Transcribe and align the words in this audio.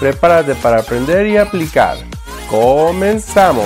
Prepárate 0.00 0.56
para 0.56 0.80
aprender 0.80 1.24
y 1.28 1.36
aplicar. 1.36 1.96
¡Comenzamos! 2.50 3.64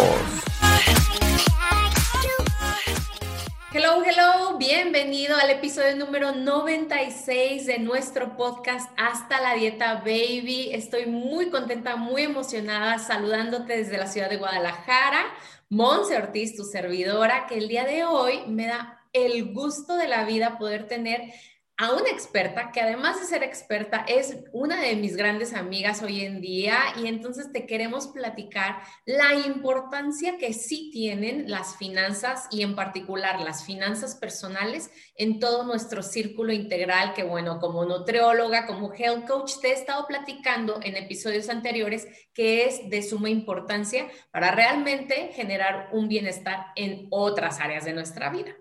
Hello, 3.73 4.03
hello, 4.05 4.59
bienvenido 4.59 5.37
al 5.37 5.49
episodio 5.51 5.97
número 5.97 6.33
96 6.33 7.67
de 7.67 7.79
nuestro 7.79 8.37
podcast 8.37 8.91
Hasta 8.99 9.41
la 9.41 9.55
Dieta 9.55 10.03
Baby. 10.05 10.71
Estoy 10.73 11.07
muy 11.07 11.49
contenta, 11.49 11.97
muy 11.97 12.23
emocionada 12.23 12.99
saludándote 12.99 13.79
desde 13.79 13.97
la 13.97 14.07
ciudad 14.07 14.29
de 14.29 14.37
Guadalajara. 14.37 15.25
Monse 15.71 16.17
Ortiz, 16.17 16.55
tu 16.57 16.65
servidora, 16.65 17.47
que 17.47 17.57
el 17.57 17.69
día 17.69 17.85
de 17.85 18.05
hoy 18.05 18.43
me 18.47 18.67
da 18.67 19.01
el 19.15 19.55
gusto 19.55 19.97
de 19.97 20.09
la 20.09 20.25
vida 20.25 20.59
poder 20.59 20.87
tener 20.87 21.33
a 21.79 21.93
una 21.93 22.11
experta 22.11 22.73
que 22.73 22.81
además 22.81 23.21
de 23.21 23.27
ser 23.27 23.45
experta 23.45 24.05
es 24.09 24.37
una 24.53 24.83
de 24.83 24.97
mis 24.97 25.17
grandes 25.17 25.55
amigas 25.55 26.03
hoy 26.03 26.25
en 26.25 26.41
día 26.41 26.77
y 27.01 27.07
entonces 27.07 27.53
te 27.53 27.67
queremos 27.67 28.09
platicar 28.09 28.81
la 29.07 29.35
importancia 29.35 30.39
que 30.39 30.53
sí 30.53 30.91
tienen 30.93 31.49
las 31.49 31.77
finanzas 31.77 32.49
y 32.51 32.63
en 32.63 32.75
particular 32.75 33.39
las 33.41 33.65
finanzas 33.65 34.17
personales 34.17 34.91
en 35.15 35.39
todo 35.39 35.63
nuestro 35.63 36.03
círculo 36.03 36.53
integral 36.53 37.15
que 37.15 37.23
bueno, 37.23 37.61
como 37.61 37.85
nutrióloga, 37.85 38.67
como 38.67 38.93
health 38.93 39.29
coach 39.29 39.53
te 39.63 39.69
he 39.69 39.73
estado 39.75 40.05
platicando 40.09 40.81
en 40.83 40.97
episodios 40.97 41.49
anteriores 41.49 42.09
que 42.35 42.65
es 42.65 42.91
de 42.91 43.03
suma 43.03 43.31
importancia 43.31 44.09
para 44.33 44.51
realmente 44.51 45.31
generar 45.33 45.91
un 45.93 46.09
bienestar 46.09 46.67
en 46.75 47.07
otras 47.11 47.61
áreas 47.61 47.85
de 47.85 47.93
nuestra 47.93 48.31
vida. 48.31 48.57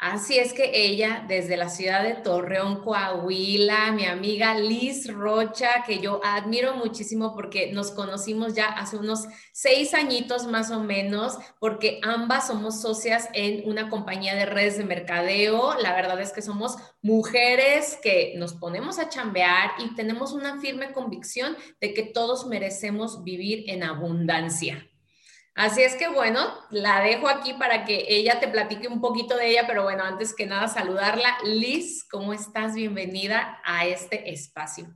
Así 0.00 0.38
es 0.38 0.52
que 0.52 0.70
ella, 0.74 1.24
desde 1.26 1.56
la 1.56 1.68
ciudad 1.68 2.04
de 2.04 2.14
Torreón, 2.14 2.84
Coahuila, 2.84 3.90
mi 3.90 4.04
amiga 4.04 4.54
Liz 4.54 5.12
Rocha, 5.12 5.82
que 5.84 5.98
yo 5.98 6.20
admiro 6.22 6.76
muchísimo 6.76 7.34
porque 7.34 7.72
nos 7.72 7.90
conocimos 7.90 8.54
ya 8.54 8.66
hace 8.66 8.96
unos 8.96 9.26
seis 9.52 9.94
añitos 9.94 10.46
más 10.46 10.70
o 10.70 10.78
menos, 10.78 11.36
porque 11.58 11.98
ambas 12.04 12.46
somos 12.46 12.80
socias 12.80 13.28
en 13.32 13.68
una 13.68 13.90
compañía 13.90 14.36
de 14.36 14.46
redes 14.46 14.78
de 14.78 14.84
mercadeo. 14.84 15.74
La 15.82 15.92
verdad 15.96 16.20
es 16.20 16.30
que 16.30 16.42
somos 16.42 16.76
mujeres 17.02 17.98
que 18.00 18.34
nos 18.36 18.54
ponemos 18.54 19.00
a 19.00 19.08
chambear 19.08 19.72
y 19.80 19.96
tenemos 19.96 20.32
una 20.32 20.60
firme 20.60 20.92
convicción 20.92 21.56
de 21.80 21.92
que 21.92 22.04
todos 22.04 22.46
merecemos 22.46 23.24
vivir 23.24 23.64
en 23.66 23.82
abundancia. 23.82 24.88
Así 25.58 25.82
es 25.82 25.96
que 25.96 26.06
bueno, 26.06 26.54
la 26.70 27.00
dejo 27.00 27.28
aquí 27.28 27.52
para 27.52 27.84
que 27.84 28.04
ella 28.06 28.38
te 28.38 28.46
platique 28.46 28.86
un 28.86 29.00
poquito 29.00 29.36
de 29.36 29.48
ella, 29.48 29.64
pero 29.66 29.82
bueno, 29.82 30.04
antes 30.04 30.32
que 30.32 30.46
nada 30.46 30.68
saludarla. 30.68 31.36
Liz, 31.42 32.06
¿cómo 32.08 32.32
estás? 32.32 32.76
Bienvenida 32.76 33.60
a 33.64 33.84
este 33.84 34.30
espacio. 34.30 34.86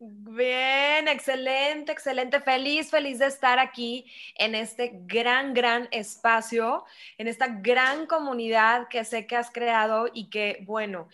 Bien, 0.00 1.06
excelente, 1.06 1.92
excelente. 1.92 2.40
Feliz, 2.40 2.90
feliz 2.90 3.20
de 3.20 3.26
estar 3.26 3.60
aquí 3.60 4.06
en 4.34 4.56
este 4.56 4.90
gran, 5.06 5.54
gran 5.54 5.86
espacio, 5.92 6.84
en 7.16 7.28
esta 7.28 7.46
gran 7.46 8.06
comunidad 8.06 8.88
que 8.88 9.04
sé 9.04 9.24
que 9.28 9.36
has 9.36 9.52
creado 9.52 10.08
y 10.12 10.30
que, 10.30 10.58
bueno, 10.62 11.08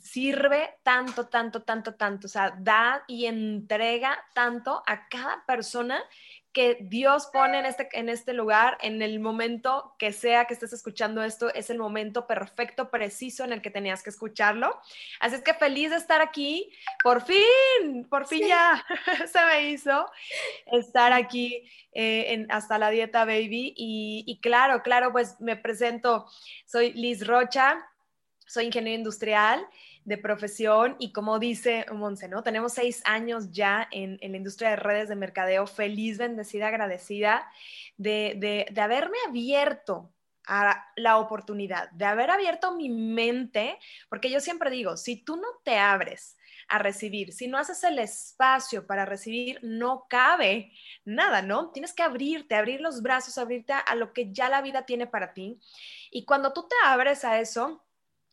sirve 0.00 0.74
tanto, 0.82 1.26
tanto, 1.26 1.64
tanto, 1.64 1.94
tanto. 1.96 2.26
O 2.26 2.30
sea, 2.30 2.54
da 2.58 3.04
y 3.08 3.26
entrega 3.26 4.18
tanto 4.32 4.82
a 4.86 5.06
cada 5.08 5.44
persona 5.44 6.02
que 6.58 6.76
Dios 6.80 7.28
pone 7.32 7.60
en 7.60 7.66
este, 7.66 7.88
en 7.92 8.08
este 8.08 8.32
lugar, 8.32 8.78
en 8.80 9.00
el 9.00 9.20
momento 9.20 9.94
que 9.96 10.12
sea 10.12 10.46
que 10.46 10.54
estés 10.54 10.72
escuchando 10.72 11.22
esto, 11.22 11.54
es 11.54 11.70
el 11.70 11.78
momento 11.78 12.26
perfecto, 12.26 12.90
preciso 12.90 13.44
en 13.44 13.52
el 13.52 13.62
que 13.62 13.70
tenías 13.70 14.02
que 14.02 14.10
escucharlo. 14.10 14.76
Así 15.20 15.36
es 15.36 15.42
que 15.42 15.54
feliz 15.54 15.90
de 15.90 15.98
estar 15.98 16.20
aquí. 16.20 16.68
Por 17.04 17.22
fin, 17.22 18.08
por 18.10 18.26
fin 18.26 18.48
ya 18.48 18.84
se 19.32 19.46
me 19.46 19.70
hizo 19.70 20.10
estar 20.72 21.12
aquí 21.12 21.70
eh, 21.92 22.32
en 22.32 22.50
Hasta 22.50 22.76
la 22.76 22.90
Dieta 22.90 23.24
Baby. 23.24 23.74
Y, 23.76 24.24
y 24.26 24.40
claro, 24.40 24.82
claro, 24.82 25.12
pues 25.12 25.40
me 25.40 25.54
presento. 25.54 26.26
Soy 26.66 26.92
Liz 26.92 27.24
Rocha, 27.24 27.88
soy 28.48 28.64
ingeniero 28.64 28.98
industrial 28.98 29.64
de 30.08 30.16
profesión 30.16 30.96
y 30.98 31.12
como 31.12 31.38
dice 31.38 31.84
Monse, 31.92 32.28
¿no? 32.28 32.42
Tenemos 32.42 32.72
seis 32.72 33.02
años 33.04 33.52
ya 33.52 33.86
en, 33.90 34.18
la 34.22 34.38
industria 34.38 34.70
de 34.70 34.76
redes 34.76 35.10
de 35.10 35.16
mercadeo, 35.16 35.66
feliz, 35.66 36.16
bendecida, 36.16 36.68
agradecida 36.68 37.46
de, 37.98 38.66
de, 38.72 38.80
haberme 38.80 39.18
abierto 39.28 40.10
a 40.46 40.86
la 40.96 41.18
oportunidad, 41.18 41.90
de 41.90 42.06
haber 42.06 42.30
abierto 42.30 42.74
mi 42.74 42.88
mente, 42.88 43.78
porque 44.08 44.30
yo 44.30 44.40
siempre 44.40 44.70
digo, 44.70 44.96
si 44.96 45.22
tú 45.22 45.36
no 45.36 45.48
te 45.62 45.76
abres 45.76 46.38
a 46.68 46.78
recibir, 46.78 47.34
si 47.34 47.46
no 47.46 47.58
haces 47.58 47.84
el 47.84 47.98
espacio 47.98 48.86
para 48.86 49.04
recibir, 49.04 49.58
no 49.62 50.06
cabe 50.08 50.72
nada, 51.04 51.42
¿no? 51.42 51.70
Tienes 51.70 51.92
que 51.92 52.02
abrirte, 52.02 52.54
abrir 52.54 52.80
los 52.80 53.02
brazos, 53.02 53.36
abrirte 53.36 53.74
a 53.74 53.94
lo 53.94 54.14
que 54.14 54.32
ya 54.32 54.48
la 54.48 54.62
vida 54.62 54.86
tiene 54.86 55.06
para 55.06 55.34
ti. 55.34 55.60
Y 56.10 56.24
cuando 56.24 56.54
tú 56.54 56.66
te 56.66 56.76
abres 56.82 57.26
a 57.26 57.40
eso, 57.40 57.84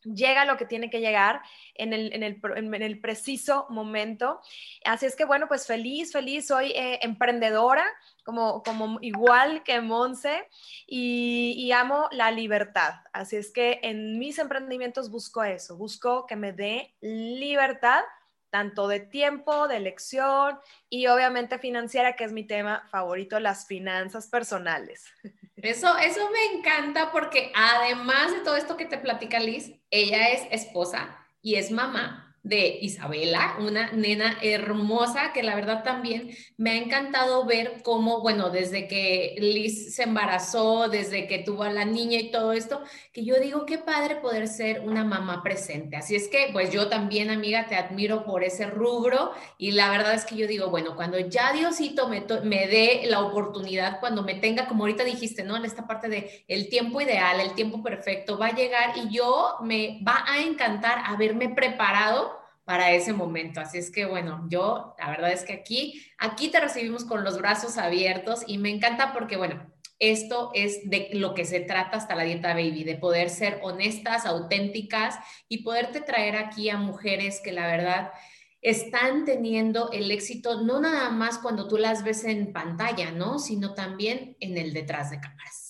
llega 0.06 0.46
lo 0.46 0.58
que 0.58 0.66
tiene 0.66 0.90
que 0.90 1.00
llegar 1.00 1.42
en 1.74 1.94
el, 1.94 3.00
preciso 3.00 3.66
momento. 3.70 4.40
Así 4.86 5.06
es 5.06 5.16
que 5.16 5.26
bueno, 5.26 5.48
pues 5.48 5.68
feliz, 5.68 6.12
feliz, 6.12 6.48
soy 6.48 6.72
eh, 6.72 7.00
emprendedora, 7.02 7.86
como, 8.24 8.64
como 8.64 9.00
igual 9.02 9.64
que 9.64 9.82
Monse, 9.82 10.48
y, 10.88 11.72
amo 11.72 12.08
la 12.12 12.32
libertad. 12.32 12.94
Así 13.12 13.36
es 13.36 13.52
que 13.52 13.80
en 13.84 14.18
mis 14.18 14.40
emprendimientos 14.40 15.10
busco 15.12 15.44
eso, 15.44 15.76
busco 15.76 16.26
que 16.26 16.36
me 16.36 16.54
dé 16.54 16.96
libertad 17.02 18.04
tanto 18.50 18.88
de 18.88 19.02
tiempo, 19.02 19.68
de 19.68 19.76
elección 19.76 20.58
y 20.90 21.08
obviamente 21.08 21.60
financiera, 21.60 22.16
que 22.16 22.24
es 22.24 22.32
mi 22.32 22.46
tema 22.46 22.88
favorito, 22.90 23.38
las 23.42 23.68
finanzas 23.68 24.28
personales. 24.28 25.06
Eso, 25.58 25.98
eso 25.98 26.30
me 26.32 26.58
encanta 26.58 27.12
porque 27.12 27.52
además 27.56 28.32
de 28.32 28.42
todo 28.42 28.58
esto 28.58 28.78
que 28.78 28.86
te 28.86 28.98
platica 28.98 29.40
Liz, 29.40 29.72
ella 29.90 30.30
es 30.30 30.48
esposa 30.52 31.18
y 31.42 31.56
es 31.56 31.72
mamá 31.72 32.25
de 32.46 32.78
Isabela, 32.80 33.56
una 33.60 33.92
nena 33.92 34.38
hermosa 34.44 35.34
que 35.34 35.42
la 35.42 35.56
verdad 35.56 35.84
también 35.84 36.30
me 36.58 36.70
ha 36.70 36.76
encantado 36.76 37.44
ver 37.46 37.82
cómo, 37.84 38.22
bueno, 38.22 38.52
desde 38.52 38.88
que 38.88 39.36
Liz 39.40 39.96
se 39.96 40.04
embarazó, 40.04 40.88
desde 40.88 41.26
que 41.26 41.40
tuvo 41.40 41.64
a 41.64 41.72
la 41.72 41.86
niña 41.86 42.20
y 42.20 42.30
todo 42.30 42.54
esto, 42.54 42.84
que 43.12 43.26
yo 43.26 43.40
digo, 43.40 43.66
qué 43.66 43.80
padre 43.80 44.18
poder 44.18 44.48
ser 44.48 44.82
una 44.82 45.04
mamá 45.04 45.42
presente. 45.42 45.96
Así 45.96 46.16
es 46.16 46.28
que, 46.28 46.50
pues 46.54 46.70
yo 46.72 46.88
también, 46.88 47.32
amiga, 47.32 47.66
te 47.66 47.76
admiro 47.76 48.24
por 48.24 48.44
ese 48.44 48.68
rubro 48.68 49.32
y 49.58 49.72
la 49.72 49.90
verdad 49.90 50.14
es 50.14 50.24
que 50.24 50.36
yo 50.36 50.46
digo, 50.46 50.70
bueno, 50.70 50.96
cuando 50.96 51.18
ya 51.18 51.52
Diosito 51.52 52.08
me, 52.08 52.24
me 52.44 52.68
dé 52.68 53.06
la 53.08 53.22
oportunidad, 53.22 54.00
cuando 54.00 54.22
me 54.22 54.36
tenga, 54.36 54.68
como 54.68 54.84
ahorita 54.84 55.04
dijiste, 55.04 55.44
¿no? 55.44 55.58
En 55.58 55.66
esta 55.66 55.88
parte 55.88 56.10
de 56.10 56.46
el 56.48 56.70
tiempo 56.70 57.02
ideal, 57.02 57.40
el 57.40 57.56
tiempo 57.56 57.82
perfecto, 57.82 58.38
va 58.38 58.48
a 58.48 58.56
llegar 58.56 58.96
y 58.98 59.10
yo 59.10 59.56
me 59.64 60.00
va 60.08 60.24
a 60.28 60.44
encantar 60.44 61.00
haberme 61.08 61.50
preparado 61.50 62.35
para 62.66 62.92
ese 62.92 63.14
momento. 63.14 63.62
Así 63.62 63.78
es 63.78 63.92
que 63.92 64.06
bueno, 64.06 64.46
yo 64.50 64.96
la 65.00 65.10
verdad 65.10 65.32
es 65.32 65.44
que 65.44 65.54
aquí, 65.54 66.04
aquí 66.18 66.50
te 66.50 66.60
recibimos 66.60 67.06
con 67.06 67.24
los 67.24 67.38
brazos 67.38 67.78
abiertos 67.78 68.44
y 68.48 68.58
me 68.58 68.72
encanta 68.72 69.14
porque 69.14 69.38
bueno, 69.38 69.72
esto 70.00 70.52
es 70.54 70.90
de 70.90 71.10
lo 71.14 71.34
que 71.34 71.46
se 71.46 71.62
trata 71.62 71.98
hasta 71.98 72.16
la 72.16 72.24
dieta 72.24 72.54
baby, 72.54 72.84
de 72.84 72.96
poder 72.98 73.30
ser 73.30 73.60
honestas, 73.64 74.26
auténticas 74.26 75.16
y 75.48 75.64
poderte 75.64 76.02
traer 76.02 76.36
aquí 76.36 76.70
a 76.70 76.78
mujeres 76.78 77.40
que 77.42 77.54
la 77.54 77.68
verdad 77.68 78.12
están 78.62 79.26
teniendo 79.26 79.92
el 79.92 80.10
éxito 80.10 80.64
no 80.64 80.82
nada 80.82 81.12
más 81.12 81.38
cuando 81.38 81.68
tú 81.68 81.78
las 81.78 82.04
ves 82.04 82.26
en 82.26 82.52
pantalla, 82.52 83.12
¿no? 83.12 83.38
Sino 83.38 83.76
también 83.76 84.36
en 84.40 84.58
el 84.58 84.74
detrás 84.74 85.12
de 85.12 85.20
cámaras. 85.20 85.65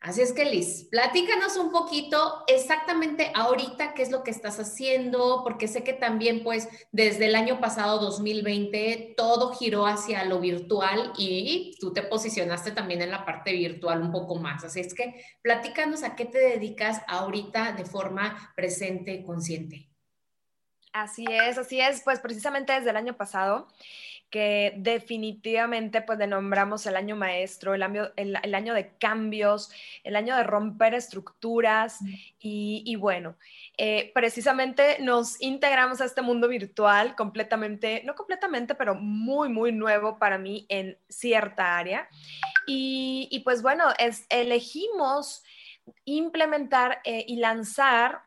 Así 0.00 0.22
es 0.22 0.32
que 0.32 0.46
Liz, 0.46 0.88
platícanos 0.90 1.58
un 1.58 1.70
poquito 1.70 2.42
exactamente 2.46 3.30
ahorita 3.34 3.92
qué 3.92 4.00
es 4.00 4.10
lo 4.10 4.22
que 4.22 4.30
estás 4.30 4.58
haciendo, 4.58 5.42
porque 5.44 5.68
sé 5.68 5.84
que 5.84 5.92
también 5.92 6.42
pues 6.42 6.70
desde 6.90 7.26
el 7.26 7.34
año 7.34 7.60
pasado 7.60 7.98
2020 7.98 9.12
todo 9.14 9.52
giró 9.52 9.86
hacia 9.86 10.24
lo 10.24 10.40
virtual 10.40 11.12
y 11.18 11.76
tú 11.80 11.92
te 11.92 12.02
posicionaste 12.02 12.70
también 12.70 13.02
en 13.02 13.10
la 13.10 13.26
parte 13.26 13.52
virtual 13.52 14.00
un 14.00 14.10
poco 14.10 14.36
más. 14.36 14.64
Así 14.64 14.80
es 14.80 14.94
que 14.94 15.22
platícanos 15.42 16.02
a 16.02 16.16
qué 16.16 16.24
te 16.24 16.38
dedicas 16.38 17.02
ahorita 17.06 17.72
de 17.72 17.84
forma 17.84 18.54
presente, 18.56 19.22
consciente. 19.22 19.90
Así 20.94 21.26
es, 21.28 21.58
así 21.58 21.78
es, 21.78 22.00
pues 22.02 22.20
precisamente 22.20 22.72
desde 22.72 22.88
el 22.88 22.96
año 22.96 23.18
pasado 23.18 23.68
que 24.30 24.74
definitivamente 24.76 26.02
pues 26.02 26.18
nombramos 26.28 26.86
el 26.86 26.94
año 26.96 27.16
maestro, 27.16 27.74
el 27.74 27.82
año, 27.82 28.10
el, 28.16 28.54
año 28.54 28.74
de 28.74 28.92
cambios, 28.98 29.72
el 30.04 30.14
año 30.14 30.36
de 30.36 30.44
romper 30.44 30.94
estructuras 30.94 31.98
y, 32.38 32.94
bueno, 32.96 33.36
eh, 33.76 34.12
precisamente 34.14 34.98
nos 35.00 35.40
integramos 35.42 36.00
a 36.00 36.04
este 36.04 36.22
mundo 36.22 36.46
virtual 36.46 37.16
completamente, 37.16 38.02
no 38.04 38.14
completamente, 38.14 38.76
pero 38.76 38.94
muy, 38.94 39.48
muy 39.48 39.72
nuevo 39.72 40.18
para 40.18 40.38
mí 40.38 40.64
en 40.68 40.96
cierta 41.08 41.76
área. 41.76 42.08
Y, 42.68 43.42
pues 43.44 43.62
bueno, 43.62 43.84
es, 43.98 44.26
elegimos 44.28 45.42
implementar 46.04 47.00
eh, 47.04 47.24
y 47.26 47.36
lanzar, 47.36 48.22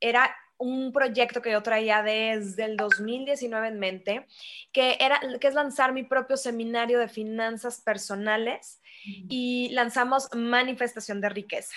era 0.00 0.30
un 0.58 0.92
proyecto 0.92 1.40
que 1.40 1.52
yo 1.52 1.62
traía 1.62 2.02
desde 2.02 2.64
el 2.64 2.76
2019 2.76 3.68
en 3.68 3.78
mente, 3.78 4.26
que, 4.72 4.96
era, 5.00 5.20
que 5.40 5.46
es 5.46 5.54
lanzar 5.54 5.92
mi 5.92 6.02
propio 6.02 6.36
seminario 6.36 6.98
de 6.98 7.08
finanzas 7.08 7.80
personales 7.80 8.80
y 9.28 9.70
lanzamos 9.70 10.28
Manifestación 10.34 11.20
de 11.20 11.28
Riqueza. 11.28 11.74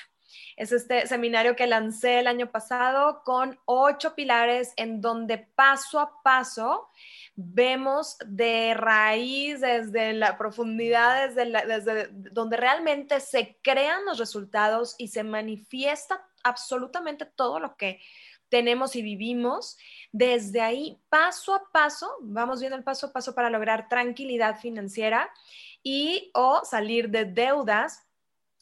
Es 0.56 0.72
este 0.72 1.08
seminario 1.08 1.56
que 1.56 1.68
lancé 1.68 2.20
el 2.20 2.28
año 2.28 2.52
pasado 2.52 3.24
con 3.24 3.60
ocho 3.66 4.16
pilares 4.16 4.74
en 4.78 5.02
donde 5.02 5.38
paso 5.38 6.00
a 6.00 6.22
paso 6.24 6.90
vemos 7.36 8.18
de 8.26 8.74
raíz, 8.74 9.62
desde 9.62 10.14
la 10.14 10.38
profundidad, 10.38 11.30
desde, 11.30 11.66
desde 11.66 12.10
donde 12.12 12.58
realmente 12.58 13.20
se 13.20 13.58
crean 13.62 14.06
los 14.06 14.20
resultados 14.20 14.96
y 14.98 15.08
se 15.08 15.24
manifiesta 15.24 16.28
absolutamente 16.44 17.26
todo 17.26 17.60
lo 17.60 17.76
que 17.76 18.00
tenemos 18.52 18.96
y 18.96 19.02
vivimos. 19.02 19.78
Desde 20.12 20.62
ahí, 20.62 21.00
paso 21.10 21.56
a 21.56 21.72
paso, 21.72 22.12
vamos 22.20 22.60
viendo 22.60 22.78
el 22.78 22.84
paso 22.84 23.08
a 23.08 23.14
paso 23.14 23.34
para 23.34 23.50
lograr 23.50 23.88
tranquilidad 23.88 24.60
financiera 24.60 25.32
y 25.82 26.30
o 26.34 26.64
salir 26.64 27.10
de 27.10 27.26
deudas 27.26 28.06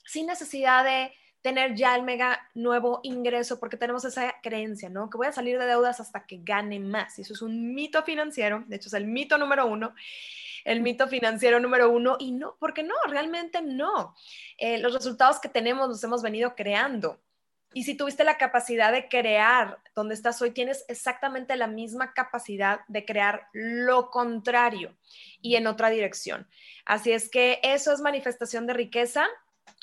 sin 0.05 0.27
necesidad 0.27 0.85
de 0.85 1.11
tener 1.41 1.73
ya 1.73 1.95
el 1.95 2.03
mega 2.03 2.39
nuevo 2.53 2.99
ingreso, 3.03 3.59
porque 3.59 3.77
tenemos 3.77 4.05
esa 4.05 4.35
creencia, 4.43 4.89
¿no? 4.89 5.09
Que 5.09 5.17
voy 5.17 5.27
a 5.27 5.31
salir 5.31 5.57
de 5.57 5.65
deudas 5.65 5.99
hasta 5.99 6.25
que 6.25 6.39
gane 6.43 6.79
más. 6.79 7.17
Y 7.17 7.23
eso 7.23 7.33
es 7.33 7.41
un 7.41 7.73
mito 7.73 8.03
financiero, 8.03 8.63
de 8.67 8.75
hecho 8.75 8.87
es 8.87 8.93
el 8.93 9.07
mito 9.07 9.37
número 9.37 9.65
uno, 9.65 9.95
el 10.65 10.81
mito 10.81 11.07
financiero 11.07 11.59
número 11.59 11.89
uno, 11.89 12.17
y 12.19 12.31
no, 12.31 12.57
porque 12.59 12.83
no, 12.83 12.93
realmente 13.07 13.61
no. 13.61 14.15
Eh, 14.57 14.77
los 14.79 14.93
resultados 14.93 15.39
que 15.39 15.49
tenemos 15.49 15.87
los 15.87 16.03
hemos 16.03 16.21
venido 16.21 16.55
creando. 16.55 17.19
Y 17.73 17.83
si 17.83 17.95
tuviste 17.95 18.23
la 18.23 18.37
capacidad 18.37 18.91
de 18.91 19.07
crear 19.07 19.77
donde 19.93 20.15
estás 20.15 20.41
hoy, 20.41 20.51
tienes 20.51 20.85
exactamente 20.87 21.55
la 21.55 21.67
misma 21.67 22.13
capacidad 22.13 22.81
de 22.87 23.05
crear 23.05 23.47
lo 23.53 24.09
contrario 24.09 24.95
y 25.41 25.55
en 25.55 25.67
otra 25.67 25.89
dirección. 25.89 26.47
Así 26.85 27.11
es 27.11 27.29
que 27.29 27.59
eso 27.61 27.93
es 27.93 28.01
manifestación 28.01 28.65
de 28.65 28.73
riqueza, 28.73 29.27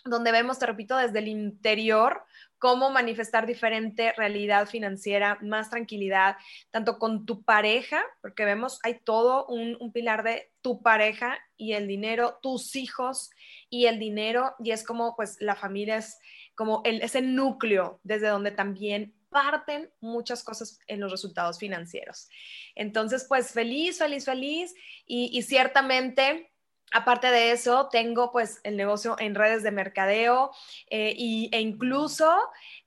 donde 0.04 0.32
vemos, 0.32 0.58
te 0.58 0.66
repito, 0.66 0.96
desde 0.96 1.20
el 1.20 1.28
interior 1.28 2.24
cómo 2.58 2.90
manifestar 2.90 3.46
diferente 3.46 4.12
realidad 4.12 4.66
financiera, 4.66 5.38
más 5.42 5.70
tranquilidad, 5.70 6.36
tanto 6.70 6.98
con 6.98 7.26
tu 7.26 7.42
pareja, 7.42 8.02
porque 8.22 8.44
vemos, 8.44 8.80
hay 8.82 9.00
todo 9.00 9.46
un, 9.46 9.76
pilar 9.92 10.22
de 10.22 10.50
tu 10.62 10.82
pareja 10.82 11.38
y 11.56 11.72
el 11.72 11.86
dinero, 11.86 12.38
tus 12.42 12.76
hijos 12.76 13.30
y 13.70 13.86
el 13.86 13.98
dinero, 13.98 14.54
y 14.62 14.72
es 14.72 14.84
como 14.84 15.14
pues 15.16 15.36
la 15.40 15.54
familia 15.54 15.96
es 15.96 16.18
como 16.54 16.82
ese 16.84 17.20
núcleo 17.22 18.00
desde 18.02 18.28
donde 18.28 18.50
también 18.50 19.14
parten 19.28 19.90
muchas 20.00 20.42
cosas 20.42 20.78
en 20.86 21.00
los 21.00 21.10
resultados 21.10 21.58
financieros. 21.58 22.28
Entonces, 22.74 23.26
pues 23.28 23.52
feliz, 23.52 23.98
feliz, 23.98 24.24
feliz 24.24 24.74
y, 25.06 25.42
ciertamente... 25.42 26.50
Aparte 26.92 27.28
de 27.28 27.50
eso, 27.50 27.88
tengo 27.90 28.30
pues 28.30 28.60
el 28.62 28.76
negocio 28.76 29.16
en 29.18 29.34
redes 29.34 29.62
de 29.62 29.72
mercadeo 29.72 30.52
eh, 30.88 31.14
y, 31.16 31.50
e 31.52 31.60
incluso 31.60 32.32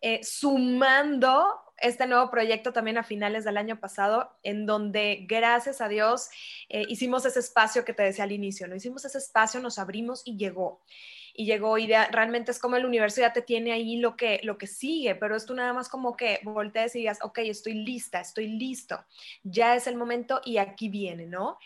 eh, 0.01 0.21
sumando 0.23 1.45
este 1.77 2.07
nuevo 2.07 2.29
proyecto 2.29 2.73
también 2.73 2.97
a 2.97 3.03
finales 3.03 3.43
del 3.45 3.57
año 3.57 3.79
pasado, 3.79 4.37
en 4.43 4.65
donde 4.65 5.25
gracias 5.27 5.81
a 5.81 5.87
Dios 5.87 6.29
eh, 6.69 6.85
hicimos 6.87 7.25
ese 7.25 7.39
espacio 7.39 7.85
que 7.85 7.93
te 7.93 8.03
decía 8.03 8.23
al 8.23 8.31
inicio, 8.31 8.67
¿no? 8.67 8.75
Hicimos 8.75 9.05
ese 9.05 9.17
espacio, 9.17 9.59
nos 9.59 9.79
abrimos 9.79 10.21
y 10.25 10.37
llegó 10.37 10.81
y 11.33 11.45
llegó 11.45 11.77
y 11.77 11.87
realmente 11.87 12.51
es 12.51 12.59
como 12.59 12.75
el 12.75 12.85
universo 12.85 13.21
ya 13.21 13.33
te 13.33 13.41
tiene 13.41 13.71
ahí 13.71 13.97
lo 13.97 14.15
que, 14.15 14.39
lo 14.43 14.57
que 14.57 14.67
sigue, 14.67 15.15
pero 15.15 15.35
es 15.35 15.45
tú 15.45 15.53
nada 15.53 15.73
más 15.73 15.89
como 15.89 16.15
que 16.15 16.39
voltees 16.43 16.95
y 16.95 16.99
digas, 16.99 17.19
ok, 17.21 17.39
estoy 17.39 17.73
lista, 17.73 18.19
estoy 18.19 18.47
listo, 18.47 19.03
ya 19.43 19.75
es 19.75 19.87
el 19.87 19.95
momento 19.95 20.41
y 20.45 20.57
aquí 20.57 20.89
viene, 20.89 21.25
¿no? 21.25 21.57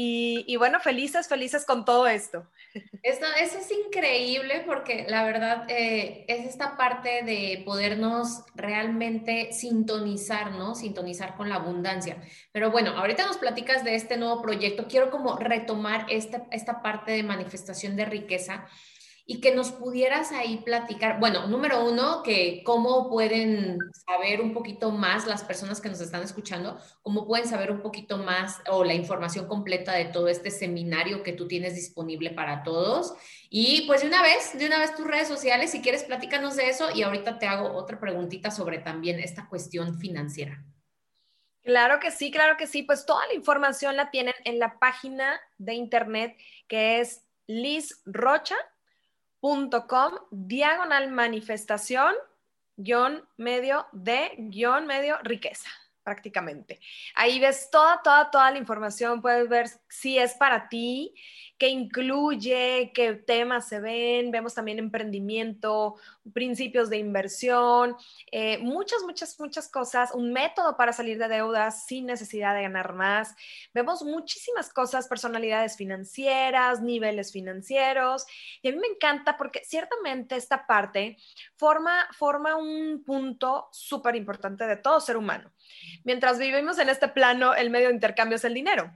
Y, 0.00 0.54
bueno, 0.56 0.78
felices, 0.78 1.26
felices 1.26 1.64
con 1.64 1.84
todo 1.84 2.06
esto. 2.06 2.46
Esto, 3.02 3.26
eso 3.40 3.58
es 3.58 3.68
increíble 3.72 4.62
porque 4.64 5.06
la 5.08 5.24
verdad 5.24 5.64
eh, 5.68 6.24
es 6.28 6.46
esta 6.46 6.76
parte 6.76 7.22
de 7.24 7.62
podernos 7.64 8.44
realmente 8.54 9.52
sintonizar, 9.52 10.52
¿no? 10.52 10.76
Sintonizar 10.76 11.34
con 11.36 11.48
la 11.48 11.56
abundancia. 11.56 12.22
Pero 12.52 12.70
bueno, 12.70 12.90
ahorita 12.90 13.26
nos 13.26 13.38
platicas 13.38 13.82
de 13.82 13.96
este 13.96 14.16
nuevo 14.16 14.40
proyecto. 14.40 14.86
Quiero 14.86 15.10
como 15.10 15.36
retomar 15.36 16.06
esta, 16.08 16.46
esta 16.52 16.80
parte 16.82 17.12
de 17.12 17.24
manifestación 17.24 17.96
de 17.96 18.04
riqueza 18.04 18.68
y 19.30 19.42
que 19.42 19.54
nos 19.54 19.72
pudieras 19.72 20.32
ahí 20.32 20.56
platicar, 20.64 21.20
bueno, 21.20 21.46
número 21.48 21.84
uno, 21.84 22.22
que 22.22 22.62
cómo 22.64 23.10
pueden 23.10 23.78
saber 24.06 24.40
un 24.40 24.54
poquito 24.54 24.90
más 24.90 25.26
las 25.26 25.44
personas 25.44 25.82
que 25.82 25.90
nos 25.90 26.00
están 26.00 26.22
escuchando, 26.22 26.80
cómo 27.02 27.26
pueden 27.26 27.46
saber 27.46 27.70
un 27.70 27.82
poquito 27.82 28.16
más 28.16 28.58
o 28.70 28.84
la 28.84 28.94
información 28.94 29.46
completa 29.46 29.92
de 29.92 30.06
todo 30.06 30.28
este 30.28 30.50
seminario 30.50 31.22
que 31.22 31.34
tú 31.34 31.46
tienes 31.46 31.74
disponible 31.74 32.30
para 32.30 32.62
todos. 32.62 33.12
Y 33.50 33.86
pues 33.86 34.00
de 34.00 34.08
una 34.08 34.22
vez, 34.22 34.56
de 34.58 34.66
una 34.66 34.78
vez 34.78 34.96
tus 34.96 35.06
redes 35.06 35.28
sociales, 35.28 35.72
si 35.72 35.82
quieres, 35.82 36.04
platícanos 36.04 36.56
de 36.56 36.70
eso 36.70 36.88
y 36.94 37.02
ahorita 37.02 37.38
te 37.38 37.46
hago 37.46 37.72
otra 37.76 38.00
preguntita 38.00 38.50
sobre 38.50 38.78
también 38.78 39.20
esta 39.20 39.46
cuestión 39.46 39.98
financiera. 39.98 40.64
Claro 41.62 42.00
que 42.00 42.10
sí, 42.10 42.30
claro 42.30 42.56
que 42.56 42.66
sí. 42.66 42.82
Pues 42.82 43.04
toda 43.04 43.26
la 43.26 43.34
información 43.34 43.94
la 43.94 44.10
tienen 44.10 44.34
en 44.46 44.58
la 44.58 44.78
página 44.78 45.38
de 45.58 45.74
internet 45.74 46.34
que 46.66 47.00
es 47.00 47.26
Liz 47.46 48.00
Rocha 48.06 48.56
com 49.40 49.70
diagonal 50.30 51.10
manifestación 51.10 52.14
guion 52.76 53.22
medio 53.36 53.86
de 53.92 54.34
guion 54.38 54.86
medio 54.86 55.18
riqueza 55.22 55.68
prácticamente. 56.08 56.80
Ahí 57.14 57.38
ves 57.38 57.68
toda, 57.70 58.00
toda, 58.02 58.30
toda 58.30 58.50
la 58.50 58.56
información, 58.56 59.20
puedes 59.20 59.46
ver 59.46 59.68
si 59.90 60.16
es 60.16 60.32
para 60.32 60.66
ti, 60.70 61.14
qué 61.58 61.68
incluye, 61.68 62.92
qué 62.94 63.12
temas 63.12 63.68
se 63.68 63.78
ven, 63.80 64.30
vemos 64.30 64.54
también 64.54 64.78
emprendimiento, 64.78 65.96
principios 66.32 66.88
de 66.88 66.96
inversión, 66.96 67.94
eh, 68.30 68.56
muchas, 68.58 69.02
muchas, 69.02 69.38
muchas 69.38 69.68
cosas, 69.68 70.14
un 70.14 70.32
método 70.32 70.78
para 70.78 70.94
salir 70.94 71.18
de 71.18 71.28
deudas 71.28 71.84
sin 71.84 72.06
necesidad 72.06 72.54
de 72.54 72.62
ganar 72.62 72.94
más. 72.94 73.34
Vemos 73.74 74.02
muchísimas 74.02 74.72
cosas, 74.72 75.08
personalidades 75.08 75.76
financieras, 75.76 76.80
niveles 76.80 77.32
financieros, 77.32 78.24
y 78.62 78.68
a 78.68 78.72
mí 78.72 78.78
me 78.78 78.86
encanta 78.86 79.36
porque 79.36 79.62
ciertamente 79.62 80.36
esta 80.36 80.66
parte 80.66 81.18
forma, 81.56 82.08
forma 82.12 82.56
un 82.56 83.02
punto 83.04 83.68
súper 83.72 84.16
importante 84.16 84.66
de 84.66 84.76
todo 84.76 85.00
ser 85.00 85.18
humano. 85.18 85.52
Mientras 86.04 86.38
vivimos 86.38 86.78
en 86.78 86.88
este 86.88 87.08
plano, 87.08 87.54
el 87.54 87.70
medio 87.70 87.88
de 87.88 87.94
intercambio 87.94 88.36
es 88.36 88.44
el 88.44 88.54
dinero. 88.54 88.92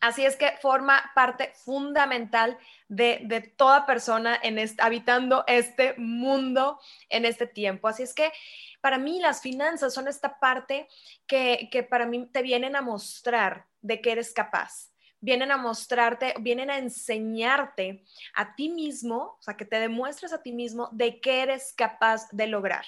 Así 0.00 0.24
es 0.24 0.36
que 0.36 0.52
forma 0.60 1.10
parte 1.14 1.52
fundamental 1.64 2.58
de, 2.88 3.52
toda 3.56 3.86
persona 3.86 4.38
en 4.42 4.58
habitando 4.78 5.44
este 5.46 5.94
mundo 5.96 6.78
en 7.08 7.24
este 7.24 7.46
tiempo. 7.46 7.88
Así 7.88 8.02
es 8.02 8.14
que 8.14 8.32
para 8.80 8.98
mí 8.98 9.20
las 9.20 9.40
finanzas 9.40 9.94
son 9.94 10.06
esta 10.06 10.38
parte 10.38 10.88
que, 11.26 11.68
que 11.72 11.82
para 11.82 12.06
mí 12.06 12.26
te 12.26 12.42
vienen 12.42 12.76
a 12.76 12.82
mostrar 12.82 13.66
de 13.80 14.00
que 14.00 14.12
eres 14.12 14.32
capaz 14.32 14.90
vienen 15.18 15.50
a 15.50 15.56
mostrarte, 15.56 16.34
vienen 16.40 16.70
a 16.70 16.78
enseñarte 16.78 18.04
a 18.34 18.54
ti 18.54 18.68
mismo, 18.68 19.36
o 19.38 19.42
sea, 19.42 19.56
que 19.56 19.64
te 19.64 19.80
demuestres 19.80 20.32
a 20.32 20.42
ti 20.42 20.52
mismo 20.52 20.88
de 20.92 21.20
qué 21.20 21.42
eres 21.42 21.72
capaz 21.76 22.28
de 22.30 22.46
lograr 22.46 22.84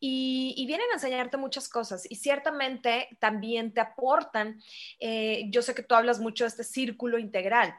y, 0.00 0.64
vienen 0.66 0.88
a 0.90 0.94
enseñarte 0.94 1.36
muchas 1.36 1.68
cosas 1.68 2.10
y 2.10 2.16
ciertamente 2.16 3.08
también 3.20 3.72
te 3.72 3.80
aportan, 3.80 4.60
eh, 4.98 5.44
yo 5.50 5.60
sé 5.60 5.74
que 5.74 5.82
tú 5.82 5.94
hablas 5.94 6.20
mucho 6.20 6.44
de 6.44 6.48
este 6.48 6.64
círculo 6.64 7.18
integral 7.18 7.74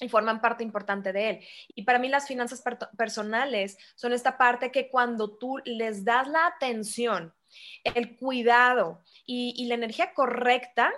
y 0.00 0.08
forman 0.08 0.40
parte 0.40 0.62
importante 0.62 1.12
de 1.12 1.30
él. 1.30 1.40
Y 1.74 1.82
para 1.82 1.98
mí 1.98 2.08
las 2.08 2.28
finanzas 2.28 2.62
personales 2.96 3.76
son 3.96 4.12
esta 4.12 4.38
parte 4.38 4.70
que 4.70 4.88
cuando 4.88 5.36
tú 5.36 5.58
les 5.64 6.04
das 6.04 6.28
la 6.28 6.46
atención, 6.46 7.34
el 7.82 8.16
cuidado 8.16 9.02
y, 9.26 9.54
y 9.56 9.66
la 9.66 9.74
energía 9.74 10.14
correcta, 10.14 10.92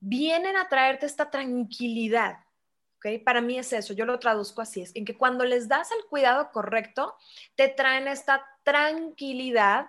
vienen 0.00 0.56
a 0.56 0.68
traerte 0.68 1.06
esta 1.06 1.30
tranquilidad. 1.30 2.45
Para 3.24 3.40
mí 3.40 3.58
es 3.58 3.72
eso, 3.72 3.94
yo 3.94 4.04
lo 4.04 4.18
traduzco 4.18 4.62
así, 4.62 4.82
es 4.82 4.94
en 4.94 5.04
que 5.04 5.16
cuando 5.16 5.44
les 5.44 5.68
das 5.68 5.90
el 5.92 6.04
cuidado 6.08 6.50
correcto, 6.52 7.14
te 7.54 7.68
traen 7.68 8.08
esta 8.08 8.44
tranquilidad 8.62 9.88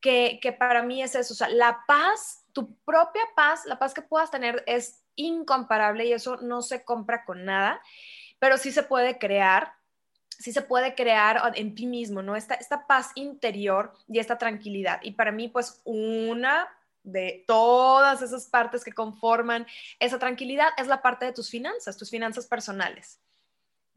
que, 0.00 0.56
para 0.58 0.82
mí 0.82 1.02
es 1.02 1.14
eso, 1.14 1.34
o 1.34 1.36
sea, 1.36 1.48
la 1.48 1.84
paz, 1.86 2.44
tu 2.52 2.74
propia 2.84 3.22
paz, 3.34 3.64
la 3.66 3.78
paz 3.78 3.94
que 3.94 4.02
puedas 4.02 4.30
tener 4.30 4.62
es 4.66 5.02
incomparable 5.16 6.06
y 6.06 6.12
eso 6.12 6.36
no 6.36 6.62
se 6.62 6.84
compra 6.84 7.24
con 7.24 7.44
nada, 7.44 7.80
pero 8.38 8.56
sí 8.56 8.70
se 8.70 8.82
puede 8.82 9.18
crear 9.18 9.72
sí 10.38 10.52
se 10.52 10.62
puede 10.62 10.94
crear 10.94 11.52
en 11.56 11.74
ti 11.74 11.84
mismo, 11.84 12.22
¿no? 12.22 12.36
Esta, 12.36 12.54
esta 12.54 12.86
paz 12.86 13.10
interior 13.16 13.92
y 14.06 14.20
esta 14.20 14.38
tranquilidad. 14.38 15.00
Y 15.02 15.10
para 15.10 15.32
mí, 15.32 15.48
pues, 15.48 15.80
una 15.82 16.68
de 17.12 17.44
todas 17.46 18.22
esas 18.22 18.46
partes 18.46 18.84
que 18.84 18.92
conforman 18.92 19.66
esa 19.98 20.18
tranquilidad 20.18 20.68
es 20.76 20.86
la 20.86 21.02
parte 21.02 21.26
de 21.26 21.32
tus 21.32 21.50
finanzas, 21.50 21.96
tus 21.96 22.10
finanzas 22.10 22.46
personales. 22.46 23.20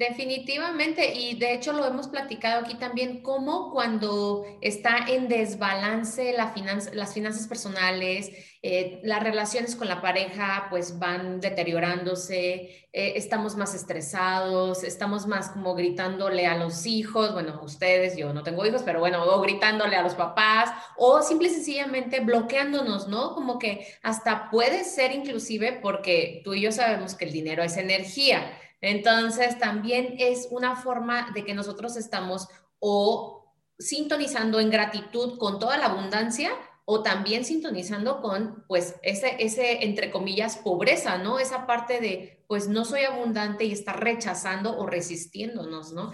Definitivamente, 0.02 1.14
y 1.14 1.36
de 1.36 1.54
hecho 1.54 1.74
lo 1.74 1.86
hemos 1.86 2.08
platicado 2.08 2.62
aquí 2.62 2.74
también, 2.74 3.22
cómo 3.22 3.70
cuando 3.72 4.44
está 4.60 4.98
en 5.08 5.28
desbalance 5.28 6.34
la 6.34 6.52
las 6.94 7.14
finanzas 7.14 7.48
personales, 7.48 8.32
eh, 8.64 9.00
las 9.04 9.22
relaciones 9.22 9.76
con 9.76 9.88
la 9.88 10.02
pareja 10.02 10.66
pues 10.72 10.98
van 10.98 11.40
deteriorándose, 11.40 12.88
eh, 12.92 13.14
estamos 13.16 13.56
más 13.56 13.76
estresados, 13.76 14.84
estamos 14.84 15.28
más 15.28 15.52
como 15.52 15.76
gritándole 15.76 16.48
a 16.48 16.58
los 16.58 16.88
hijos, 16.88 17.32
bueno, 17.34 17.62
ustedes, 17.64 18.18
yo 18.18 18.34
no 18.34 18.42
tengo 18.42 18.66
hijos, 18.66 18.82
pero 18.84 19.02
bueno, 19.02 19.24
o 19.24 19.40
gritándole 19.40 19.98
a 19.98 20.02
los 20.02 20.16
papás, 20.16 20.72
o 20.98 21.22
simple 21.22 21.50
y 21.50 21.52
sencillamente 21.52 22.22
bloqueándonos, 22.22 23.08
¿no? 23.08 23.36
Como 23.36 23.60
que 23.60 23.86
hasta 24.02 24.50
puede 24.50 24.84
ser 24.84 25.12
inclusive 25.12 25.74
porque 25.80 26.42
tú 26.44 26.56
y 26.56 26.62
yo 26.62 26.72
sabemos 26.72 27.14
que 27.14 27.26
el 27.26 27.32
dinero 27.32 27.62
es 27.62 27.78
energía. 27.78 28.52
Entonces, 28.82 29.60
también 29.60 30.16
es 30.18 30.48
una 30.50 30.76
forma 30.76 31.32
de 31.34 31.46
que 31.46 31.54
nosotros 31.54 31.96
estamos 31.96 32.48
o 32.80 33.54
sintonizando 33.78 34.60
en 34.60 34.70
gratitud 34.70 35.38
con 35.38 35.60
toda 35.60 35.78
la 35.78 35.86
abundancia 35.86 36.52
o 36.86 37.04
también 37.04 37.46
sintonizando 37.46 38.22
con, 38.22 38.66
pues, 38.68 38.96
ese, 39.04 39.38
ese, 39.40 39.86
entre 39.86 40.12
comillas, 40.12 40.58
pobreza, 40.58 41.20
¿no? 41.20 41.40
Esa 41.40 41.68
parte 41.68 42.00
de, 42.00 42.44
pues, 42.48 42.68
no 42.68 42.84
soy 42.84 43.04
abundante 43.04 43.66
y 43.66 43.72
estar 43.72 44.04
rechazando 44.04 44.78
o 44.78 44.88
resistiéndonos, 44.88 45.94
¿no? 45.94 46.12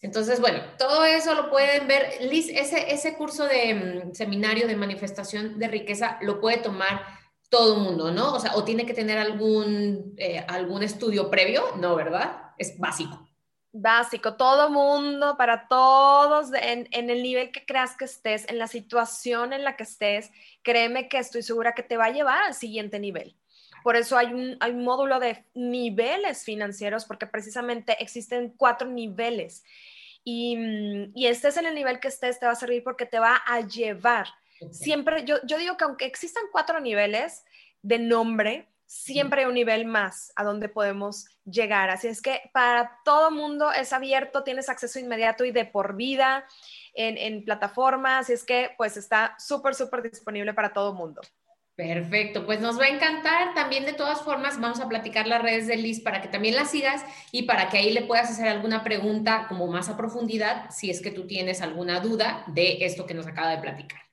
Entonces, 0.00 0.40
bueno, 0.40 0.60
todo 0.78 1.04
eso 1.04 1.34
lo 1.34 1.50
pueden 1.50 1.88
ver. 1.88 2.18
Liz, 2.20 2.48
ese, 2.48 2.92
ese 2.92 3.16
curso 3.16 3.46
de 3.46 3.74
mm, 3.74 4.14
seminario 4.14 4.66
de 4.66 4.76
manifestación 4.76 5.58
de 5.58 5.68
riqueza 5.68 6.18
lo 6.20 6.40
puede 6.40 6.58
tomar 6.58 7.02
todo 7.48 7.76
el 7.76 7.82
mundo, 7.82 8.10
¿no? 8.10 8.34
O 8.34 8.40
sea, 8.40 8.54
o 8.56 8.64
tiene 8.64 8.84
que 8.84 8.94
tener 8.94 9.18
algún, 9.18 10.14
eh, 10.18 10.44
algún 10.48 10.82
estudio 10.82 11.30
previo, 11.30 11.62
no, 11.76 11.96
¿verdad? 11.96 12.52
Es 12.58 12.78
básico. 12.78 13.26
Básico, 13.72 14.34
todo 14.34 14.70
mundo, 14.70 15.36
para 15.36 15.68
todos, 15.68 16.48
en, 16.60 16.88
en, 16.90 17.10
el 17.10 17.22
nivel 17.22 17.52
que 17.52 17.64
creas 17.64 17.96
que 17.96 18.06
estés, 18.06 18.48
en 18.48 18.58
la 18.58 18.66
situación 18.66 19.52
en 19.52 19.62
la 19.62 19.76
que 19.76 19.82
estés, 19.84 20.30
créeme 20.62 21.08
que 21.08 21.18
estoy 21.18 21.42
segura 21.42 21.74
que 21.74 21.82
te 21.82 21.96
va 21.96 22.06
a 22.06 22.10
llevar 22.10 22.42
al 22.42 22.54
siguiente 22.54 22.98
nivel. 22.98 23.36
Por 23.82 23.96
eso 23.96 24.16
hay 24.16 24.32
un, 24.32 24.56
hay 24.60 24.72
un 24.72 24.84
módulo 24.84 25.20
de 25.20 25.44
niveles 25.54 26.44
financieros, 26.44 27.04
porque 27.04 27.26
precisamente 27.26 27.96
existen 28.02 28.52
cuatro 28.56 28.88
niveles. 28.88 29.64
Y, 30.24 30.56
mm, 30.56 31.12
y 31.14 31.26
estés 31.26 31.56
en 31.56 31.66
el 31.66 31.74
nivel 31.74 32.00
que 32.00 32.08
estés, 32.08 32.40
te 32.40 32.46
va 32.46 32.52
a 32.52 32.56
servir 32.56 32.82
porque 32.82 33.06
te 33.06 33.18
va 33.18 33.36
a 33.46 33.60
llevar 33.60 34.28
Siempre, 34.70 35.24
yo, 35.24 35.36
yo 35.44 35.58
digo 35.58 35.76
que 35.76 35.84
aunque 35.84 36.06
existan 36.06 36.44
cuatro 36.52 36.80
niveles 36.80 37.44
de 37.82 37.98
nombre, 37.98 38.68
siempre 38.86 39.42
hay 39.42 39.46
un 39.46 39.54
nivel 39.54 39.84
más 39.84 40.32
a 40.34 40.42
donde 40.42 40.68
podemos 40.68 41.26
llegar. 41.44 41.90
Así 41.90 42.08
es 42.08 42.22
que 42.22 42.50
para 42.52 42.98
todo 43.04 43.30
mundo 43.30 43.70
es 43.70 43.92
abierto, 43.92 44.42
tienes 44.42 44.68
acceso 44.68 44.98
inmediato 44.98 45.44
y 45.44 45.52
de 45.52 45.66
por 45.66 45.94
vida 45.94 46.44
en, 46.94 47.18
en 47.18 47.44
plataformas, 47.44 48.22
así 48.22 48.32
es 48.32 48.44
que 48.44 48.70
pues 48.76 48.96
está 48.96 49.36
súper, 49.38 49.74
súper 49.74 50.02
disponible 50.02 50.54
para 50.54 50.72
todo 50.72 50.94
mundo. 50.94 51.20
Perfecto, 51.76 52.44
pues 52.44 52.60
nos 52.60 52.76
va 52.76 52.86
a 52.86 52.88
encantar. 52.88 53.54
También 53.54 53.84
de 53.84 53.92
todas 53.92 54.22
formas 54.22 54.60
vamos 54.60 54.80
a 54.80 54.88
platicar 54.88 55.28
las 55.28 55.40
redes 55.40 55.68
de 55.68 55.76
Liz 55.76 56.00
para 56.00 56.20
que 56.20 56.26
también 56.26 56.56
la 56.56 56.64
sigas 56.64 57.04
y 57.30 57.44
para 57.44 57.68
que 57.68 57.78
ahí 57.78 57.92
le 57.92 58.02
puedas 58.02 58.30
hacer 58.30 58.48
alguna 58.48 58.82
pregunta 58.82 59.46
como 59.48 59.68
más 59.68 59.88
a 59.88 59.96
profundidad 59.96 60.70
si 60.70 60.90
es 60.90 61.00
que 61.00 61.12
tú 61.12 61.28
tienes 61.28 61.62
alguna 61.62 62.00
duda 62.00 62.42
de 62.48 62.78
esto 62.84 63.06
que 63.06 63.14
nos 63.14 63.28
acaba 63.28 63.50
de 63.50 63.58
platicar. 63.58 64.07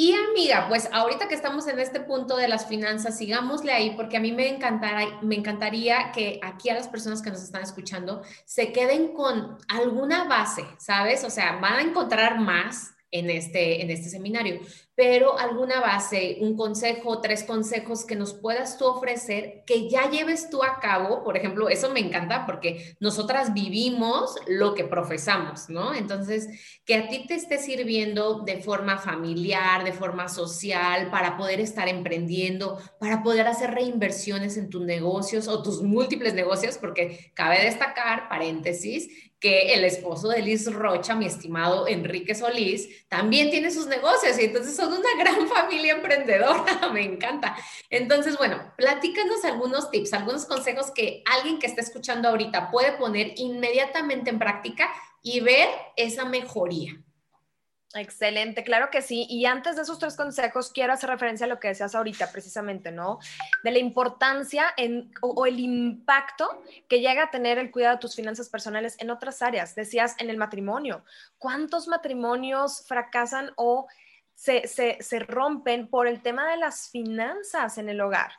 Y 0.00 0.14
amiga, 0.14 0.68
pues 0.68 0.88
ahorita 0.92 1.26
que 1.26 1.34
estamos 1.34 1.66
en 1.66 1.80
este 1.80 1.98
punto 1.98 2.36
de 2.36 2.46
las 2.46 2.66
finanzas, 2.66 3.18
sigámosle 3.18 3.72
ahí 3.72 3.96
porque 3.96 4.16
a 4.16 4.20
mí 4.20 4.30
me 4.30 4.48
encantaría, 4.48 5.18
me 5.22 5.34
encantaría 5.34 6.12
que 6.12 6.38
aquí 6.40 6.68
a 6.68 6.74
las 6.74 6.86
personas 6.86 7.20
que 7.20 7.30
nos 7.30 7.42
están 7.42 7.62
escuchando 7.62 8.22
se 8.44 8.72
queden 8.72 9.12
con 9.12 9.58
alguna 9.66 10.22
base, 10.28 10.64
¿sabes? 10.78 11.24
O 11.24 11.30
sea, 11.30 11.58
van 11.60 11.72
a 11.72 11.82
encontrar 11.82 12.38
más 12.38 12.92
en 13.10 13.30
este, 13.30 13.82
en 13.82 13.90
este 13.90 14.08
seminario, 14.08 14.60
pero 14.94 15.38
alguna 15.38 15.80
base, 15.80 16.38
un 16.40 16.56
consejo, 16.56 17.20
tres 17.20 17.44
consejos 17.44 18.04
que 18.04 18.16
nos 18.16 18.34
puedas 18.34 18.78
tú 18.78 18.84
ofrecer, 18.84 19.62
que 19.64 19.88
ya 19.88 20.10
lleves 20.10 20.50
tú 20.50 20.64
a 20.64 20.80
cabo, 20.80 21.22
por 21.22 21.36
ejemplo, 21.36 21.68
eso 21.68 21.92
me 21.92 22.00
encanta 22.00 22.44
porque 22.46 22.96
nosotras 22.98 23.54
vivimos 23.54 24.34
lo 24.48 24.74
que 24.74 24.82
profesamos, 24.82 25.68
¿no? 25.68 25.94
Entonces, 25.94 26.48
que 26.84 26.96
a 26.96 27.08
ti 27.08 27.26
te 27.28 27.34
esté 27.34 27.58
sirviendo 27.58 28.40
de 28.40 28.60
forma 28.60 28.98
familiar, 28.98 29.84
de 29.84 29.92
forma 29.92 30.28
social, 30.28 31.10
para 31.12 31.36
poder 31.36 31.60
estar 31.60 31.88
emprendiendo, 31.88 32.78
para 32.98 33.22
poder 33.22 33.46
hacer 33.46 33.70
reinversiones 33.70 34.56
en 34.56 34.68
tus 34.68 34.82
negocios 34.82 35.46
o 35.46 35.62
tus 35.62 35.80
múltiples 35.80 36.34
negocios, 36.34 36.76
porque 36.76 37.30
cabe 37.34 37.62
destacar, 37.64 38.28
paréntesis, 38.28 39.08
que 39.40 39.74
el 39.74 39.84
esposo 39.84 40.28
de 40.28 40.42
Liz 40.42 40.72
Rocha, 40.72 41.14
mi 41.14 41.26
estimado 41.26 41.86
Enrique 41.86 42.34
Solís, 42.34 43.06
también 43.08 43.50
tiene 43.50 43.70
sus 43.70 43.86
negocios 43.86 44.38
y 44.38 44.44
entonces 44.44 44.74
son 44.74 44.92
una 44.92 45.08
gran 45.18 45.46
familia 45.48 45.94
emprendedora, 45.94 46.88
me 46.92 47.02
encanta. 47.02 47.56
Entonces, 47.90 48.36
bueno, 48.36 48.72
platícanos 48.76 49.44
algunos 49.44 49.90
tips, 49.90 50.12
algunos 50.14 50.46
consejos 50.46 50.90
que 50.90 51.22
alguien 51.26 51.58
que 51.58 51.66
está 51.66 51.80
escuchando 51.80 52.28
ahorita 52.28 52.70
puede 52.70 52.92
poner 52.92 53.32
inmediatamente 53.36 54.30
en 54.30 54.38
práctica 54.38 54.88
y 55.22 55.40
ver 55.40 55.68
esa 55.96 56.24
mejoría. 56.24 57.00
Excelente, 57.98 58.62
claro 58.62 58.90
que 58.90 59.02
sí. 59.02 59.26
Y 59.28 59.46
antes 59.46 59.76
de 59.76 59.82
esos 59.82 59.98
tres 59.98 60.16
consejos, 60.16 60.70
quiero 60.72 60.92
hacer 60.92 61.10
referencia 61.10 61.46
a 61.46 61.48
lo 61.48 61.58
que 61.58 61.68
decías 61.68 61.94
ahorita, 61.94 62.30
precisamente, 62.30 62.92
¿no? 62.92 63.18
De 63.64 63.70
la 63.70 63.78
importancia 63.78 64.66
en, 64.76 65.10
o, 65.20 65.46
el 65.46 65.58
impacto 65.58 66.62
que 66.88 67.00
llega 67.00 67.24
a 67.24 67.30
tener 67.30 67.58
el 67.58 67.70
cuidado 67.70 67.96
de 67.96 68.00
tus 68.00 68.14
finanzas 68.14 68.48
personales 68.48 68.96
en 68.98 69.10
otras 69.10 69.42
áreas. 69.42 69.74
Decías 69.74 70.14
en 70.18 70.30
el 70.30 70.36
matrimonio. 70.36 71.04
¿Cuántos 71.38 71.88
matrimonios 71.88 72.84
fracasan 72.86 73.50
o 73.56 73.88
se, 74.34 74.68
se 74.68 75.18
rompen 75.18 75.88
por 75.88 76.06
el 76.06 76.22
tema 76.22 76.50
de 76.50 76.58
las 76.58 76.90
finanzas 76.90 77.78
en 77.78 77.88
el 77.88 78.00
hogar? 78.00 78.32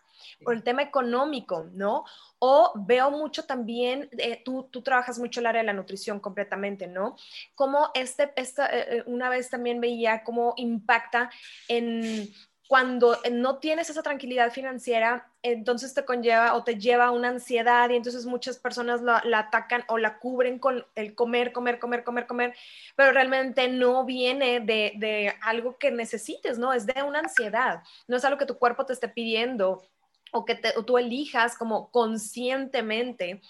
Por 0.43 0.53
el 0.53 0.63
tema 0.63 0.81
económico, 0.81 1.67
¿no? 1.73 2.05
O 2.39 2.71
veo 2.75 3.11
mucho 3.11 3.45
también, 3.45 4.09
eh, 4.17 4.41
tú, 4.43 4.69
tú, 4.71 4.81
trabajas 4.81 5.19
mucho 5.19 5.39
el 5.39 5.47
área 5.47 5.61
de 5.61 5.67
la 5.67 5.73
nutrición 5.73 6.19
completamente, 6.19 6.87
¿no? 6.87 7.15
Como 7.55 7.89
este, 7.93 8.31
esta, 8.35 8.67
eh, 8.67 8.97
eh, 8.97 9.03
una 9.05 9.29
vez 9.29 9.49
también 9.49 9.81
veía 9.81 10.23
cómo 10.23 10.53
impacta 10.57 11.29
en 11.67 12.29
cuando 12.69 13.17
no 13.31 13.57
tienes 13.57 13.89
esa 13.89 14.03
tranquilidad 14.03 14.51
financiera, 14.51 15.27
entonces 15.41 15.95
te 15.95 16.05
conlleva 16.05 16.53
o 16.53 16.63
te 16.63 16.77
lleva 16.77 17.05
a 17.05 17.11
una 17.11 17.29
ansiedad 17.29 17.89
y 17.89 17.95
entonces 17.95 18.27
muchas 18.27 18.59
personas 18.59 19.01
la, 19.01 19.23
atacan 19.35 19.83
o 19.87 19.97
la 19.97 20.19
cubren 20.19 20.59
con 20.59 20.85
el 20.93 21.15
comer, 21.15 21.51
comer, 21.51 21.79
comer, 21.79 22.03
comer, 22.03 22.27
comer, 22.27 22.55
pero 22.95 23.11
realmente 23.11 23.67
no 23.69 24.05
viene 24.05 24.59
de, 24.59 24.93
de 24.97 25.33
algo 25.41 25.79
que 25.79 25.89
necesites, 25.89 26.59
¿no? 26.59 26.71
Es 26.71 26.85
de 26.85 27.01
una 27.01 27.21
ansiedad, 27.21 27.81
no 28.07 28.17
es 28.17 28.23
algo 28.23 28.37
que 28.37 28.45
tu 28.45 28.59
cuerpo 28.59 28.85
te 28.85 28.93
esté 28.93 29.09
pidiendo 29.09 29.81
o 30.31 30.45
que 30.45 30.55
tú 30.85 30.97
elijas 30.97 31.57
como 31.57 31.91
conscientemente 31.91 33.41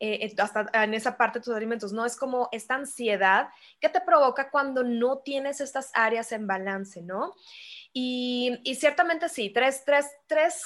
eh, 0.00 0.34
hasta 0.38 0.66
en 0.84 0.94
esa 0.94 1.16
parte 1.16 1.38
de 1.38 1.44
tus 1.44 1.54
alimentos, 1.54 1.92
no 1.92 2.04
es 2.06 2.16
como 2.16 2.48
esta 2.52 2.74
ansiedad 2.74 3.48
que 3.80 3.88
te 3.88 4.00
provoca 4.00 4.50
cuando 4.50 4.84
no 4.84 5.18
tienes 5.18 5.60
estas 5.60 5.90
áreas 5.94 6.32
en 6.32 6.46
balance, 6.46 7.02
¿no? 7.02 7.34
Y, 7.92 8.60
ciertamente 8.78 9.28
sí, 9.28 9.50
tres, 9.50 9.82
tres, 9.84 10.06
tres 10.26 10.62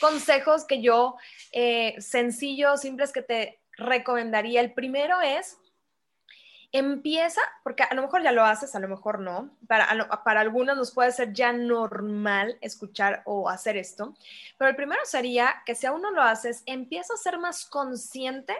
consejos 0.00 0.64
que 0.64 0.82
yo, 0.82 1.16
eh, 1.52 1.94
sencillos, 1.98 2.80
simples, 2.80 3.12
que 3.12 3.22
te 3.22 3.60
recomendaría. 3.76 4.60
El 4.60 4.74
primero 4.74 5.20
es 5.20 5.56
empieza, 6.74 7.40
porque 7.62 7.84
a 7.84 7.94
lo 7.94 8.02
mejor 8.02 8.24
ya 8.24 8.32
lo 8.32 8.44
haces, 8.44 8.74
a 8.74 8.80
lo 8.80 8.88
mejor 8.88 9.20
no, 9.20 9.56
para, 9.68 9.86
para 10.24 10.40
algunas 10.40 10.76
nos 10.76 10.90
puede 10.90 11.12
ser 11.12 11.32
ya 11.32 11.52
normal 11.52 12.58
escuchar 12.60 13.22
o 13.26 13.48
hacer 13.48 13.76
esto, 13.76 14.12
pero 14.58 14.70
el 14.70 14.76
primero 14.76 15.00
sería 15.04 15.62
que 15.64 15.76
si 15.76 15.86
aún 15.86 16.02
no 16.02 16.10
lo 16.10 16.20
haces, 16.20 16.64
empieza 16.66 17.14
a 17.14 17.16
ser 17.16 17.38
más 17.38 17.64
consciente 17.66 18.56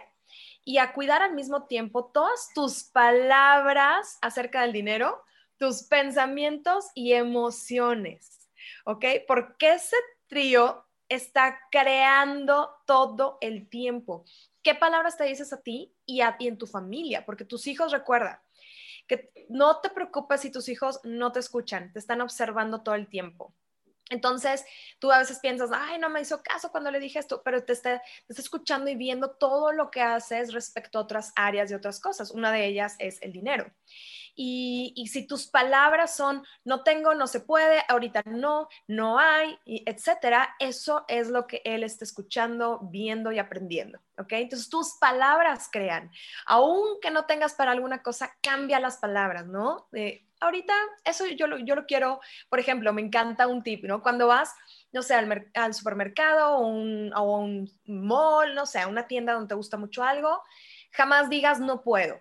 y 0.63 0.77
a 0.77 0.93
cuidar 0.93 1.23
al 1.23 1.33
mismo 1.33 1.63
tiempo 1.63 2.05
todas 2.05 2.51
tus 2.55 2.85
palabras 2.85 4.17
acerca 4.21 4.61
del 4.61 4.71
dinero, 4.71 5.21
tus 5.57 5.83
pensamientos 5.83 6.91
y 6.93 7.13
emociones, 7.13 8.47
¿ok? 8.85 9.05
Porque 9.27 9.73
ese 9.73 9.97
trío 10.27 10.85
está 11.09 11.59
creando 11.69 12.77
todo 12.85 13.37
el 13.41 13.67
tiempo. 13.67 14.23
¿Qué 14.65 14.73
palabras 14.73 15.15
te 15.15 15.25
dices 15.25 15.53
a 15.53 15.61
ti 15.61 15.93
y, 16.07 16.21
a, 16.21 16.37
ti 16.37 16.47
en 16.47 16.57
tu 16.57 16.65
familia? 16.65 17.23
Porque 17.23 17.45
tus 17.45 17.67
hijos 17.67 17.91
recuerdan 17.91 18.39
que 19.05 19.31
no 19.47 19.79
te 19.79 19.91
preocupes 19.91 20.41
si 20.41 20.51
tus 20.51 20.69
hijos 20.69 20.99
no 21.03 21.31
te 21.31 21.39
escuchan, 21.39 21.93
te 21.93 21.99
están 21.99 22.19
observando 22.19 22.81
todo 22.81 22.95
el 22.95 23.07
tiempo. 23.07 23.53
Entonces, 24.09 24.63
tú 24.99 25.11
a 25.11 25.19
veces 25.19 25.39
piensas, 25.39 25.71
ay, 25.73 25.97
no 25.97 26.09
me 26.09 26.21
hizo 26.21 26.43
caso 26.43 26.71
cuando 26.71 26.91
le 26.91 26.99
dije 26.99 27.17
esto, 27.17 27.41
pero 27.43 27.63
te 27.63 27.73
está, 27.73 28.03
escuchando 28.29 28.89
y 28.89 28.95
viendo 28.95 29.31
todo 29.31 29.71
lo 29.71 29.89
que 29.89 30.01
haces 30.01 30.53
respecto 30.53 30.99
a 30.99 31.01
otras 31.01 31.33
áreas 31.35 31.71
y 31.71 31.73
otras 31.73 31.99
cosas. 31.99 32.31
Una 32.31 32.51
de 32.51 32.65
ellas 32.67 32.95
es 32.99 33.19
el 33.21 33.31
dinero. 33.31 33.71
Y, 34.37 35.07
si 35.09 35.25
tus 35.25 35.47
palabras 35.47 36.15
son 36.15 36.43
no 36.65 36.83
tengo, 36.83 37.15
no 37.15 37.25
se 37.25 37.39
puede, 37.39 37.83
ahorita 37.87 38.21
no, 38.25 38.67
no 38.85 39.17
hay, 39.17 39.57
etcétera, 39.65 40.55
eso 40.59 41.05
es 41.07 41.29
lo 41.29 41.47
que 41.47 41.61
él 41.63 41.83
está 41.83 42.03
escuchando, 42.03 42.79
viendo 42.83 43.31
y 43.31 43.39
aprendiendo. 43.39 43.99
¿Ok? 44.17 44.33
Entonces 44.33 44.69
tus 44.69 44.97
palabras 44.99 45.69
crean. 45.71 46.11
Aunque 46.45 47.11
no 47.11 47.25
tengas 47.25 47.53
para 47.53 47.71
alguna 47.71 48.03
cosa, 48.03 48.35
cambia 48.41 48.79
las 48.79 48.97
palabras, 48.97 49.47
¿no? 49.47 49.87
Ahorita 50.41 50.73
eso 51.03 51.25
yo 51.27 51.47
lo, 51.47 51.57
yo 51.59 51.75
lo 51.75 51.85
quiero, 51.85 52.19
por 52.49 52.59
ejemplo, 52.59 52.93
me 52.93 53.01
encanta 53.01 53.47
un 53.47 53.63
tip, 53.63 53.83
¿no? 53.85 54.01
Cuando 54.01 54.27
vas, 54.27 54.53
no 54.91 55.01
sé, 55.01 55.13
al, 55.13 55.51
al 55.53 55.73
supermercado 55.73 56.57
o 56.57 56.67
un, 56.67 57.11
o 57.15 57.39
un 57.39 57.69
mall, 57.85 58.55
no 58.55 58.65
sé, 58.65 58.79
a 58.79 58.87
una 58.87 59.07
tienda 59.07 59.33
donde 59.33 59.49
te 59.49 59.55
gusta 59.55 59.77
mucho 59.77 60.03
algo, 60.03 60.41
jamás 60.91 61.29
digas 61.29 61.59
no 61.59 61.83
puedo. 61.83 62.19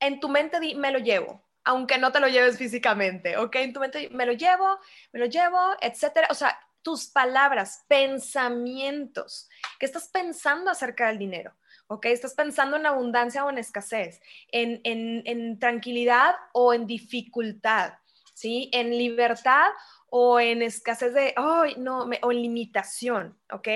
en 0.00 0.20
tu 0.20 0.28
mente 0.28 0.60
di, 0.60 0.74
me 0.74 0.90
lo 0.90 0.98
llevo, 0.98 1.44
aunque 1.64 1.98
no 1.98 2.12
te 2.12 2.20
lo 2.20 2.28
lleves 2.28 2.58
físicamente, 2.58 3.36
¿ok? 3.36 3.56
En 3.56 3.72
tu 3.72 3.80
mente 3.80 4.08
me 4.10 4.26
lo 4.26 4.32
llevo, 4.32 4.78
me 5.12 5.20
lo 5.20 5.26
llevo, 5.26 5.58
etcétera. 5.80 6.28
O 6.30 6.34
sea, 6.34 6.58
tus 6.82 7.06
palabras, 7.06 7.84
pensamientos, 7.88 9.48
¿qué 9.78 9.86
estás 9.86 10.08
pensando 10.08 10.70
acerca 10.70 11.08
del 11.08 11.18
dinero? 11.18 11.54
¿Ok? 11.88 12.06
Estás 12.06 12.34
pensando 12.34 12.76
en 12.76 12.86
abundancia 12.86 13.44
o 13.44 13.50
en 13.50 13.58
escasez, 13.58 14.20
en, 14.50 15.58
tranquilidad 15.58 16.34
o 16.52 16.74
en 16.74 16.86
dificultad, 16.86 17.94
¿sí? 18.34 18.70
En 18.72 18.90
libertad 18.90 19.70
o 20.08 20.40
en 20.40 20.62
escasez 20.62 21.14
de, 21.14 21.34
ay, 21.36 21.74
no, 21.78 22.08
o 22.22 22.32
en 22.32 22.42
limitación, 22.42 23.38
¿ok? 23.50 23.68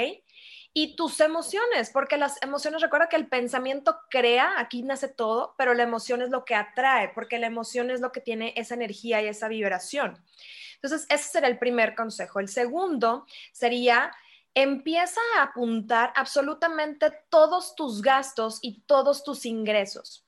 Y 0.75 0.95
tus 0.95 1.19
emociones, 1.21 1.91
porque 1.91 2.17
las 2.17 2.41
emociones, 2.43 2.83
recuerda 2.83 3.09
que 3.09 3.17
el 3.17 3.27
pensamiento 3.27 3.99
crea, 4.11 4.55
aquí 4.59 4.83
nace 4.83 5.09
todo, 5.09 5.55
pero 5.59 5.75
la 5.75 5.83
emoción 5.83 6.23
es 6.23 6.31
lo 6.31 6.45
que 6.45 6.55
atrae, 6.55 7.11
porque 7.15 7.39
la 7.39 7.49
emoción 7.49 7.91
es 7.91 8.01
lo 8.01 8.13
que 8.13 8.21
tiene 8.21 8.53
esa 8.57 8.75
energía 8.75 9.21
y 9.23 9.27
esa 9.27 9.49
vibración. 9.49 10.23
Entonces, 10.81 11.07
ese 11.11 11.25
sería 11.25 11.49
el 11.49 11.59
primer 11.59 11.97
consejo. 11.97 12.39
El 12.39 12.49
segundo 12.49 13.27
sería 13.53 14.13
empieza 14.55 15.21
a 15.37 15.43
apuntar 15.43 16.13
absolutamente 16.17 17.13
todos 17.29 17.75
tus 17.75 18.03
gastos 18.03 18.59
y 18.63 18.81
todos 18.83 19.25
tus 19.25 19.47
ingresos. 19.47 20.25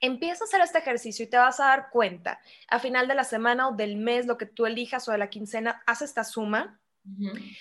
Empieza 0.00 0.44
a 0.44 0.46
hacer 0.46 0.60
este 0.60 0.78
ejercicio 0.78 1.24
y 1.24 1.28
te 1.28 1.38
vas 1.38 1.58
a 1.60 1.66
dar 1.66 1.90
cuenta, 1.90 2.40
a 2.68 2.78
final 2.78 3.08
de 3.08 3.14
la 3.14 3.24
semana 3.24 3.68
o 3.68 3.72
del 3.72 3.96
mes, 3.96 4.26
lo 4.26 4.36
que 4.36 4.46
tú 4.46 4.66
elijas 4.66 5.08
o 5.08 5.12
de 5.12 5.18
la 5.18 5.30
quincena, 5.30 5.82
haz 5.86 6.02
esta 6.02 6.24
suma 6.24 6.78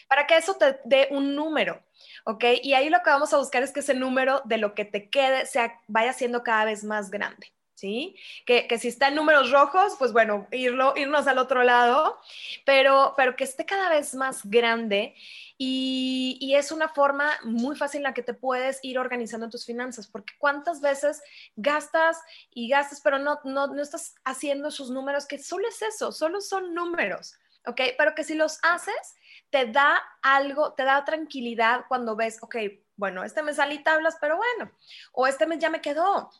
para 0.08 0.26
que 0.26 0.38
eso 0.38 0.56
te 0.56 0.80
dé 0.86 1.08
un 1.12 1.36
número, 1.36 1.84
¿ok? 2.26 2.44
Y 2.64 2.74
ahí 2.74 2.90
lo 2.90 3.02
que 3.04 3.10
vamos 3.10 3.34
a 3.34 3.38
buscar 3.38 3.64
es 3.64 3.72
que 3.72 3.82
ese 3.82 3.94
número 3.94 4.42
de 4.46 4.58
lo 4.58 4.74
que 4.74 4.86
te 4.86 5.10
quede 5.10 5.46
sea, 5.46 5.82
vaya 5.88 6.14
siendo 6.14 6.44
cada 6.44 6.66
vez 6.66 6.84
más 6.84 7.12
grande. 7.12 7.54
¿Sí? 7.76 8.16
Que, 8.46 8.68
si 8.80 8.88
está 8.88 9.10
en 9.10 9.16
números 9.16 9.52
rojos, 9.52 9.96
pues 10.00 10.14
bueno, 10.14 10.48
irlo, 10.52 10.94
irnos 10.96 11.28
al 11.28 11.38
otro 11.38 11.64
lado, 11.64 12.20
pero, 12.66 13.14
pero 13.16 13.36
que 13.36 13.44
esté 13.44 13.66
cada 13.66 13.90
vez 13.90 14.16
más 14.16 14.42
grande 14.46 15.14
y, 15.58 16.54
es 16.56 16.72
una 16.72 16.88
forma 16.88 17.32
muy 17.44 17.76
fácil 17.76 18.00
en 18.00 18.04
la 18.04 18.14
que 18.14 18.24
te 18.24 18.34
puedes 18.34 18.80
ir 18.82 18.98
organizando 18.98 19.50
tus 19.50 19.66
finanzas, 19.66 20.08
porque 20.08 20.34
cuántas 20.38 20.80
veces 20.80 21.22
gastas 21.58 22.22
y 22.54 22.70
gastas, 22.70 23.02
pero 23.02 23.20
no, 23.20 23.40
no, 23.44 23.68
no 23.68 23.82
estás 23.82 24.16
haciendo 24.24 24.70
esos 24.70 24.90
números, 24.90 25.26
que 25.26 25.38
solo 25.38 25.68
es 25.68 25.82
eso, 25.82 26.14
solo 26.14 26.40
son 26.40 26.74
números, 26.74 27.36
¿ok? 27.66 27.82
Pero 27.98 28.16
que 28.16 28.24
si 28.24 28.36
los 28.36 28.58
haces, 28.64 29.16
te 29.50 29.66
da 29.66 30.02
algo, 30.22 30.74
te 30.74 30.84
da 30.84 31.04
tranquilidad 31.04 31.86
cuando 31.90 32.16
ves, 32.16 32.42
ok, 32.42 32.56
bueno, 32.96 33.26
este 33.26 33.44
mes 33.44 33.58
salí 33.58 33.84
tablas, 33.84 34.16
pero 34.22 34.38
bueno, 34.38 34.72
o 35.12 35.28
este 35.28 35.46
mes 35.46 35.60
ya 35.60 35.70
me 35.70 35.82
quedó, 35.82 36.32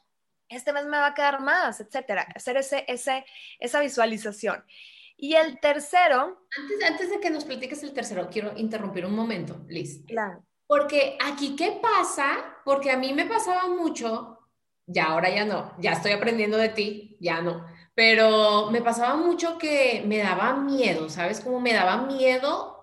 este 0.50 0.74
mes 0.74 0.86
me 0.86 0.98
va 0.98 1.08
a 1.08 1.14
quedar 1.14 1.42
más, 1.42 1.80
etcétera. 1.80 2.28
Hacer 2.36 2.58
ese, 2.58 2.86
ese, 2.88 3.26
esa 3.60 3.80
visualización. 3.80 4.64
Y 5.18 5.36
el 5.36 5.60
tercero. 5.60 6.46
Antes, 6.58 6.90
antes 6.90 7.10
de 7.10 7.20
que 7.20 7.30
nos 7.30 7.46
platiques 7.46 7.82
el 7.84 7.94
tercero, 7.94 8.30
quiero 8.32 8.54
interrumpir 8.58 9.06
un 9.06 9.16
momento, 9.16 9.64
Liz. 9.68 10.04
Claro. 10.06 10.44
Porque 10.68 11.18
aquí, 11.24 11.56
¿qué 11.56 11.80
pasa? 11.82 12.58
Porque 12.66 12.92
a 12.92 12.98
mí 12.98 13.14
me 13.14 13.26
pasaba 13.26 13.68
mucho, 13.68 14.40
ya 14.88 15.06
ahora 15.06 15.30
ya 15.30 15.46
no, 15.46 15.74
ya 15.80 15.94
estoy 15.94 16.12
aprendiendo 16.12 16.58
de 16.58 16.70
ti, 16.70 17.18
ya 17.20 17.42
no, 17.42 17.66
pero 17.94 18.72
me 18.72 18.82
pasaba 18.82 19.16
mucho 19.16 19.60
que 19.60 20.04
me 20.08 20.18
daba 20.18 20.56
miedo, 20.56 21.08
¿sabes? 21.08 21.40
Como 21.40 21.60
me 21.60 21.74
daba 21.74 21.98
miedo 22.08 22.76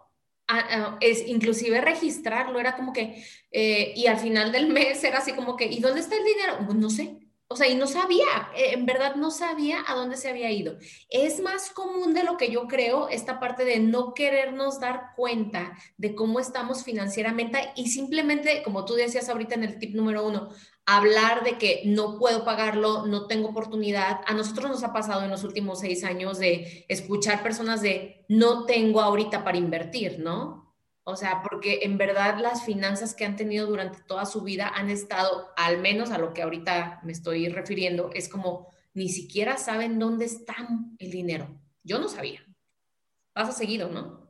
es 1.00 1.26
inclusive 1.26 1.80
registrarlo, 1.80 2.58
era 2.58 2.76
como 2.76 2.92
que, 2.92 3.24
eh, 3.50 3.92
y 3.96 4.06
al 4.06 4.18
final 4.18 4.52
del 4.52 4.68
mes 4.72 5.02
era 5.04 5.18
así 5.18 5.32
como 5.32 5.56
que, 5.56 5.66
¿y 5.66 5.80
dónde 5.80 6.00
está 6.00 6.16
el 6.16 6.24
dinero? 6.24 6.58
Pues 6.64 6.76
no 6.76 6.90
sé, 6.90 7.16
o 7.52 7.56
sea, 7.56 7.68
y 7.68 7.74
no 7.74 7.86
sabía, 7.86 8.50
eh, 8.56 8.72
en 8.72 8.86
verdad 8.86 9.14
no 9.16 9.30
sabía 9.30 9.84
a 9.86 9.94
dónde 9.94 10.16
se 10.16 10.30
había 10.30 10.50
ido. 10.50 10.78
Es 11.10 11.40
más 11.40 11.70
común 11.70 12.14
de 12.14 12.24
lo 12.24 12.38
que 12.38 12.50
yo 12.50 12.66
creo 12.66 13.08
esta 13.08 13.38
parte 13.38 13.64
de 13.66 13.78
no 13.78 14.14
querernos 14.14 14.80
dar 14.80 15.10
cuenta 15.16 15.76
de 15.98 16.14
cómo 16.14 16.40
estamos 16.40 16.82
financieramente 16.82 17.72
y 17.76 17.88
simplemente, 17.88 18.62
como 18.62 18.86
tú 18.86 18.94
decías 18.94 19.28
ahorita 19.28 19.54
en 19.54 19.64
el 19.64 19.78
tip 19.78 19.94
número 19.94 20.26
uno, 20.26 20.48
hablar 20.86 21.44
de 21.44 21.58
que 21.58 21.82
no 21.84 22.18
puedo 22.18 22.44
pagarlo, 22.44 23.06
no 23.06 23.26
tengo 23.26 23.50
oportunidad. 23.50 24.20
A 24.26 24.32
nosotros 24.32 24.70
nos 24.70 24.82
ha 24.82 24.94
pasado 24.94 25.22
en 25.22 25.30
los 25.30 25.44
últimos 25.44 25.80
seis 25.80 26.04
años 26.04 26.38
de 26.38 26.86
escuchar 26.88 27.42
personas 27.42 27.82
de 27.82 28.24
no 28.28 28.64
tengo 28.64 29.02
ahorita 29.02 29.44
para 29.44 29.58
invertir, 29.58 30.20
¿no? 30.20 30.71
O 31.04 31.16
sea, 31.16 31.42
porque 31.42 31.80
en 31.82 31.98
verdad 31.98 32.38
las 32.38 32.64
finanzas 32.64 33.14
que 33.14 33.24
han 33.24 33.36
tenido 33.36 33.66
durante 33.66 34.00
toda 34.02 34.24
su 34.24 34.42
vida 34.42 34.68
han 34.68 34.88
estado, 34.88 35.48
al 35.56 35.78
menos 35.78 36.10
a 36.10 36.18
lo 36.18 36.32
que 36.32 36.42
ahorita 36.42 37.00
me 37.02 37.12
estoy 37.12 37.48
refiriendo, 37.48 38.10
es 38.14 38.28
como 38.28 38.68
ni 38.94 39.08
siquiera 39.08 39.56
saben 39.56 39.98
dónde 39.98 40.26
está 40.26 40.54
el 40.98 41.10
dinero. 41.10 41.48
Yo 41.82 41.98
no 41.98 42.08
sabía. 42.08 42.46
Pasa 43.32 43.52
seguido, 43.52 43.88
¿no? 43.88 44.21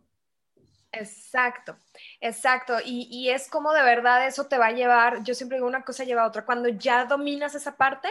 Exacto, 0.95 1.75
exacto. 2.21 2.75
Y, 2.85 3.31
es 3.31 3.49
como 3.49 3.73
de 3.73 3.83
verdad 3.83 4.27
eso 4.27 4.47
te 4.47 4.59
va 4.59 4.67
a 4.67 4.73
llevar, 4.73 5.25
yo 5.25 5.35
siempre 5.35 5.57
digo 5.57 5.67
una 5.67 5.85
cosa 5.85 6.05
lleva 6.05 6.23
a 6.23 6.27
otra. 6.27 6.45
Cuando 6.45 6.69
ya 6.69 7.07
dominas 7.07 7.55
esa 7.55 7.77
parte, 7.77 8.09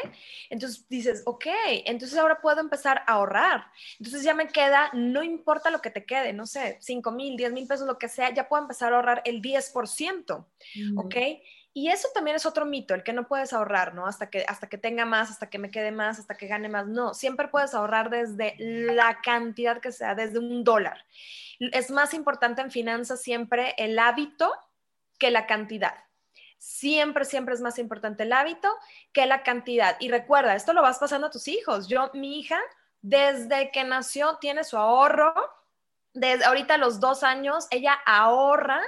entonces 0.49 0.87
dices, 0.89 1.21
ok, 1.25 1.45
entonces 1.85 2.17
ahora 2.17 2.41
puedo 2.41 2.59
empezar 2.59 3.03
a 3.05 3.13
ahorrar. 3.13 3.65
Entonces 3.99 4.23
ya 4.23 4.33
me 4.33 4.47
queda, 4.47 4.89
no 4.93 5.21
importa 5.21 5.69
lo 5.69 5.79
que 5.81 5.91
te 5.91 6.05
quede, 6.05 6.33
no 6.33 6.47
sé, 6.47 6.77
5 6.81 7.11
mil, 7.11 7.37
10 7.37 7.53
mil 7.53 7.67
pesos, 7.67 7.85
lo 7.85 7.99
que 7.99 8.09
sea, 8.09 8.33
ya 8.33 8.49
puedo 8.49 8.63
empezar 8.63 8.93
a 8.93 8.95
ahorrar 8.95 9.21
el 9.25 9.41
10%, 9.41 10.47
¿ok? 10.97 11.15
Y 11.73 11.89
eso 11.89 12.09
también 12.13 12.35
es 12.35 12.45
otro 12.45 12.65
mito, 12.65 12.93
el 12.93 13.03
que 13.03 13.13
no 13.13 13.27
puedes 13.27 13.53
ahorrar, 13.53 13.93
¿no? 13.93 14.05
Hasta 14.05 14.29
que, 14.29 14.43
hasta 14.47 14.67
que 14.67 14.77
tenga 14.77 15.05
más, 15.05 15.29
hasta 15.29 15.49
que 15.49 15.57
me 15.57 15.71
quede 15.71 15.91
más, 15.91 16.19
hasta 16.19 16.35
que 16.35 16.47
gane 16.47 16.67
más. 16.67 16.87
No, 16.87 17.13
siempre 17.13 17.47
puedes 17.47 17.73
ahorrar 17.73 18.09
desde 18.09 18.55
la 18.57 19.21
cantidad 19.21 19.79
que 19.79 19.91
sea, 19.91 20.15
desde 20.15 20.39
un 20.39 20.63
dólar 20.65 21.05
es 21.71 21.91
más 21.91 22.13
importante 22.13 22.61
en 22.61 22.71
finanzas 22.71 23.21
siempre 23.21 23.75
el 23.77 23.99
hábito 23.99 24.51
que 25.19 25.29
la 25.31 25.45
cantidad. 25.45 25.93
Siempre, 26.57 27.25
siempre 27.25 27.53
es 27.55 27.61
más 27.61 27.79
importante 27.79 28.23
el 28.23 28.33
hábito 28.33 28.69
que 29.13 29.25
la 29.25 29.43
cantidad. 29.43 29.95
Y 29.99 30.09
recuerda, 30.09 30.55
esto 30.55 30.73
lo 30.73 30.81
vas 30.81 30.99
pasando 30.99 31.27
a 31.27 31.31
tus 31.31 31.47
hijos. 31.47 31.87
Yo, 31.87 32.09
mi 32.13 32.39
hija, 32.39 32.59
desde 33.01 33.71
que 33.71 33.83
nació, 33.83 34.37
tiene 34.37 34.63
su 34.63 34.77
ahorro. 34.77 35.33
Desde 36.13 36.45
ahorita 36.45 36.75
a 36.75 36.77
los 36.77 36.99
dos 36.99 37.23
años, 37.23 37.67
ella 37.71 37.93
ahorra 38.05 38.81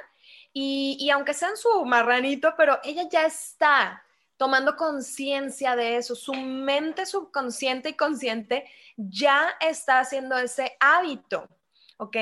y, 0.53 0.97
y 0.99 1.09
aunque 1.09 1.33
sea 1.33 1.49
en 1.49 1.57
su 1.57 1.83
marranito, 1.85 2.53
pero 2.55 2.79
ella 2.83 3.07
ya 3.09 3.25
está 3.25 4.03
tomando 4.37 4.75
conciencia 4.75 5.75
de 5.75 5.97
eso. 5.97 6.15
Su 6.15 6.33
mente 6.33 7.05
subconsciente 7.05 7.89
y 7.89 7.93
consciente 7.93 8.65
ya 8.97 9.55
está 9.59 9.99
haciendo 9.99 10.37
ese 10.37 10.75
hábito. 10.79 11.47
¿ok? 11.97 12.17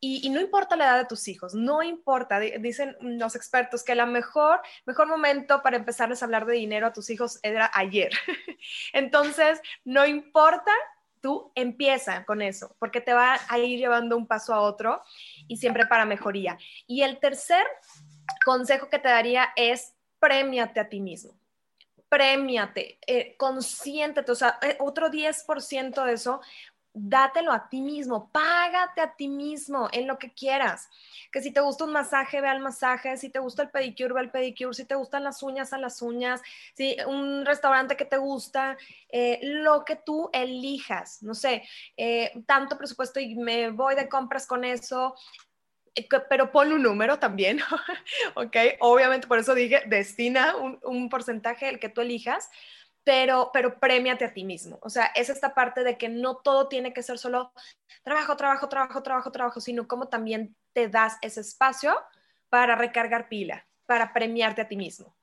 Y, 0.00 0.28
no 0.30 0.40
importa 0.40 0.76
la 0.76 0.84
edad 0.84 0.98
de 0.98 1.06
tus 1.06 1.28
hijos, 1.28 1.54
no 1.54 1.82
importa, 1.82 2.38
dicen 2.40 2.96
los 3.00 3.36
expertos 3.36 3.82
que 3.82 3.92
el 3.92 4.06
mejor, 4.06 4.60
mejor 4.86 5.08
momento 5.08 5.62
para 5.62 5.76
empezarles 5.76 6.22
a 6.22 6.26
hablar 6.26 6.46
de 6.46 6.54
dinero 6.54 6.86
a 6.86 6.92
tus 6.92 7.10
hijos 7.10 7.38
era 7.42 7.70
ayer. 7.74 8.10
Entonces, 8.92 9.60
no 9.84 10.04
importa, 10.04 10.72
tú 11.20 11.52
empieza 11.54 12.24
con 12.24 12.42
eso, 12.42 12.76
porque 12.78 13.00
te 13.00 13.14
va 13.14 13.38
a 13.48 13.58
ir 13.58 13.78
llevando 13.78 14.16
un 14.16 14.26
paso 14.26 14.52
a 14.52 14.60
otro 14.60 15.02
y 15.48 15.56
siempre 15.56 15.86
para 15.86 16.04
mejoría. 16.04 16.58
Y 16.86 17.02
el 17.02 17.18
tercer 17.18 17.66
consejo 18.44 18.88
que 18.88 18.98
te 18.98 19.08
daría 19.08 19.48
es 19.56 19.94
premiate 20.18 20.80
a 20.80 20.88
ti 20.88 21.00
mismo 21.00 21.34
premiate, 22.14 23.00
eh, 23.08 23.34
consiéntete, 23.36 24.30
o 24.30 24.36
sea, 24.36 24.60
eh, 24.62 24.76
otro 24.78 25.10
10% 25.10 26.04
de 26.04 26.12
eso, 26.12 26.40
dátelo 26.94 27.52
a 27.52 27.68
ti 27.68 27.82
mismo, 27.82 28.30
págate 28.30 29.00
a 29.00 29.14
ti 29.16 29.28
mismo 29.28 29.88
en 29.92 30.06
lo 30.06 30.16
que 30.16 30.32
quieras. 30.32 30.88
Que 31.32 31.42
si 31.42 31.52
te 31.52 31.60
gusta 31.60 31.84
un 31.84 31.92
masaje, 31.92 32.40
ve 32.40 32.48
al 32.48 32.60
masaje, 32.60 33.16
si 33.16 33.30
te 33.30 33.40
gusta 33.40 33.62
el 33.62 33.70
pedicure, 33.70 34.14
ve 34.14 34.20
al 34.20 34.30
pedicure, 34.30 34.72
si 34.72 34.84
te 34.84 34.94
gustan 34.94 35.24
las 35.24 35.42
uñas, 35.42 35.72
a 35.72 35.78
las 35.78 36.00
uñas, 36.00 36.40
si 36.74 36.96
un 37.06 37.44
restaurante 37.44 37.96
que 37.96 38.04
te 38.04 38.16
gusta, 38.16 38.78
eh, 39.08 39.40
lo 39.42 39.84
que 39.84 39.96
tú 39.96 40.30
elijas, 40.32 41.22
no 41.22 41.34
sé, 41.34 41.64
eh, 41.96 42.32
tanto 42.46 42.78
presupuesto 42.78 43.18
y 43.18 43.34
me 43.34 43.70
voy 43.70 43.96
de 43.96 44.08
compras 44.08 44.46
con 44.46 44.64
eso, 44.64 45.16
eh, 45.96 46.06
pero 46.30 46.52
pon 46.52 46.72
un 46.72 46.82
número 46.82 47.18
también, 47.18 47.58
¿ok? 48.36 48.56
Obviamente, 48.80 49.26
por 49.26 49.40
eso 49.40 49.52
dije, 49.54 49.82
destina 49.86 50.56
un, 50.56 50.78
un 50.84 51.08
porcentaje, 51.08 51.68
el 51.68 51.80
que 51.80 51.88
tú 51.88 52.02
elijas, 52.02 52.50
pero, 53.04 53.50
pero 53.52 53.78
premiate 53.78 54.24
a 54.24 54.32
ti 54.32 54.44
mismo. 54.44 54.78
O 54.82 54.90
sea, 54.90 55.06
es 55.14 55.28
esta 55.28 55.54
parte 55.54 55.84
de 55.84 55.96
que 55.98 56.08
no 56.08 56.36
todo 56.36 56.68
tiene 56.68 56.92
que 56.92 57.02
ser 57.02 57.18
solo 57.18 57.52
trabajo, 58.02 58.36
trabajo, 58.36 58.68
trabajo, 58.68 59.02
trabajo, 59.02 59.30
trabajo, 59.30 59.60
sino 59.60 59.86
como 59.86 60.08
también 60.08 60.56
te 60.72 60.88
das 60.88 61.18
ese 61.20 61.40
espacio 61.40 61.94
para 62.48 62.74
recargar 62.74 63.28
pila, 63.28 63.66
para 63.86 64.12
premiarte 64.12 64.62
a 64.62 64.68
ti 64.68 64.76
mismo. 64.76 65.14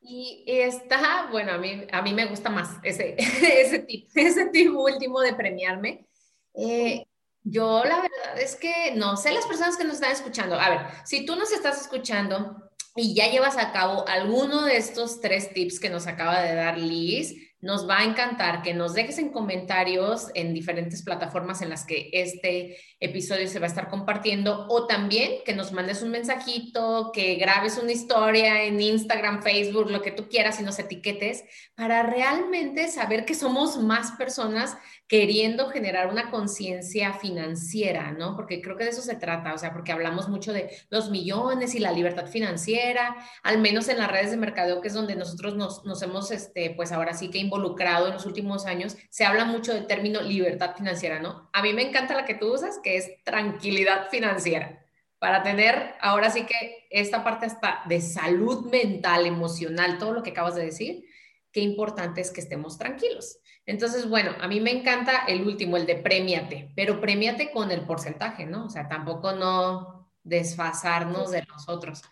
Y 0.00 0.44
está, 0.46 1.26
bueno, 1.32 1.52
a 1.52 1.58
mí, 1.58 1.84
a 1.90 2.00
mí 2.00 2.14
me 2.14 2.26
gusta 2.26 2.48
más 2.48 2.78
ese, 2.84 3.16
ese 3.18 3.80
tip, 3.80 4.08
ese 4.14 4.46
tip 4.46 4.72
último 4.72 5.20
de 5.20 5.34
premiarme. 5.34 6.06
Eh, 6.54 7.04
yo 7.42 7.84
la 7.84 7.96
verdad 8.00 8.40
es 8.40 8.56
que 8.56 8.92
no 8.94 9.16
sé 9.16 9.32
las 9.32 9.46
personas 9.46 9.76
que 9.76 9.84
nos 9.84 9.94
están 9.94 10.12
escuchando. 10.12 10.58
A 10.58 10.70
ver, 10.70 10.80
si 11.04 11.26
tú 11.26 11.34
nos 11.34 11.52
estás 11.52 11.80
escuchando 11.80 12.65
y 12.96 13.14
ya 13.14 13.30
llevas 13.30 13.58
a 13.58 13.72
cabo 13.72 14.06
alguno 14.08 14.64
de 14.64 14.76
estos 14.76 15.20
tres 15.20 15.52
tips 15.52 15.78
que 15.78 15.90
nos 15.90 16.06
acaba 16.06 16.40
de 16.40 16.54
dar 16.54 16.78
Liz, 16.78 17.34
nos 17.60 17.88
va 17.88 18.00
a 18.00 18.04
encantar 18.04 18.62
que 18.62 18.74
nos 18.74 18.94
dejes 18.94 19.18
en 19.18 19.30
comentarios 19.30 20.28
en 20.34 20.52
diferentes 20.52 21.02
plataformas 21.02 21.62
en 21.62 21.70
las 21.70 21.86
que 21.86 22.10
este 22.12 22.76
episodio 23.00 23.48
se 23.48 23.58
va 23.58 23.66
a 23.66 23.68
estar 23.68 23.88
compartiendo 23.88 24.66
o 24.68 24.86
también 24.86 25.42
que 25.44 25.54
nos 25.54 25.72
mandes 25.72 26.02
un 26.02 26.10
mensajito, 26.10 27.10
que 27.12 27.36
grabes 27.36 27.78
una 27.78 27.92
historia 27.92 28.62
en 28.62 28.80
Instagram, 28.80 29.42
Facebook, 29.42 29.90
lo 29.90 30.02
que 30.02 30.10
tú 30.10 30.28
quieras 30.28 30.60
y 30.60 30.64
nos 30.64 30.78
etiquetes 30.78 31.44
para 31.74 32.02
realmente 32.02 32.88
saber 32.88 33.24
que 33.24 33.34
somos 33.34 33.78
más 33.78 34.12
personas 34.12 34.76
queriendo 35.08 35.68
generar 35.68 36.08
una 36.08 36.30
conciencia 36.30 37.12
financiera, 37.12 38.10
¿no? 38.10 38.34
Porque 38.34 38.60
creo 38.60 38.76
que 38.76 38.84
de 38.84 38.90
eso 38.90 39.02
se 39.02 39.14
trata, 39.14 39.54
o 39.54 39.58
sea, 39.58 39.72
porque 39.72 39.92
hablamos 39.92 40.28
mucho 40.28 40.52
de 40.52 40.70
los 40.90 41.10
millones 41.10 41.74
y 41.74 41.78
la 41.78 41.92
libertad 41.92 42.26
financiera, 42.26 43.16
al 43.44 43.60
menos 43.60 43.88
en 43.88 43.98
las 43.98 44.10
redes 44.10 44.32
de 44.32 44.36
mercadeo, 44.36 44.80
que 44.80 44.88
es 44.88 44.94
donde 44.94 45.14
nosotros 45.14 45.54
nos, 45.54 45.84
nos 45.84 46.02
hemos, 46.02 46.32
este, 46.32 46.70
pues 46.70 46.90
ahora 46.90 47.14
sí 47.14 47.30
que 47.30 47.38
involucrado 47.46 48.08
en 48.08 48.14
los 48.14 48.26
últimos 48.26 48.66
años, 48.66 48.96
se 49.08 49.24
habla 49.24 49.44
mucho 49.44 49.72
del 49.72 49.86
término 49.86 50.20
libertad 50.20 50.76
financiera, 50.76 51.18
¿no? 51.18 51.48
A 51.52 51.62
mí 51.62 51.72
me 51.72 51.82
encanta 51.82 52.14
la 52.14 52.24
que 52.24 52.34
tú 52.34 52.52
usas, 52.52 52.78
que 52.82 52.96
es 52.96 53.22
tranquilidad 53.24 54.08
financiera, 54.10 54.84
para 55.18 55.42
tener 55.42 55.94
ahora 56.00 56.30
sí 56.30 56.44
que 56.44 56.86
esta 56.90 57.24
parte 57.24 57.46
hasta 57.46 57.82
de 57.86 58.00
salud 58.00 58.66
mental, 58.66 59.26
emocional, 59.26 59.98
todo 59.98 60.12
lo 60.12 60.22
que 60.22 60.30
acabas 60.30 60.54
de 60.54 60.66
decir, 60.66 61.04
qué 61.52 61.60
importante 61.60 62.20
es 62.20 62.30
que 62.30 62.40
estemos 62.40 62.76
tranquilos. 62.76 63.38
Entonces, 63.64 64.08
bueno, 64.08 64.32
a 64.40 64.46
mí 64.46 64.60
me 64.60 64.70
encanta 64.70 65.24
el 65.26 65.46
último, 65.46 65.76
el 65.76 65.86
de 65.86 65.96
premiate, 65.96 66.70
pero 66.76 67.00
premiate 67.00 67.50
con 67.50 67.70
el 67.70 67.80
porcentaje, 67.80 68.46
¿no? 68.46 68.66
O 68.66 68.68
sea, 68.68 68.88
tampoco 68.88 69.32
no 69.32 70.10
desfasarnos 70.22 71.30
de 71.30 71.42
los 71.44 71.68
otros. 71.68 72.02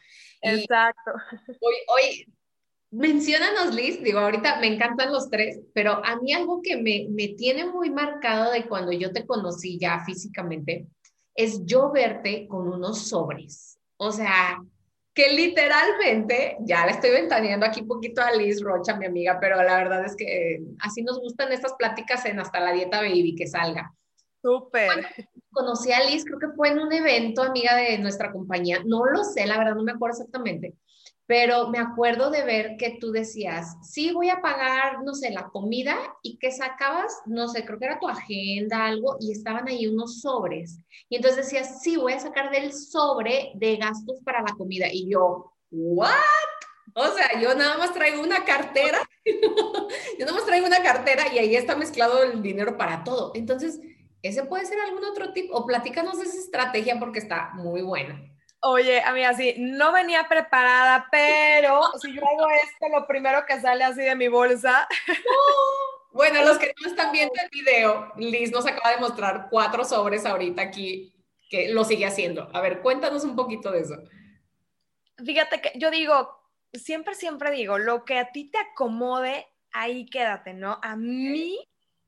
Exacto. 0.41 1.13
Hoy, 1.61 1.75
hoy, 1.89 2.34
menciónanos, 2.95 3.75
Liz, 3.75 4.03
digo, 4.03 4.21
ahorita 4.21 4.61
me 4.61 4.69
encantan 4.69 5.13
los 5.13 5.29
tres, 5.29 5.61
pero 5.75 6.05
a 6.05 6.17
mí 6.21 6.33
algo 6.33 6.63
que 6.63 6.77
me, 6.77 7.07
me 7.11 7.29
tiene 7.29 7.67
muy 7.67 7.91
marcado 7.91 8.53
de 8.53 8.67
cuando 8.67 8.93
yo 8.93 9.13
te 9.13 9.27
conocí 9.27 9.79
ya 9.79 10.05
físicamente 10.05 10.87
es 11.35 11.65
yo 11.65 11.91
verte 11.91 12.47
con 12.49 12.69
unos 12.69 13.09
sobres. 13.09 13.79
O 13.97 14.13
sea, 14.13 14.63
que 15.13 15.33
literalmente, 15.33 16.57
ya 16.61 16.87
le 16.87 16.93
estoy 16.93 17.11
ventaneando 17.11 17.67
aquí 17.67 17.81
un 17.81 17.89
poquito 17.89 18.21
a 18.21 18.33
Liz 18.33 18.61
Rocha, 18.63 18.97
mi 18.97 19.07
amiga, 19.07 19.39
pero 19.41 19.57
la 19.63 19.77
verdad 19.77 20.05
es 20.05 20.17
que 20.17 20.61
así 20.81 21.03
nos 21.03 21.21
gustan 21.21 21.53
estas 21.53 21.75
pláticas 21.75 22.25
en 22.27 22.41
Hasta 22.41 22.61
la 22.61 22.73
Dieta 22.73 23.01
Baby, 23.01 23.35
que 23.37 23.47
salga. 23.47 23.93
Súper. 24.43 25.07
Conocí 25.51 25.93
a 25.93 26.05
Liz, 26.05 26.25
creo 26.25 26.39
que 26.39 26.55
fue 26.57 26.71
en 26.71 26.81
un 26.81 26.93
evento, 26.93 27.43
amiga 27.43 27.77
de 27.77 27.99
nuestra 27.99 28.33
compañía, 28.33 28.83
no 28.85 29.07
lo 29.07 29.23
sé, 29.25 29.47
la 29.47 29.57
verdad 29.57 29.77
no 29.77 29.85
me 29.85 29.93
acuerdo 29.93 30.19
exactamente, 30.19 30.75
pero 31.27 31.69
me 31.69 31.79
acuerdo 31.79 32.31
de 32.31 32.45
ver 32.45 32.77
que 32.79 32.99
tú 33.01 33.11
decías, 33.11 33.77
sí, 33.83 34.13
voy 34.13 34.29
a 34.29 34.43
pagar, 34.43 35.03
no 35.05 35.15
sé, 35.15 35.31
la 35.31 35.49
comida 35.49 35.97
y 36.23 36.39
que 36.39 36.51
sacabas, 36.51 37.13
no 37.27 37.49
sé, 37.49 37.65
creo 37.65 37.79
que 37.79 37.87
era 37.87 37.99
tu 37.99 38.09
agenda, 38.09 38.87
algo, 38.87 39.17
y 39.21 39.33
estaban 39.33 39.67
ahí 39.69 39.87
unos 39.87 40.21
sobres. 40.21 40.81
Y 41.09 41.17
entonces 41.17 41.45
decías, 41.45 41.83
sí, 41.83 41.97
voy 41.97 42.13
a 42.13 42.21
sacar 42.21 42.51
del 42.51 42.73
sobre 42.73 43.53
de 43.55 43.77
gastos 43.77 44.19
para 44.23 44.43
la 44.43 44.53
comida. 44.53 44.87
Y 44.93 45.11
yo, 45.11 45.53
¿what? 45.71 46.11
O 46.95 47.07
sea, 47.09 47.41
yo 47.41 47.55
nada 47.55 47.79
más 47.79 47.95
traigo 47.95 48.23
una 48.23 48.45
cartera, 48.45 48.99
yo 49.25 50.27
nada 50.27 50.33
más 50.33 50.45
traigo 50.45 50.67
una 50.67 50.83
cartera 50.83 51.33
y 51.33 51.39
ahí 51.39 51.57
está 51.57 51.75
mezclado 51.75 52.23
el 52.23 52.43
dinero 52.43 52.77
para 52.77 53.03
todo. 53.03 53.33
Entonces, 53.35 53.81
ese 54.23 54.45
puede 54.45 54.67
ser 54.67 54.79
algún 54.81 55.05
otro 55.05 55.33
tip 55.33 55.51
o 55.53 55.65
platícanos 55.67 56.21
esa 56.21 56.39
estrategia 56.39 56.99
porque 56.99 57.19
está 57.19 57.51
muy 57.55 57.83
buena. 57.83 58.34
Oye, 58.67 59.03
amiga, 59.03 59.35
sí, 59.35 59.57
no 59.59 59.93
venía 59.93 60.27
preparada, 60.27 61.07
pero 61.11 61.83
si 62.01 62.15
yo 62.15 62.23
hago 62.27 62.49
esto, 62.49 62.89
lo 62.91 63.07
primero 63.07 63.45
que 63.45 63.61
sale 63.61 63.85
así 63.85 64.01
de 64.01 64.17
mi 64.17 64.29
bolsa. 64.29 64.89
Bueno, 66.15 66.45
los 66.45 66.59
que 66.59 66.73
no 66.81 66.89
están 66.89 67.11
viendo 67.11 67.35
el 67.43 67.49
video, 67.51 68.13
Liz 68.17 68.53
nos 68.53 68.65
acaba 68.69 68.91
de 68.91 69.01
mostrar 69.01 69.49
cuatro 69.51 69.85
sobres 69.85 70.25
ahorita 70.25 70.63
aquí 70.63 71.13
que 71.51 71.71
lo 71.71 71.83
sigue 71.83 72.07
haciendo. 72.07 72.49
A 72.55 72.61
ver, 72.61 72.83
cuéntanos 72.83 73.25
un 73.25 73.35
poquito 73.35 73.73
de 73.73 73.81
eso. 73.81 73.97
Fíjate 75.17 75.61
que 75.61 75.73
yo 75.75 75.91
digo, 75.91 76.39
siempre, 76.73 77.17
siempre 77.17 77.51
digo, 77.51 77.79
lo 77.79 78.05
que 78.05 78.21
a 78.21 78.31
ti 78.31 78.45
te 78.45 78.59
acomode, 78.59 79.49
ahí 79.73 80.07
quédate, 80.07 80.55
¿no? 80.55 80.79
A 80.85 80.95
mí 80.95 81.59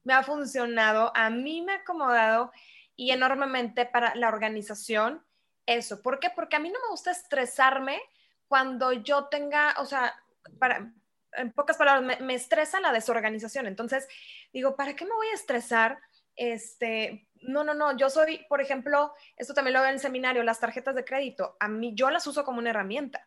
me 0.04 0.12
ha 0.12 0.22
funcionado, 0.22 1.10
a 1.16 1.28
mí 1.28 1.62
me 1.62 1.72
ha 1.72 1.76
acomodado 1.78 2.52
y 2.94 3.10
enormemente 3.10 3.86
para 3.86 4.14
la 4.14 4.28
organización 4.28 5.25
eso. 5.66 6.02
¿Por 6.02 6.18
qué? 6.20 6.30
Porque 6.30 6.56
a 6.56 6.60
mí 6.60 6.70
no 6.70 6.80
me 6.80 6.90
gusta 6.90 7.10
estresarme 7.10 8.00
cuando 8.48 8.92
yo 8.92 9.26
tenga, 9.26 9.74
o 9.78 9.84
sea, 9.84 10.14
para, 10.58 10.92
en 11.32 11.52
pocas 11.52 11.76
palabras, 11.76 12.20
me, 12.20 12.34
estresa 12.34 12.80
la 12.80 12.92
desorganización. 12.92 13.66
Entonces, 13.66 14.08
digo, 14.52 14.76
¿para 14.76 14.94
qué 14.94 15.04
me 15.04 15.14
voy 15.14 15.28
a 15.28 15.34
estresar? 15.34 15.98
Este, 16.34 17.28
no, 17.42 17.64
no, 17.64 17.74
no, 17.74 17.96
yo 17.96 18.10
soy, 18.10 18.44
por 18.48 18.60
ejemplo, 18.60 19.12
esto 19.36 19.54
también 19.54 19.74
lo 19.74 19.80
veo 19.80 19.88
en 19.88 19.94
el 19.94 20.00
seminario, 20.00 20.42
las 20.42 20.60
tarjetas 20.60 20.94
de 20.94 21.04
crédito, 21.04 21.56
a 21.60 21.68
mí 21.68 21.94
yo 21.94 22.10
las 22.10 22.26
uso 22.26 22.44
como 22.44 22.58
una 22.58 22.70
herramienta, 22.70 23.26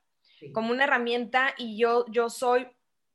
como 0.54 0.72
una 0.72 0.84
herramienta 0.84 1.54
y 1.58 1.78
yo, 1.78 2.06
yo 2.10 2.30
soy 2.30 2.68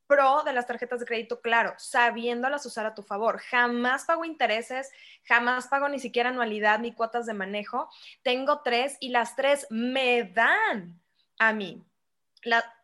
pro 0.07 0.43
de 0.43 0.53
las 0.53 0.67
tarjetas 0.67 0.99
de 0.99 1.05
crédito, 1.05 1.41
claro, 1.41 1.73
sabiéndolas 1.77 2.65
usar 2.65 2.85
a 2.85 2.93
tu 2.93 3.03
favor. 3.03 3.39
Jamás 3.39 4.05
pago 4.05 4.25
intereses, 4.25 4.91
jamás 5.23 5.67
pago 5.67 5.89
ni 5.89 5.99
siquiera 5.99 6.29
anualidad 6.29 6.79
ni 6.79 6.93
cuotas 6.93 7.25
de 7.25 7.33
manejo. 7.33 7.89
Tengo 8.23 8.61
tres 8.61 8.97
y 8.99 9.09
las 9.09 9.35
tres 9.35 9.67
me 9.69 10.23
dan 10.23 10.99
a 11.39 11.53
mí. 11.53 11.83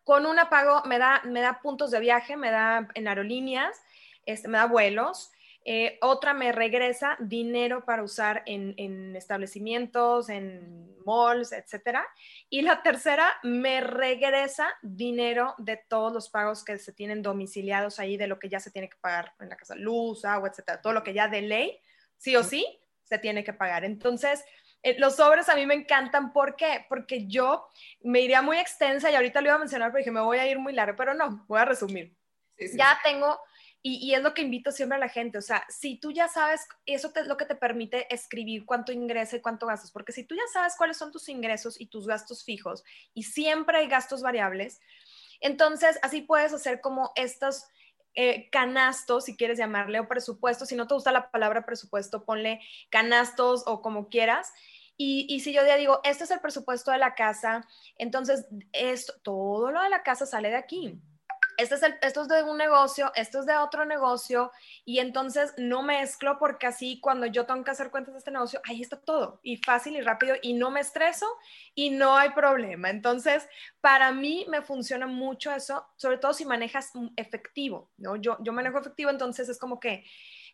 con 0.04 0.26
una 0.26 0.50
pago 0.50 0.82
me 0.86 0.98
da, 0.98 1.22
me 1.26 1.42
da 1.42 1.60
puntos 1.62 1.92
de 1.92 2.00
viaje, 2.00 2.36
me 2.36 2.50
da 2.50 2.88
en 2.96 3.08
aerolíneas, 3.08 3.80
este, 4.26 4.48
me 4.48 4.58
da 4.58 4.66
vuelos 4.66 5.32
eh, 5.64 6.00
otra 6.02 6.34
me 6.34 6.52
regresa 6.52 7.16
dinero 7.20 7.86
para 7.86 8.02
usar 8.02 8.42
en, 8.48 9.16
establecimientos, 9.16 10.30
en 10.30 10.96
malls, 11.06 11.52
etcétera. 11.52 12.08
Y 12.50 12.62
la 12.62 12.82
tercera 12.82 13.32
me 13.44 13.82
regresa 13.82 14.74
dinero 14.82 15.54
de 15.60 15.78
todos 15.78 16.12
los 16.12 16.30
pagos 16.30 16.64
que 16.64 16.78
se 16.80 16.94
tienen 16.94 17.22
domiciliados 17.22 18.00
ahí, 18.00 18.18
de 18.18 18.28
lo 18.28 18.40
que 18.40 18.50
ya 18.50 18.60
se 18.60 18.72
tiene 18.72 18.90
que 18.90 18.98
pagar 18.98 19.34
en 19.40 19.50
la 19.50 19.56
casa, 19.56 19.76
luz, 19.76 20.26
agua, 20.26 20.50
etcétera. 20.50 20.82
Todo 20.82 20.94
lo 20.94 21.04
que 21.04 21.14
ya 21.14 21.28
de 21.28 21.42
ley, 21.42 21.80
sí 22.18 22.36
o 22.36 22.44
sí, 22.44 22.66
se 23.04 23.20
tiene 23.20 23.44
que 23.44 23.54
pagar. 23.54 23.84
Entonces, 23.84 24.44
eh, 24.82 24.96
los 24.98 25.18
sobres 25.18 25.48
a 25.50 25.56
mí 25.56 25.68
me 25.68 25.76
encantan. 25.76 26.34
¿Por 26.34 26.56
qué? 26.56 26.86
Porque 26.90 27.28
yo 27.28 27.68
me 28.02 28.22
iría 28.22 28.42
muy 28.42 28.58
extensa 28.58 29.12
y 29.12 29.16
ahorita 29.16 29.42
lo 29.42 29.48
iba 29.48 29.56
a 29.56 29.60
mencionar, 29.60 29.92
pero 29.92 30.00
dije, 30.00 30.12
me 30.12 30.22
voy 30.22 30.40
a 30.40 30.48
ir 30.48 30.58
muy 30.58 30.74
largo, 30.74 30.96
pero 30.96 31.14
no, 31.14 31.46
voy 31.48 31.60
a 31.60 31.66
resumir. 31.66 32.16
Ya 32.74 33.00
tengo 33.04 33.40
y, 33.84 34.14
es 34.14 34.22
lo 34.22 34.36
que 34.36 34.44
invito 34.44 34.72
siempre 34.72 34.98
a 34.98 35.00
la 35.00 35.10
gente, 35.10 35.40
o 35.40 35.42
sea, 35.42 35.66
si 35.68 36.00
tú 36.00 36.12
ya 36.12 36.28
sabes, 36.28 36.68
eso 36.86 37.12
es 37.16 37.28
lo 37.28 37.36
que 37.36 37.46
te 37.46 37.56
permite 37.56 38.14
escribir 38.14 38.64
cuánto 38.66 38.92
ingresa 38.92 39.38
y 39.38 39.42
cuánto 39.42 39.66
gastas, 39.66 39.92
porque 39.92 40.12
si 40.12 40.24
tú 40.24 40.36
ya 40.36 40.44
sabes 40.54 40.76
cuáles 40.78 40.98
son 40.98 41.12
tus 41.12 41.30
ingresos 41.30 41.82
y 41.82 41.88
tus 41.88 42.06
gastos 42.06 42.44
fijos 42.44 42.84
y 43.16 43.24
siempre 43.24 43.80
hay 43.80 43.88
gastos 43.88 44.22
variables, 44.22 44.82
entonces 45.40 45.98
así 46.04 46.22
puedes 46.22 46.54
hacer 46.54 46.80
como 46.80 47.12
estos 47.16 47.66
eh, 48.14 48.50
canastos, 48.52 49.26
si 49.26 49.36
quieres 49.36 49.58
llamarle, 49.58 50.00
o 50.00 50.08
presupuesto, 50.08 50.68
si 50.68 50.76
no 50.76 50.88
te 50.88 50.94
gusta 50.94 51.12
la 51.12 51.32
palabra 51.32 51.66
presupuesto, 51.66 52.24
ponle 52.24 52.62
canastos 52.92 53.64
o 53.66 53.82
como 53.82 54.10
quieras. 54.10 54.54
Y, 54.96 55.26
y, 55.28 55.40
si 55.40 55.54
yo 55.54 55.66
ya 55.66 55.78
digo, 55.78 56.02
este 56.04 56.26
es 56.26 56.32
el 56.32 56.42
presupuesto 56.42 56.92
de 56.92 57.00
la 57.00 57.16
casa, 57.16 57.68
entonces 57.98 58.46
todo 59.24 59.72
lo 59.72 59.82
de 59.82 59.90
la 59.90 60.04
casa 60.04 60.28
sale 60.28 60.50
de 60.50 60.58
aquí 60.58 61.02
este 61.62 61.76
es 61.76 61.84
esto 62.02 62.22
es 62.22 62.28
de 62.28 62.44
un 62.44 62.58
negocio, 62.58 63.12
esto 63.16 63.40
es 63.40 63.46
de 63.46 63.56
otro 63.58 63.86
negocio, 63.86 64.52
y 64.86 65.00
entonces 65.00 65.54
no 65.58 65.84
mezclo 65.84 66.38
porque 66.40 66.68
así 66.68 67.00
cuando 67.00 67.26
yo 67.28 67.46
tengo 67.46 67.64
que 67.64 67.72
hacer 67.72 67.92
cuentas 67.92 68.14
de 68.14 68.20
este 68.20 68.32
negocio, 68.32 68.62
ahí 68.64 68.82
está 68.82 69.00
todo, 69.00 69.40
y 69.44 69.58
fácil 69.58 69.96
y 69.96 70.02
rápido, 70.02 70.36
y 70.42 70.54
no 70.54 70.72
me 70.72 70.80
estreso 70.80 71.28
y 71.76 71.92
no 71.92 72.18
hay 72.18 72.32
problema. 72.32 72.90
Entonces, 72.90 73.48
para 73.80 74.12
mí 74.12 74.46
me 74.50 74.62
funciona 74.62 75.08
mucho 75.08 75.54
eso, 75.54 75.86
sobre 75.96 76.18
todo 76.18 76.34
si 76.34 76.46
manejas 76.46 76.92
efectivo, 77.16 77.92
¿no? 77.98 78.16
Yo, 78.16 78.38
yo 78.42 78.54
manejo 78.54 78.80
efectivo, 78.80 79.10
entonces 79.10 79.48
es 79.50 79.60
como 79.60 79.80
que 79.80 80.04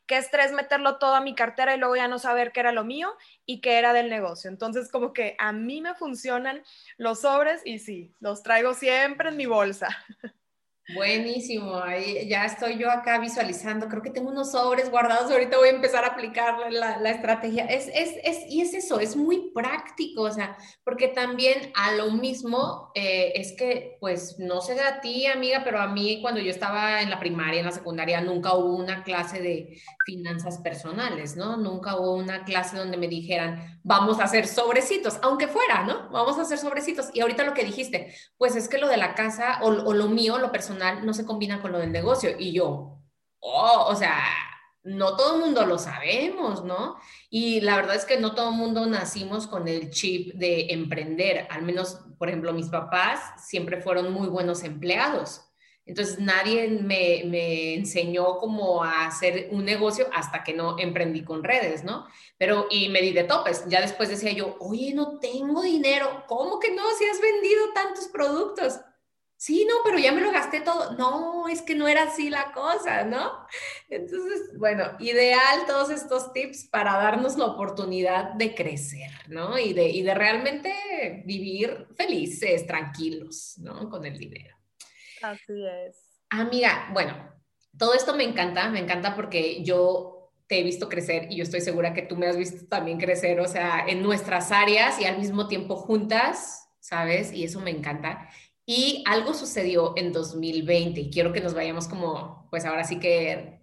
qué 0.07 0.17
estrés 0.17 0.53
meterlo 0.53 0.97
todo 0.97 1.15
a 1.15 1.21
mi 1.21 1.35
cartera 1.35 1.75
y 1.75 1.79
luego 1.79 1.95
ya 1.95 2.07
no 2.07 2.17
saber 2.17 2.51
qué 2.51 2.61
era 2.61 2.71
lo 2.71 2.85
mío 2.85 3.13
y 3.45 3.61
qué 3.61 3.77
era 3.77 3.93
del 3.93 4.09
negocio. 4.09 4.49
Entonces, 4.49 4.89
como 4.89 5.13
que 5.13 5.35
a 5.37 5.51
mí 5.51 5.81
me 5.81 5.93
funcionan 5.95 6.63
los 6.97 7.21
sobres 7.21 7.61
y 7.65 7.79
sí, 7.79 8.15
los 8.19 8.41
traigo 8.41 8.73
siempre 8.73 9.29
en 9.29 9.37
mi 9.37 9.45
bolsa. 9.45 9.89
Buenísimo, 10.95 11.75
ahí 11.75 12.29
ya 12.29 12.45
estoy 12.45 12.77
yo 12.77 12.89
acá 12.89 13.19
visualizando, 13.19 13.89
creo 13.89 14.01
que 14.01 14.09
tengo 14.09 14.29
unos 14.29 14.51
sobres 14.53 14.89
guardados, 14.89 15.29
ahorita 15.29 15.57
voy 15.57 15.67
a 15.67 15.71
empezar 15.71 16.05
a 16.05 16.07
aplicar 16.07 16.71
la, 16.71 16.97
la 16.99 17.09
estrategia. 17.09 17.65
Es, 17.65 17.89
es, 17.93 18.15
es, 18.23 18.45
y 18.47 18.61
es 18.61 18.73
eso, 18.73 18.97
es 19.01 19.17
muy 19.17 19.51
práctico, 19.53 20.21
o 20.21 20.31
sea, 20.31 20.55
porque 20.85 21.09
también 21.09 21.73
a 21.75 21.91
lo 21.95 22.11
mismo 22.11 22.89
eh, 22.95 23.33
es 23.35 23.51
que, 23.57 23.97
pues, 23.99 24.39
no 24.39 24.61
sé 24.61 24.75
de 24.75 24.81
a 24.81 25.01
ti, 25.01 25.25
amiga, 25.25 25.61
pero 25.65 25.81
a 25.81 25.87
mí 25.87 26.21
cuando 26.21 26.39
yo 26.39 26.49
estaba 26.49 27.01
en 27.01 27.09
la 27.09 27.19
primaria, 27.19 27.59
en 27.59 27.65
la 27.65 27.73
secundaria, 27.73 28.21
nunca 28.21 28.55
hubo 28.55 28.77
una 28.77 29.03
clase 29.03 29.41
de 29.41 29.81
finanzas 30.05 30.59
personales, 30.59 31.35
¿no? 31.35 31.57
Nunca 31.57 31.97
hubo 31.97 32.13
una 32.15 32.45
clase 32.45 32.77
donde 32.77 32.95
me 32.95 33.09
dijeran, 33.09 33.81
vamos 33.83 34.21
a 34.21 34.23
hacer 34.23 34.47
sobrecitos, 34.47 35.19
aunque 35.21 35.49
fuera, 35.49 35.83
¿no? 35.83 36.09
Vamos 36.11 36.37
a 36.39 36.43
hacer 36.43 36.57
sobrecitos. 36.57 37.09
Y 37.13 37.19
ahorita 37.19 37.43
lo 37.43 37.53
que 37.53 37.65
dijiste, 37.65 38.15
pues 38.37 38.55
es 38.55 38.69
que 38.69 38.77
lo 38.77 38.87
de 38.87 38.95
la 38.95 39.15
casa 39.15 39.59
o, 39.63 39.67
o 39.67 39.93
lo 39.93 40.07
mío, 40.07 40.37
lo 40.37 40.49
personal, 40.49 40.76
no 40.77 41.13
se 41.13 41.25
combina 41.25 41.61
con 41.61 41.71
lo 41.71 41.79
del 41.79 41.91
negocio. 41.91 42.31
Y 42.37 42.53
yo, 42.53 43.01
oh, 43.39 43.85
o 43.87 43.95
sea, 43.95 44.23
no 44.83 45.17
todo 45.17 45.35
el 45.35 45.41
mundo 45.41 45.65
lo 45.65 45.77
sabemos, 45.77 46.63
¿no? 46.63 46.95
Y 47.29 47.61
la 47.61 47.75
verdad 47.75 47.95
es 47.95 48.05
que 48.05 48.19
no 48.19 48.33
todo 48.35 48.51
el 48.51 48.55
mundo 48.55 48.85
nacimos 48.85 49.45
con 49.47 49.67
el 49.67 49.89
chip 49.89 50.33
de 50.35 50.67
emprender. 50.69 51.47
Al 51.49 51.63
menos, 51.63 51.99
por 52.17 52.29
ejemplo, 52.29 52.53
mis 52.53 52.69
papás 52.69 53.19
siempre 53.37 53.81
fueron 53.81 54.13
muy 54.13 54.29
buenos 54.29 54.63
empleados. 54.63 55.41
Entonces 55.85 56.19
nadie 56.19 56.67
me, 56.67 57.23
me, 57.25 57.73
enseñó 57.75 58.37
cómo 58.37 58.83
hacer 58.83 59.47
un 59.51 59.63
negocio 59.63 60.07
hasta 60.13 60.43
que 60.43 60.53
no 60.53 60.77
emprendí 60.77 61.23
con 61.23 61.43
redes, 61.43 61.85
¿no? 61.85 62.05
Pero 62.37 62.67
y 62.69 62.89
me 62.89 63.01
di 63.01 63.13
de 63.13 63.23
topes. 63.23 63.65
Ya 63.67 63.81
después 63.81 64.09
decía 64.09 64.33
yo, 64.33 64.57
oye, 64.59 64.93
no 64.93 65.17
tengo 65.19 65.61
dinero. 65.61 66.25
¿Cómo 66.27 66.59
que 66.59 66.73
no? 66.73 66.83
Si 66.97 67.05
has 67.05 67.21
vendido 67.21 67.73
tantos 67.73 68.07
productos. 68.07 68.79
Sí, 69.37 69.67
no, 69.69 69.75
pero 69.83 69.99
ya 69.99 70.11
me 70.11 70.21
lo 70.21 70.31
gasté 70.31 70.61
todo. 70.61 70.93
No, 70.93 71.47
es 71.47 71.61
que 71.61 71.75
no 71.75 71.87
era 71.87 72.03
así 72.03 72.31
la 72.31 72.51
cosa, 72.53 73.03
¿no? 73.03 73.45
Entonces, 73.87 74.57
bueno, 74.57 74.83
ideal 74.99 75.65
todos 75.67 75.91
estos 75.91 76.33
tips 76.33 76.65
para 76.65 76.97
darnos 76.97 77.37
la 77.37 77.45
oportunidad 77.45 78.33
de 78.33 78.55
crecer, 78.55 79.11
¿no? 79.27 79.59
Y 79.59 79.73
de, 79.73 79.89
y 79.89 80.01
de 80.01 80.15
realmente 80.15 81.23
vivir 81.25 81.87
felices, 81.95 82.65
tranquilos, 82.65 83.59
¿no? 83.59 83.87
Con 83.91 84.05
el 84.05 84.17
dinero. 84.17 84.57
Así 85.21 85.65
es. 85.85 86.19
Amiga, 86.31 86.89
bueno, 86.91 87.13
todo 87.77 87.93
esto 87.93 88.15
me 88.15 88.23
encanta, 88.23 88.69
me 88.69 88.79
encanta 88.79 89.15
porque 89.15 89.63
yo 89.63 90.31
te 90.47 90.59
he 90.59 90.63
visto 90.63 90.89
crecer 90.89 91.27
y 91.29 91.37
yo 91.37 91.43
estoy 91.43 91.61
segura 91.61 91.93
que 91.93 92.01
tú 92.01 92.15
me 92.15 92.27
has 92.27 92.37
visto 92.37 92.65
también 92.67 92.97
crecer, 92.97 93.39
o 93.39 93.47
sea, 93.47 93.85
en 93.87 94.01
nuestras 94.01 94.51
áreas 94.51 94.99
y 94.99 95.05
al 95.05 95.19
mismo 95.19 95.47
tiempo 95.47 95.75
juntas, 95.75 96.69
¿sabes? 96.79 97.31
Y 97.33 97.43
eso 97.43 97.59
me 97.59 97.69
encanta. 97.69 98.29
Y 98.69 99.01
algo 99.05 99.33
sucedió 99.33 99.93
en 99.95 100.11
2020 100.11 100.99
y 100.99 101.09
quiero 101.09 101.31
que 101.31 101.39
nos 101.39 101.53
vayamos 101.53 101.87
como, 101.87 102.49
pues 102.51 102.65
ahora 102.65 102.83
sí 102.83 102.99
que 102.99 103.61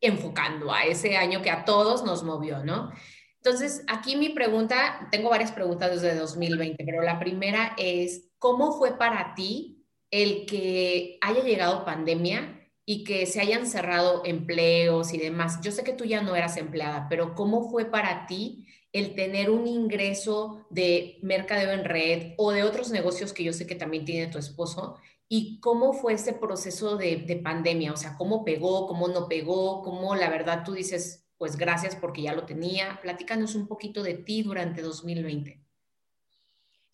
enfocando 0.00 0.72
a 0.72 0.84
ese 0.84 1.18
año 1.18 1.42
que 1.42 1.50
a 1.50 1.66
todos 1.66 2.04
nos 2.04 2.22
movió, 2.22 2.64
¿no? 2.64 2.90
Entonces, 3.36 3.84
aquí 3.86 4.16
mi 4.16 4.30
pregunta, 4.30 5.08
tengo 5.10 5.28
varias 5.28 5.52
preguntas 5.52 5.90
desde 5.90 6.18
2020, 6.18 6.82
pero 6.86 7.02
la 7.02 7.18
primera 7.18 7.74
es, 7.76 8.30
¿cómo 8.38 8.72
fue 8.78 8.96
para 8.96 9.34
ti 9.34 9.86
el 10.10 10.46
que 10.46 11.18
haya 11.20 11.42
llegado 11.42 11.84
pandemia 11.84 12.66
y 12.86 13.04
que 13.04 13.26
se 13.26 13.42
hayan 13.42 13.66
cerrado 13.66 14.22
empleos 14.24 15.12
y 15.12 15.18
demás? 15.18 15.60
Yo 15.60 15.70
sé 15.70 15.84
que 15.84 15.92
tú 15.92 16.04
ya 16.06 16.22
no 16.22 16.34
eras 16.34 16.56
empleada, 16.56 17.08
pero 17.10 17.34
¿cómo 17.34 17.70
fue 17.70 17.84
para 17.84 18.26
ti 18.26 18.66
el 18.92 19.14
tener 19.14 19.50
un 19.50 19.66
ingreso 19.66 20.66
de 20.70 21.18
mercadeo 21.22 21.72
en 21.72 21.84
red 21.84 22.34
o 22.36 22.50
de 22.52 22.64
otros 22.64 22.90
negocios 22.90 23.32
que 23.32 23.44
yo 23.44 23.52
sé 23.52 23.66
que 23.66 23.74
también 23.74 24.04
tiene 24.04 24.30
tu 24.30 24.38
esposo 24.38 24.98
y 25.32 25.60
cómo 25.60 25.92
fue 25.92 26.14
ese 26.14 26.32
proceso 26.32 26.96
de, 26.96 27.40
pandemia, 27.42 27.92
o 27.92 27.96
sea, 27.96 28.16
cómo 28.16 28.44
pegó, 28.44 28.88
cómo 28.88 29.06
no 29.06 29.28
pegó, 29.28 29.80
cómo 29.82 30.16
la 30.16 30.28
verdad 30.28 30.64
tú 30.64 30.72
dices, 30.72 31.24
pues 31.38 31.56
gracias 31.56 31.94
porque 31.94 32.22
ya 32.22 32.34
lo 32.34 32.46
tenía. 32.46 32.98
Platícanos 33.00 33.54
un 33.54 33.68
poquito 33.68 34.02
de 34.02 34.14
ti 34.14 34.42
durante 34.42 34.82
2020. 34.82 35.64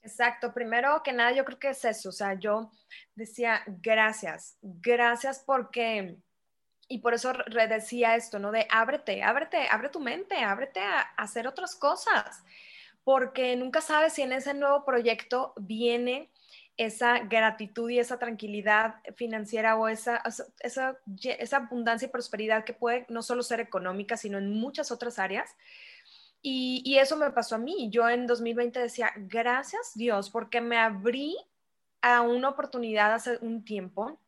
Exacto, 0.03 0.53
primero 0.53 1.01
que 1.03 1.15
nada 1.15 1.33
yo 1.33 1.47
creo 1.47 1.59
que 1.59 1.71
es 1.71 1.85
eso, 1.85 2.11
o 2.11 2.13
sea, 2.13 2.39
yo 2.39 2.71
decía 3.15 3.63
gracias, 3.67 4.59
gracias 4.61 5.43
porque 5.45 6.19
y 6.89 6.99
por 6.99 7.15
eso 7.15 7.33
decía 7.69 8.17
esto, 8.17 8.39
¿no? 8.39 8.53
De 8.53 8.67
ábrete, 8.71 9.23
ábrete, 9.23 9.69
abre 9.71 9.89
tu 9.89 10.01
mente, 10.01 10.37
ábrete 10.37 10.81
a, 10.81 11.01
hacer 11.17 11.49
otras 11.49 11.75
cosas, 11.75 12.45
porque 13.05 13.57
nunca 13.57 13.81
sabes 13.81 14.13
si 14.13 14.23
en 14.23 14.33
ese 14.33 14.55
nuevo 14.55 14.85
proyecto 14.85 15.53
viene 15.57 16.31
esa 16.77 17.21
gratitud 17.21 17.89
y 17.91 17.99
esa 17.99 18.19
tranquilidad 18.19 18.97
financiera 19.17 19.77
o 19.77 19.89
esa, 19.89 20.23
esa, 20.61 20.99
esa, 21.39 21.57
abundancia 21.57 22.07
y 22.07 22.11
prosperidad 22.11 22.65
que 22.65 22.75
puede 22.75 23.07
no 23.09 23.23
solo 23.23 23.43
ser 23.43 23.61
económica, 23.61 24.17
sino 24.17 24.39
en 24.39 24.53
muchas 24.53 24.91
otras 24.91 25.19
áreas. 25.19 25.57
Y, 26.43 26.83
y 26.85 26.99
eso 26.99 27.17
me 27.17 27.31
pasó 27.31 27.55
a 27.55 27.59
mí. 27.59 27.89
Yo 27.91 28.09
en 28.09 28.27
2020 28.27 28.79
decía, 28.79 29.11
gracias 29.17 29.93
Dios, 29.95 30.31
porque 30.31 30.61
me 30.61 30.77
abrí 30.77 31.37
a 32.03 32.21
una 32.21 32.51
oportunidad 32.51 33.15
hace 33.15 33.39
un 33.41 33.65
tiempo 33.65 34.21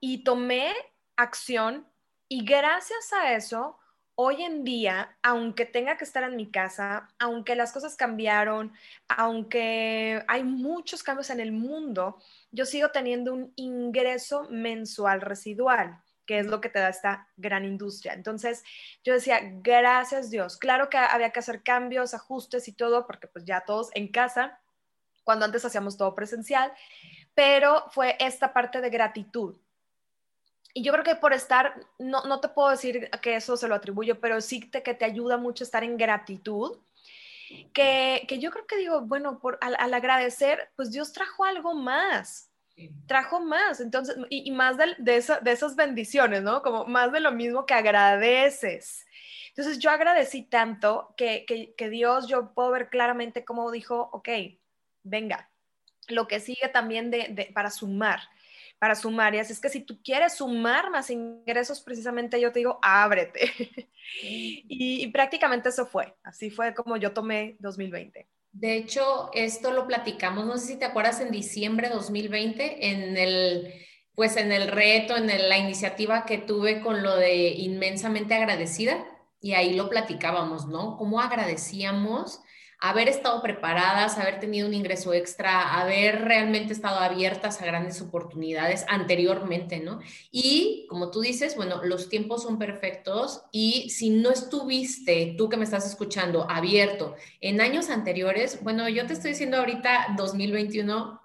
y 0.00 0.24
tomé 0.24 0.72
acción 1.16 1.86
y 2.28 2.44
gracias 2.44 3.12
a 3.12 3.34
eso, 3.34 3.78
hoy 4.14 4.42
en 4.42 4.64
día, 4.64 5.16
aunque 5.22 5.64
tenga 5.64 5.96
que 5.96 6.04
estar 6.04 6.22
en 6.22 6.36
mi 6.36 6.50
casa, 6.50 7.08
aunque 7.18 7.56
las 7.56 7.72
cosas 7.72 7.96
cambiaron, 7.96 8.72
aunque 9.08 10.22
hay 10.28 10.44
muchos 10.44 11.02
cambios 11.02 11.30
en 11.30 11.40
el 11.40 11.52
mundo, 11.52 12.18
yo 12.50 12.66
sigo 12.66 12.90
teniendo 12.90 13.32
un 13.32 13.52
ingreso 13.56 14.46
mensual 14.50 15.20
residual 15.20 16.02
que 16.30 16.38
es 16.38 16.46
lo 16.46 16.60
que 16.60 16.68
te 16.68 16.78
da 16.78 16.90
esta 16.90 17.26
gran 17.36 17.64
industria. 17.64 18.12
Entonces, 18.12 18.62
yo 19.02 19.14
decía, 19.14 19.40
gracias 19.42 20.30
Dios. 20.30 20.58
Claro 20.58 20.88
que 20.88 20.96
había 20.96 21.30
que 21.30 21.40
hacer 21.40 21.64
cambios, 21.64 22.14
ajustes 22.14 22.68
y 22.68 22.72
todo, 22.72 23.04
porque 23.08 23.26
pues 23.26 23.44
ya 23.44 23.62
todos 23.62 23.90
en 23.94 24.06
casa, 24.06 24.60
cuando 25.24 25.44
antes 25.44 25.64
hacíamos 25.64 25.96
todo 25.96 26.14
presencial, 26.14 26.72
pero 27.34 27.84
fue 27.90 28.16
esta 28.20 28.52
parte 28.52 28.80
de 28.80 28.90
gratitud, 28.90 29.56
y 30.72 30.82
yo 30.82 30.92
creo 30.92 31.04
que 31.04 31.16
por 31.16 31.32
estar, 31.32 31.74
no, 31.98 32.24
no 32.24 32.40
te 32.40 32.48
puedo 32.48 32.70
decir 32.70 33.10
que 33.22 33.36
eso 33.36 33.56
se 33.56 33.68
lo 33.68 33.74
atribuyo, 33.74 34.20
pero 34.20 34.40
sí 34.40 34.60
te, 34.60 34.82
que 34.82 34.94
te 34.94 35.04
ayuda 35.04 35.36
mucho 35.36 35.64
estar 35.64 35.82
en 35.82 35.96
gratitud. 35.96 36.78
Que, 37.72 38.26
que 38.28 38.38
yo 38.38 38.52
creo 38.52 38.66
que 38.66 38.76
digo, 38.76 39.00
bueno, 39.00 39.40
por, 39.40 39.58
al, 39.60 39.92
agradecer, 39.92 40.70
pues 40.76 40.92
Dios 40.92 41.12
trajo 41.12 41.44
algo 41.44 41.74
más, 41.74 42.48
trajo 43.06 43.40
más, 43.40 43.80
entonces, 43.80 44.16
y, 44.28 44.52
más 44.52 44.76
de, 44.76 44.94
de, 44.98 45.24
de, 45.42 45.50
esas 45.50 45.74
bendiciones, 45.74 46.42
¿no? 46.42 46.62
Como 46.62 46.84
más 46.84 47.10
de 47.10 47.18
lo 47.18 47.32
mismo 47.32 47.66
que 47.66 47.74
agradeces. 47.74 49.04
Entonces 49.48 49.80
yo 49.80 49.90
agradecí 49.90 50.44
tanto 50.44 51.12
que, 51.16 51.44
que, 51.44 51.74
que 51.74 51.90
Dios, 51.90 52.28
yo 52.28 52.54
puedo 52.54 52.70
ver 52.70 52.88
claramente 52.88 53.44
cómo 53.44 53.72
dijo, 53.72 54.10
ok, 54.12 54.28
venga, 55.02 55.50
lo 56.06 56.28
que 56.28 56.38
sigue 56.38 56.68
también 56.68 57.10
de, 57.10 57.26
de, 57.30 57.46
para 57.52 57.70
sumar 57.70 58.20
para 58.80 58.96
sumar. 58.96 59.34
Y 59.34 59.38
así 59.38 59.52
es 59.52 59.60
que 59.60 59.68
si 59.68 59.80
tú 59.80 60.00
quieres 60.02 60.34
sumar 60.34 60.90
más 60.90 61.10
ingresos, 61.10 61.82
precisamente 61.82 62.40
yo 62.40 62.50
te 62.50 62.60
digo, 62.60 62.78
ábrete. 62.82 63.52
y, 64.22 65.06
prácticamente 65.08 65.68
eso 65.68 65.86
fue. 65.86 66.16
Así 66.24 66.50
fue 66.50 66.74
como 66.74 66.96
yo 66.96 67.12
tomé 67.12 67.56
2020. 67.60 68.26
De 68.52 68.76
hecho, 68.76 69.30
esto 69.34 69.70
lo 69.70 69.86
platicamos, 69.86 70.46
no 70.46 70.56
sé 70.58 70.66
si 70.66 70.76
te 70.76 70.86
acuerdas, 70.86 71.20
en 71.20 71.30
diciembre 71.30 71.88
de 71.88 71.94
2020, 71.94 72.88
en 72.88 73.16
el, 73.16 73.72
pues 74.16 74.36
en 74.36 74.50
el 74.50 74.68
reto, 74.68 75.16
en 75.16 75.26
la 75.26 75.58
iniciativa 75.58 76.24
que 76.24 76.38
tuve 76.38 76.80
con 76.80 77.04
lo 77.04 77.14
de 77.14 77.50
inmensamente 77.50 78.34
agradecida, 78.34 79.06
y 79.40 79.52
ahí 79.52 79.74
lo 79.74 79.88
platicábamos, 79.88 80.66
¿no? 80.66 80.96
Cómo 80.96 81.20
agradecíamos 81.20 82.40
haber 82.80 83.08
estado 83.08 83.42
preparadas, 83.42 84.16
haber 84.16 84.40
tenido 84.40 84.66
un 84.66 84.72
ingreso 84.72 85.12
extra, 85.12 85.78
haber 85.80 86.22
realmente 86.22 86.72
estado 86.72 86.98
abiertas 86.98 87.60
a 87.60 87.66
grandes 87.66 88.00
oportunidades 88.00 88.86
anteriormente, 88.88 89.80
¿no? 89.80 90.00
Y 90.32 90.86
como 90.88 91.10
tú 91.10 91.20
dices, 91.20 91.56
bueno, 91.56 91.84
los 91.84 92.08
tiempos 92.08 92.42
son 92.42 92.58
perfectos 92.58 93.42
y 93.52 93.90
si 93.90 94.10
no 94.10 94.30
estuviste, 94.30 95.34
tú 95.36 95.50
que 95.50 95.58
me 95.58 95.64
estás 95.64 95.86
escuchando, 95.86 96.50
abierto 96.50 97.14
en 97.40 97.60
años 97.60 97.90
anteriores, 97.90 98.62
bueno, 98.62 98.88
yo 98.88 99.06
te 99.06 99.12
estoy 99.12 99.32
diciendo 99.32 99.58
ahorita 99.58 100.14
2021, 100.16 101.19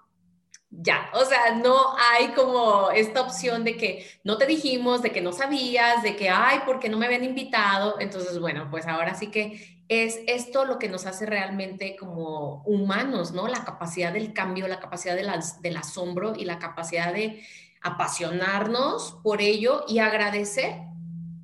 ya, 0.70 1.10
o 1.14 1.24
sea, 1.24 1.54
no 1.54 1.96
hay 1.96 2.28
como 2.28 2.90
esta 2.90 3.20
opción 3.22 3.64
de 3.64 3.76
que 3.76 4.06
no 4.24 4.36
te 4.36 4.46
dijimos, 4.46 5.00
de 5.00 5.12
que 5.12 5.20
no 5.20 5.32
sabías, 5.32 6.02
de 6.02 6.16
que, 6.16 6.28
ay, 6.28 6.60
porque 6.66 6.88
no 6.88 6.98
me 6.98 7.06
habían 7.06 7.24
invitado? 7.24 7.96
Entonces, 8.00 8.38
bueno, 8.40 8.68
pues 8.70 8.86
ahora 8.86 9.14
sí 9.14 9.28
que 9.28 9.84
es 9.88 10.18
esto 10.26 10.64
lo 10.64 10.78
que 10.78 10.88
nos 10.88 11.06
hace 11.06 11.26
realmente 11.26 11.96
como 11.96 12.62
humanos, 12.64 13.32
¿no? 13.32 13.46
La 13.46 13.64
capacidad 13.64 14.12
del 14.12 14.32
cambio, 14.32 14.66
la 14.66 14.80
capacidad 14.80 15.14
del 15.14 15.76
asombro 15.76 16.34
y 16.36 16.44
la 16.44 16.58
capacidad 16.58 17.12
de 17.12 17.42
apasionarnos 17.80 19.18
por 19.22 19.40
ello 19.40 19.84
y 19.86 20.00
agradecer 20.00 20.74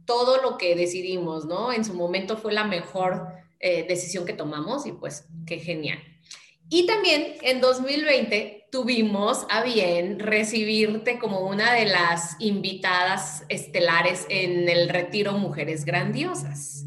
todo 0.05 0.43
lo 0.43 0.59
que 0.59 0.75
decidimos, 0.75 1.45
¿no? 1.45 1.73
En 1.73 1.85
su 1.85 1.95
momento 1.95 2.37
fue 2.37 2.53
la 2.53 2.65
mejor 2.65 3.29
eh, 3.61 3.87
decisión 3.87 4.25
que 4.25 4.33
tomamos 4.33 4.87
y 4.87 4.93
pues 4.93 5.27
qué 5.47 5.61
genial. 5.61 5.99
Y 6.69 6.87
también 6.87 7.37
en 7.43 7.61
2020 7.61 8.62
tuvimos 8.73 9.47
a 9.51 9.63
bien 9.63 10.19
recibirte 10.19 11.19
como 11.19 11.41
una 11.41 11.75
de 11.75 11.85
las 11.85 12.37
invitadas 12.39 13.45
estelares 13.51 14.25
en 14.31 14.67
el 14.67 14.89
retiro 14.89 15.35
Mujeres 15.35 15.85
Grandiosas 15.85 16.87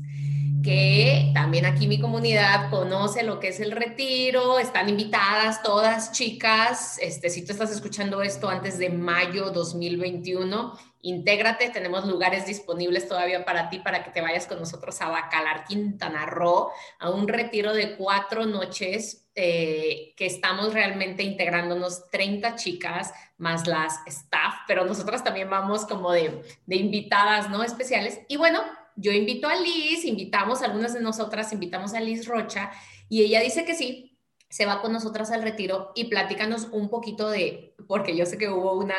que 0.64 1.30
también 1.36 1.68
aquí 1.68 1.88
mi 1.88 2.00
comunidad 2.00 2.72
conoce 2.72 3.22
lo 3.22 3.40
que 3.40 3.50
es 3.50 3.60
el 3.60 3.72
retiro, 3.72 4.58
están 4.58 4.90
invitadas 4.90 5.62
todas 5.62 6.12
chicas, 6.12 6.98
este, 7.00 7.30
si 7.30 7.46
tú 7.46 7.52
estás 7.52 7.70
escuchando 7.70 8.24
esto 8.24 8.50
antes 8.50 8.80
de 8.80 8.90
mayo 8.90 9.52
2021, 9.52 10.76
intégrate, 11.04 11.70
tenemos 11.70 12.08
lugares 12.08 12.48
disponibles 12.48 13.08
todavía 13.08 13.46
para 13.46 13.70
ti, 13.70 13.78
para 13.78 14.04
que 14.04 14.10
te 14.10 14.22
vayas 14.22 14.48
con 14.48 14.58
nosotros 14.58 15.00
a 15.02 15.10
Bacalar, 15.10 15.66
Quintana 15.66 16.26
Roo, 16.26 16.72
a 16.98 17.12
un 17.12 17.28
retiro 17.28 17.72
de 17.72 17.96
cuatro 17.96 18.48
noches 18.48 19.25
eh, 19.36 20.14
que 20.16 20.26
estamos 20.26 20.74
realmente 20.74 21.24
integrándonos 21.24 22.10
30 22.10 22.56
chicas 22.56 23.14
más 23.38 23.68
las 23.68 24.00
staff, 24.08 24.54
pero 24.68 24.86
nosotras 24.86 25.24
también 25.24 25.50
vamos 25.50 25.86
como 25.86 26.12
de, 26.12 26.42
de 26.66 26.76
invitadas, 26.78 27.50
¿no? 27.50 27.62
Especiales. 27.62 28.22
Y 28.30 28.38
bueno, 28.38 28.62
yo 28.96 29.12
invito 29.12 29.48
a 29.48 29.56
Liz, 29.56 30.06
invitamos, 30.06 30.62
algunas 30.62 30.94
de 30.94 31.02
nosotras 31.02 31.52
invitamos 31.52 31.94
a 31.94 32.00
Liz 32.00 32.28
Rocha 32.28 32.72
y 33.10 33.24
ella 33.24 33.42
dice 33.42 33.66
que 33.66 33.76
sí, 33.76 34.18
se 34.50 34.66
va 34.66 34.82
con 34.82 34.94
nosotras 34.94 35.32
al 35.32 35.44
retiro 35.44 35.92
y 35.96 36.06
platícanos 36.06 36.70
un 36.72 36.90
poquito 36.90 37.30
de, 37.30 37.76
porque 37.88 38.16
yo 38.16 38.26
sé 38.26 38.38
que 38.38 38.50
hubo 38.50 38.74
una 38.74 38.96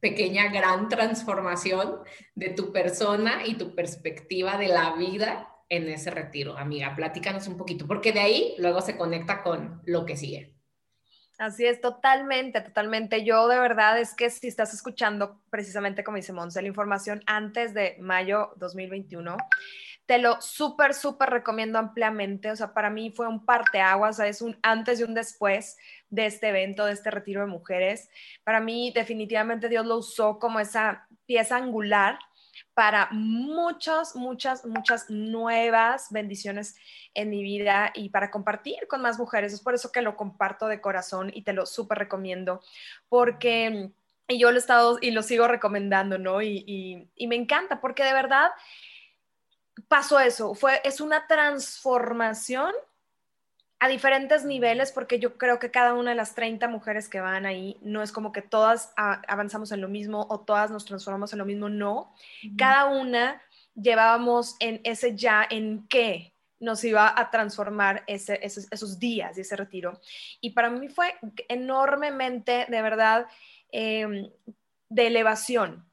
pequeña, 0.00 0.48
gran 0.50 0.88
transformación 0.88 1.98
de 2.34 2.50
tu 2.50 2.72
persona 2.72 3.46
y 3.46 3.54
tu 3.54 3.74
perspectiva 3.74 4.56
de 4.56 4.68
la 4.68 4.94
vida 4.94 5.55
en 5.68 5.88
ese 5.88 6.10
retiro. 6.10 6.56
Amiga, 6.56 6.94
platícanos 6.94 7.46
un 7.48 7.56
poquito, 7.56 7.86
porque 7.86 8.12
de 8.12 8.20
ahí 8.20 8.54
luego 8.58 8.80
se 8.80 8.96
conecta 8.96 9.42
con 9.42 9.82
lo 9.84 10.04
que 10.04 10.16
sigue. 10.16 10.56
Así 11.38 11.66
es, 11.66 11.82
totalmente, 11.82 12.62
totalmente. 12.62 13.22
Yo 13.22 13.46
de 13.48 13.58
verdad 13.58 14.00
es 14.00 14.14
que 14.14 14.30
si 14.30 14.48
estás 14.48 14.72
escuchando 14.72 15.42
precisamente 15.50 16.02
como 16.02 16.16
dice 16.16 16.32
Monse, 16.32 16.62
la 16.62 16.68
información 16.68 17.22
antes 17.26 17.74
de 17.74 17.96
mayo 18.00 18.52
2021, 18.56 19.36
te 20.06 20.18
lo 20.18 20.40
súper, 20.40 20.94
súper 20.94 21.28
recomiendo 21.28 21.78
ampliamente. 21.78 22.50
O 22.50 22.56
sea, 22.56 22.72
para 22.72 22.88
mí 22.88 23.10
fue 23.10 23.26
un 23.26 23.44
parteaguas, 23.44 24.16
o 24.16 24.18
sea, 24.18 24.28
es 24.28 24.40
un 24.40 24.56
antes 24.62 25.00
y 25.00 25.02
un 25.02 25.12
después 25.12 25.76
de 26.08 26.26
este 26.26 26.48
evento, 26.48 26.86
de 26.86 26.92
este 26.92 27.10
retiro 27.10 27.42
de 27.42 27.48
mujeres. 27.48 28.08
Para 28.42 28.60
mí 28.60 28.92
definitivamente 28.94 29.68
Dios 29.68 29.84
lo 29.84 29.98
usó 29.98 30.38
como 30.38 30.58
esa 30.58 31.06
pieza 31.26 31.56
angular 31.56 32.18
para 32.76 33.08
muchas, 33.10 34.14
muchas, 34.16 34.66
muchas 34.66 35.08
nuevas 35.08 36.08
bendiciones 36.10 36.76
en 37.14 37.30
mi 37.30 37.42
vida 37.42 37.90
y 37.94 38.10
para 38.10 38.30
compartir 38.30 38.86
con 38.86 39.00
más 39.00 39.18
mujeres. 39.18 39.54
Es 39.54 39.62
por 39.62 39.74
eso 39.74 39.90
que 39.90 40.02
lo 40.02 40.14
comparto 40.14 40.68
de 40.68 40.82
corazón 40.82 41.30
y 41.32 41.40
te 41.40 41.54
lo 41.54 41.64
súper 41.64 41.96
recomiendo, 41.96 42.60
porque 43.08 43.92
y 44.28 44.38
yo 44.38 44.50
lo 44.50 44.56
he 44.56 44.60
estado 44.60 44.98
y 45.00 45.12
lo 45.12 45.22
sigo 45.22 45.48
recomendando, 45.48 46.18
¿no? 46.18 46.42
Y, 46.42 47.08
y, 47.16 47.26
me 47.26 47.36
encanta, 47.36 47.80
porque 47.80 48.04
de 48.04 48.12
verdad 48.12 48.50
pasó 49.88 50.20
eso, 50.20 50.54
fue, 50.54 50.82
es 50.84 51.00
una 51.00 51.26
transformación 51.26 52.74
a 53.78 53.88
diferentes 53.88 54.44
niveles, 54.44 54.90
porque 54.90 55.18
yo 55.18 55.36
creo 55.36 55.58
que 55.58 55.70
cada 55.70 55.94
una 55.94 56.10
de 56.10 56.16
las 56.16 56.34
30 56.34 56.66
mujeres 56.68 57.08
que 57.08 57.20
van 57.20 57.44
ahí, 57.44 57.76
no 57.82 58.02
es 58.02 58.10
como 58.10 58.32
que 58.32 58.42
todas 58.42 58.92
avanzamos 58.96 59.70
en 59.72 59.82
lo 59.82 59.88
mismo 59.88 60.26
o 60.30 60.40
todas 60.40 60.70
nos 60.70 60.86
transformamos 60.86 61.32
en 61.32 61.38
lo 61.38 61.44
mismo, 61.44 61.68
no. 61.68 62.14
Cada 62.56 62.86
una 62.86 63.42
llevábamos 63.74 64.56
en 64.60 64.80
ese 64.84 65.14
ya, 65.14 65.46
en 65.48 65.86
qué 65.88 66.32
nos 66.58 66.82
iba 66.84 67.12
a 67.14 67.30
transformar 67.30 68.02
ese, 68.06 68.40
esos, 68.42 68.98
días 68.98 69.36
y 69.36 69.42
ese 69.42 69.56
retiro. 69.56 70.00
Y 70.40 70.50
para 70.50 70.70
mí 70.70 70.88
fue 70.88 71.14
enormemente, 71.48 72.66
de 72.68 72.82
verdad, 72.82 73.26
em, 73.70 74.30
de 74.88 75.06
elevación, 75.06 75.84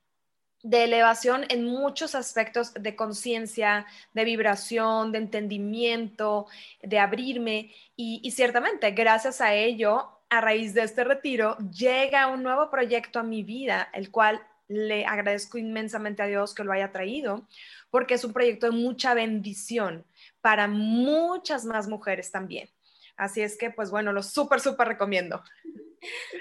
de 0.64 0.86
elevación 0.86 1.46
en 1.50 1.66
muchos 1.66 2.16
aspectos 2.16 2.74
de 2.74 2.96
conciencia, 2.96 3.86
de 4.14 4.24
vibración, 4.24 5.12
de 5.12 5.20
entendimiento, 5.20 6.48
de 6.82 7.00
abrirme. 7.00 7.74
Y, 7.96 8.32
ciertamente, 8.32 8.92
gracias 8.92 9.42
a 9.42 9.54
ello, 9.54 10.10
a 10.30 10.42
raíz 10.42 10.74
de 10.74 10.84
este 10.84 11.04
retiro, 11.04 11.58
llega 11.70 12.28
un 12.28 12.42
nuevo 12.42 12.72
proyecto 12.72 13.20
a 13.20 13.24
mi 13.24 13.44
vida, 13.44 13.90
el 13.94 14.10
cual 14.10 14.42
le 14.70 15.06
agradezco 15.06 15.58
inmensamente 15.58 16.24
a 16.24 16.28
Dios 16.28 16.56
que 16.56 16.64
lo 16.64 16.72
haya 16.72 16.92
traído, 16.92 17.46
porque 17.92 18.16
es 18.16 18.24
un 18.24 18.34
proyecto 18.34 18.66
de 18.66 18.72
mucha 18.72 19.14
bendición 19.14 20.06
para 20.42 20.68
muchas 20.68 21.66
más 21.66 21.88
mujeres 21.88 22.32
también. 22.32 22.70
Así 23.18 23.42
es 23.42 23.58
que, 23.58 23.70
pues 23.70 23.92
bueno, 23.92 24.14
lo 24.14 24.24
súper, 24.24 24.62
súper 24.62 24.88
recomiendo. 24.88 25.44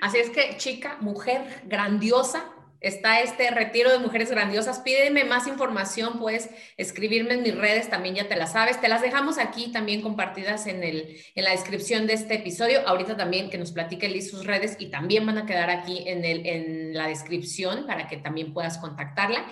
Así 0.01 0.19
es 0.19 0.31
que, 0.31 0.57
chica, 0.57 0.97
mujer 1.01 1.63
grandiosa, 1.67 2.45
está 2.83 3.21
este 3.21 3.51
retiro 3.51 3.91
de 3.91 3.99
mujeres 3.99 4.31
grandiosas. 4.31 4.81
Pídeme 4.81 5.25
más 5.25 5.47
información, 5.47 6.19
puedes 6.19 6.51
escribirme 6.77 7.35
en 7.35 7.43
mis 7.43 7.57
redes, 7.57 7.89
también 7.89 8.15
ya 8.17 8.29
te 8.29 8.37
las 8.37 8.53
sabes. 8.53 8.81
Te 8.81 8.89
las 8.89 9.03
dejamos 9.03 9.39
aquí 9.39 9.71
también 9.73 10.03
compartidas 10.03 10.67
en, 10.67 10.83
el, 10.83 11.17
en 11.35 11.45
la 11.45 11.51
descripción 11.51 12.07
de 12.07 12.15
este 12.15 12.35
episodio. 12.35 12.87
Ahorita 12.87 13.17
también 13.17 13.51
que 13.51 13.59
nos 13.59 13.73
platique 13.73 14.09
Liz 14.09 14.31
sus 14.31 14.45
redes 14.45 14.77
y 14.79 14.87
también 14.91 15.25
van 15.25 15.39
a 15.39 15.47
quedar 15.47 15.71
aquí 15.71 16.03
en, 16.07 16.25
el, 16.25 16.47
en 16.47 16.95
la 16.95 17.07
descripción 17.07 17.87
para 17.87 18.09
que 18.09 18.17
también 18.17 18.53
puedas 18.53 18.79
contactarla. 18.79 19.47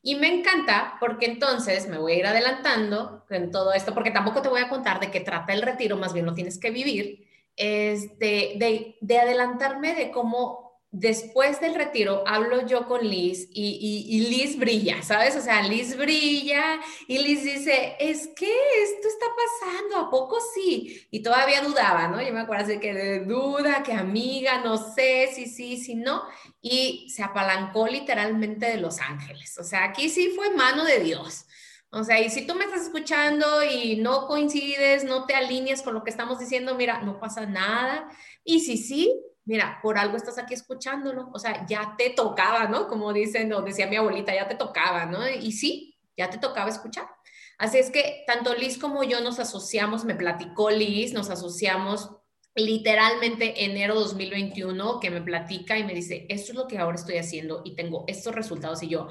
Y 0.00 0.14
me 0.14 0.28
encanta 0.28 0.96
porque 1.00 1.26
entonces 1.26 1.88
me 1.88 1.98
voy 1.98 2.12
a 2.12 2.18
ir 2.18 2.26
adelantando 2.26 3.24
en 3.30 3.50
todo 3.50 3.72
esto, 3.72 3.92
porque 3.92 4.12
tampoco 4.12 4.40
te 4.40 4.48
voy 4.48 4.60
a 4.60 4.68
contar 4.68 5.00
de 5.00 5.10
qué 5.10 5.20
trata 5.20 5.52
el 5.52 5.62
retiro, 5.62 5.96
más 5.96 6.12
bien 6.12 6.24
lo 6.24 6.34
tienes 6.34 6.58
que 6.58 6.70
vivir, 6.70 7.26
este, 7.56 8.54
de, 8.56 8.96
de 9.00 9.18
adelantarme 9.18 9.94
de 9.94 10.12
cómo 10.12 10.67
después 10.90 11.60
del 11.60 11.74
retiro 11.74 12.24
hablo 12.26 12.66
yo 12.66 12.86
con 12.86 13.06
Liz 13.06 13.48
y, 13.52 14.26
Liz 14.30 14.58
brilla, 14.58 15.02
¿sabes? 15.02 15.36
O 15.36 15.40
sea, 15.40 15.62
Liz 15.62 15.96
brilla 15.96 16.80
y 17.06 17.18
Liz 17.18 17.44
dice, 17.44 17.96
es 18.00 18.28
que 18.28 18.50
esto 18.82 19.08
está 19.08 19.26
pasando, 19.36 19.96
¿a 19.98 20.10
poco 20.10 20.38
sí? 20.54 21.06
Y 21.10 21.22
todavía 21.22 21.62
dudaba, 21.62 22.08
¿no? 22.08 22.22
Yo 22.22 22.32
me 22.32 22.40
acuerdo 22.40 22.68
de 22.68 22.80
que 22.80 22.94
de 22.94 23.20
duda, 23.24 23.82
que 23.82 23.92
amiga, 23.92 24.62
no 24.64 24.78
sé 24.94 25.30
si 25.34 25.46
sí, 25.46 25.76
si 25.76 25.94
no. 25.94 26.22
Y 26.62 27.08
se 27.10 27.22
apalancó 27.22 27.86
literalmente 27.86 28.66
de 28.66 28.78
los 28.78 29.00
ángeles. 29.00 29.58
O 29.58 29.64
sea, 29.64 29.84
aquí 29.84 30.08
sí 30.08 30.32
fue 30.34 30.50
mano 30.54 30.84
de 30.84 31.00
Dios. 31.00 31.44
O 31.90 32.04
sea, 32.04 32.20
y 32.20 32.28
si 32.28 32.46
tú 32.46 32.54
me 32.54 32.64
estás 32.64 32.82
escuchando 32.82 33.62
y 33.62 33.96
no 33.96 34.26
coincides, 34.26 35.04
no 35.04 35.24
te 35.24 35.34
alineas 35.34 35.82
con 35.82 35.94
lo 35.94 36.04
que 36.04 36.10
estamos 36.10 36.38
diciendo, 36.38 36.74
mira, 36.74 37.00
no 37.02 37.18
pasa 37.18 37.46
nada. 37.46 38.10
Y 38.44 38.60
si 38.60 38.76
sí, 38.76 39.18
mira, 39.48 39.78
por 39.82 39.96
algo 39.96 40.18
estás 40.18 40.36
aquí 40.36 40.52
escuchándolo, 40.52 41.30
o 41.32 41.38
sea, 41.38 41.66
ya 41.66 41.94
te 41.96 42.10
tocaba, 42.10 42.68
¿no? 42.68 42.86
Como 42.86 43.14
dicen, 43.14 43.50
o 43.54 43.62
decía 43.62 43.86
mi 43.86 43.96
abuelita, 43.96 44.34
ya 44.34 44.46
te 44.46 44.54
tocaba, 44.54 45.06
¿no? 45.06 45.26
Y 45.26 45.52
sí, 45.52 45.98
ya 46.18 46.28
te 46.28 46.36
tocaba 46.36 46.68
escuchar. 46.68 47.08
Así 47.56 47.78
es 47.78 47.90
que 47.90 48.24
tanto 48.26 48.54
Liz 48.54 48.76
como 48.76 49.02
yo 49.04 49.22
nos 49.22 49.38
asociamos, 49.38 50.04
me 50.04 50.14
platicó 50.14 50.68
Liz, 50.70 51.14
nos 51.14 51.30
asociamos 51.30 52.10
literalmente 52.54 53.64
enero 53.64 53.94
2021, 53.94 55.00
que 55.00 55.10
me 55.10 55.22
platica 55.22 55.78
y 55.78 55.84
me 55.84 55.94
dice, 55.94 56.26
esto 56.28 56.52
es 56.52 56.58
lo 56.58 56.68
que 56.68 56.76
ahora 56.76 56.96
estoy 56.96 57.16
haciendo 57.16 57.62
y 57.64 57.74
tengo 57.74 58.04
estos 58.06 58.34
resultados 58.34 58.82
y 58.82 58.88
yo, 58.88 59.08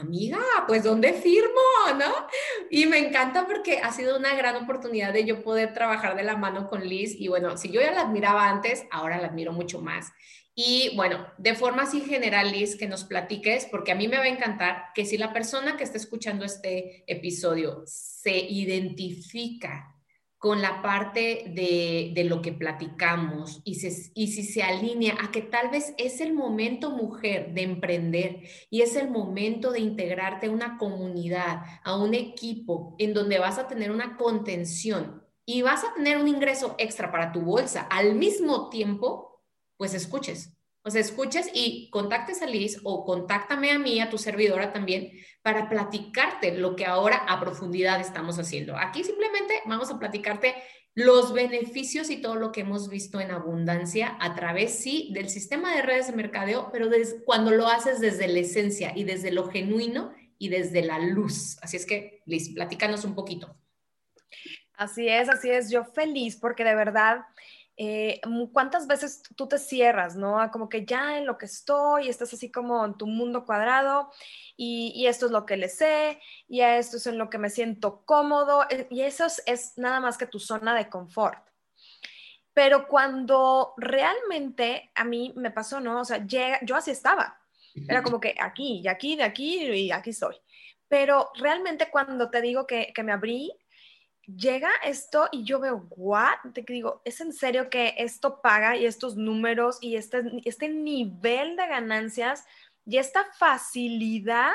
amiga, 0.00 0.40
pues 0.66 0.82
¿dónde 0.84 1.12
firmo? 1.12 1.98
¿No? 1.98 2.12
Y 2.70 2.86
me 2.86 2.98
encanta 2.98 3.46
porque 3.46 3.78
ha 3.78 3.92
sido 3.92 4.18
una 4.18 4.34
gran 4.34 4.56
oportunidad 4.56 5.12
de 5.12 5.24
yo 5.24 5.42
poder 5.42 5.72
trabajar 5.72 6.16
de 6.16 6.22
la 6.22 6.36
mano 6.36 6.68
con 6.68 6.86
Liz 6.86 7.14
y 7.18 7.28
bueno, 7.28 7.56
si 7.56 7.70
yo 7.70 7.80
ya 7.80 7.92
la 7.92 8.02
admiraba 8.02 8.48
antes, 8.48 8.84
ahora 8.90 9.18
la 9.18 9.28
admiro 9.28 9.52
mucho 9.52 9.80
más. 9.80 10.12
Y 10.56 10.94
bueno, 10.94 11.26
de 11.36 11.54
forma 11.54 11.82
así 11.82 12.00
general, 12.00 12.52
Liz, 12.52 12.76
que 12.76 12.86
nos 12.86 13.04
platiques, 13.04 13.66
porque 13.70 13.90
a 13.90 13.96
mí 13.96 14.06
me 14.06 14.18
va 14.18 14.24
a 14.24 14.28
encantar 14.28 14.92
que 14.94 15.04
si 15.04 15.18
la 15.18 15.32
persona 15.32 15.76
que 15.76 15.82
está 15.82 15.96
escuchando 15.98 16.44
este 16.44 17.02
episodio 17.08 17.82
se 17.86 18.36
identifica 18.36 19.93
con 20.44 20.60
la 20.60 20.82
parte 20.82 21.54
de, 21.54 22.22
lo 22.24 22.42
que 22.42 22.52
platicamos 22.52 23.62
y, 23.64 23.78
y 24.14 24.26
si 24.26 24.42
se 24.42 24.62
alinea 24.62 25.16
a 25.22 25.30
que 25.30 25.40
tal 25.40 25.70
vez 25.70 25.94
es 25.96 26.20
el 26.20 26.34
momento, 26.34 26.90
mujer, 26.90 27.54
de 27.54 27.62
emprender 27.62 28.42
y 28.68 28.82
es 28.82 28.94
el 28.94 29.08
momento 29.08 29.72
de 29.72 29.80
integrarte 29.80 30.48
a 30.48 30.50
una 30.50 30.76
comunidad, 30.76 31.62
a 31.82 31.96
un 31.96 32.12
equipo 32.12 32.94
en 32.98 33.14
donde 33.14 33.38
vas 33.38 33.56
a 33.56 33.68
tener 33.68 33.90
una 33.90 34.18
contención 34.18 35.24
y 35.46 35.62
vas 35.62 35.82
a 35.82 35.94
tener 35.94 36.18
un 36.18 36.28
ingreso 36.28 36.74
extra 36.76 37.10
para 37.10 37.32
tu 37.32 37.40
bolsa 37.40 37.80
al 37.80 38.14
mismo 38.14 38.68
tiempo, 38.68 39.42
pues 39.78 39.94
escuches, 39.94 40.53
O 40.86 40.90
sea, 40.90 41.00
escuches 41.00 41.50
y 41.54 41.88
contactes 41.90 42.42
a 42.42 42.46
Liz 42.46 42.78
o 42.84 43.06
contáctame 43.06 43.72
a 43.72 43.78
mí, 43.78 44.00
a 44.00 44.10
tu 44.10 44.18
servidora 44.18 44.70
también, 44.70 45.12
para 45.40 45.68
platicarte 45.70 46.58
lo 46.58 46.76
que 46.76 46.84
ahora 46.84 47.24
a 47.26 47.40
profundidad 47.40 48.00
estamos 48.00 48.38
haciendo. 48.38 48.76
Aquí 48.76 49.02
simplemente 49.02 49.62
vamos 49.64 49.90
a 49.90 49.98
platicarte 49.98 50.54
los 50.94 51.32
beneficios 51.32 52.10
y 52.10 52.18
todo 52.18 52.34
lo 52.36 52.52
que 52.52 52.60
hemos 52.60 52.90
visto 52.90 53.18
en 53.18 53.30
abundancia 53.30 54.16
a 54.20 54.34
través, 54.34 54.78
sí, 54.78 55.10
del 55.12 55.30
sistema 55.30 55.74
de 55.74 55.80
redes 55.80 56.06
de 56.08 56.12
mercadeo, 56.12 56.68
pero 56.70 56.88
cuando 57.24 57.50
lo 57.50 57.66
haces 57.66 57.98
desde 58.00 58.28
la 58.28 58.40
esencia 58.40 58.92
y 58.94 59.04
desde 59.04 59.32
lo 59.32 59.48
genuino 59.48 60.12
y 60.38 60.50
desde 60.50 60.82
la 60.82 60.98
luz. 60.98 61.56
Así 61.62 61.78
es 61.78 61.86
que, 61.86 62.22
Liz, 62.26 62.50
platícanos 62.54 63.04
un 63.04 63.14
poquito. 63.14 63.56
Así 64.76 65.08
es, 65.08 65.28
así 65.28 65.50
es. 65.50 65.70
Yo 65.70 65.84
feliz 65.84 66.36
porque 66.36 66.62
de 66.64 66.74
verdad 66.74 67.22
eh, 67.76 68.20
¿cuántas 68.52 68.86
veces 68.86 69.22
tú 69.34 69.48
te 69.48 69.58
cierras, 69.58 70.14
no? 70.14 70.48
Como 70.52 70.68
que 70.68 70.84
ya 70.84 71.18
en 71.18 71.26
lo 71.26 71.38
que 71.38 71.46
estoy, 71.46 72.08
estás 72.08 72.32
así 72.32 72.50
como 72.50 72.84
en 72.84 72.94
tu 72.94 73.06
mundo 73.06 73.44
cuadrado 73.44 74.10
y, 74.56 75.06
esto 75.06 75.26
es 75.26 75.32
lo 75.32 75.44
que 75.44 75.56
le 75.56 75.68
sé 75.68 76.20
y 76.48 76.60
esto 76.60 76.98
es 76.98 77.06
en 77.08 77.18
lo 77.18 77.28
que 77.30 77.38
me 77.38 77.50
siento 77.50 78.04
cómodo 78.04 78.64
eh, 78.70 78.86
y 78.90 79.02
eso 79.02 79.26
es, 79.46 79.76
nada 79.76 79.98
más 79.98 80.16
que 80.16 80.26
tu 80.26 80.38
zona 80.38 80.74
de 80.74 80.88
confort. 80.88 81.48
Pero 82.52 82.86
cuando 82.86 83.74
realmente 83.76 84.92
a 84.94 85.02
mí 85.04 85.32
me 85.34 85.50
pasó, 85.50 85.80
¿no? 85.80 86.00
O 86.00 86.04
sea, 86.04 86.24
yo 86.24 86.76
así 86.76 86.92
estaba. 86.92 87.40
Era 87.88 88.04
como 88.04 88.20
que 88.20 88.36
aquí 88.40 88.82
y 88.84 88.86
aquí, 88.86 89.16
de 89.16 89.24
aquí 89.24 89.64
y 89.64 89.90
aquí 89.90 90.10
estoy. 90.10 90.36
Pero 90.86 91.32
realmente 91.34 91.90
cuando 91.90 92.30
te 92.30 92.40
digo 92.40 92.68
que, 92.68 92.92
que 92.94 93.02
me 93.02 93.10
abrí 93.10 93.52
llega 94.26 94.70
esto 94.84 95.28
y 95.32 95.44
yo 95.44 95.60
veo, 95.60 95.86
¿what? 95.90 96.38
Te 96.52 96.62
digo, 96.62 97.02
¿es 97.04 97.20
en 97.20 97.32
serio 97.32 97.70
que 97.70 97.94
esto 97.98 98.40
paga 98.40 98.76
y 98.76 98.86
estos 98.86 99.16
números 99.16 99.78
y 99.80 99.96
este, 99.96 100.22
este 100.44 100.68
nivel 100.68 101.56
de 101.56 101.66
ganancias 101.66 102.44
y 102.86 102.98
esta 102.98 103.24
facilidad? 103.38 104.52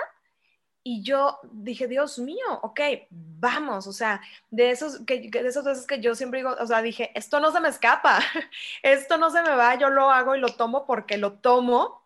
Y 0.83 1.03
yo 1.03 1.39
dije, 1.51 1.87
Dios 1.87 2.19
mío, 2.19 2.45
ok, 2.61 2.79
vamos, 3.09 3.85
o 3.85 3.93
sea, 3.93 4.21
de 4.49 4.71
esos, 4.71 4.99
que, 5.05 5.29
de 5.29 5.47
esas 5.47 5.65
veces 5.65 5.85
que 5.85 5.99
yo 5.99 6.15
siempre 6.15 6.39
digo, 6.39 6.55
o 6.59 6.65
sea, 6.65 6.81
dije, 6.81 7.11
esto 7.15 7.39
no 7.39 7.51
se 7.51 7.59
me 7.59 7.69
escapa, 7.69 8.19
esto 8.83 9.17
no 9.17 9.29
se 9.29 9.41
me 9.41 9.55
va, 9.55 9.75
yo 9.75 9.89
lo 9.89 10.09
hago 10.09 10.35
y 10.35 10.39
lo 10.39 10.49
tomo 10.49 10.85
porque 10.85 11.17
lo 11.17 11.33
tomo. 11.33 11.99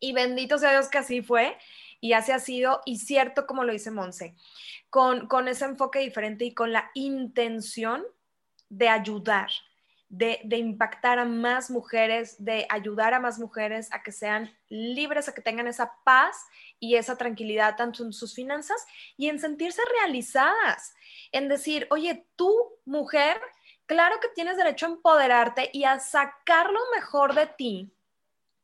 Y 0.00 0.12
bendito 0.12 0.58
sea 0.58 0.72
Dios 0.72 0.88
que 0.88 0.98
así 0.98 1.22
fue 1.22 1.56
y 2.00 2.12
así 2.12 2.32
ha 2.32 2.38
sido, 2.38 2.80
y 2.84 2.98
cierto 2.98 3.46
como 3.46 3.64
lo 3.64 3.72
dice 3.72 3.90
Monse 3.90 4.34
con, 4.90 5.48
ese 5.48 5.64
enfoque 5.64 6.00
diferente 6.00 6.44
y 6.44 6.54
con 6.54 6.72
la 6.72 6.90
intención 6.94 8.04
de 8.68 8.88
ayudar, 8.88 9.50
de, 10.08 10.40
impactar 10.56 11.18
a 11.18 11.24
más 11.24 11.70
mujeres, 11.70 12.42
de 12.42 12.66
ayudar 12.70 13.14
a 13.14 13.20
más 13.20 13.38
mujeres 13.38 13.88
a 13.92 14.02
que 14.02 14.12
sean 14.12 14.54
libres, 14.68 15.28
a 15.28 15.34
que 15.34 15.42
tengan 15.42 15.68
esa 15.68 15.92
paz 16.04 16.46
y 16.80 16.96
esa 16.96 17.16
tranquilidad 17.16 17.76
tanto 17.76 18.02
en 18.02 18.12
sus 18.12 18.34
finanzas 18.34 18.86
y 19.16 19.28
en 19.28 19.38
sentirse 19.38 19.82
realizadas, 20.00 20.94
en 21.32 21.48
decir, 21.48 21.86
oye, 21.90 22.26
tú, 22.36 22.54
mujer, 22.86 23.38
claro 23.86 24.20
que 24.20 24.28
tienes 24.28 24.56
derecho 24.56 24.86
a 24.86 24.90
empoderarte 24.90 25.70
y 25.72 25.84
a 25.84 25.98
sacar 25.98 26.70
lo 26.70 26.80
mejor 26.94 27.34
de 27.34 27.46
ti, 27.46 27.92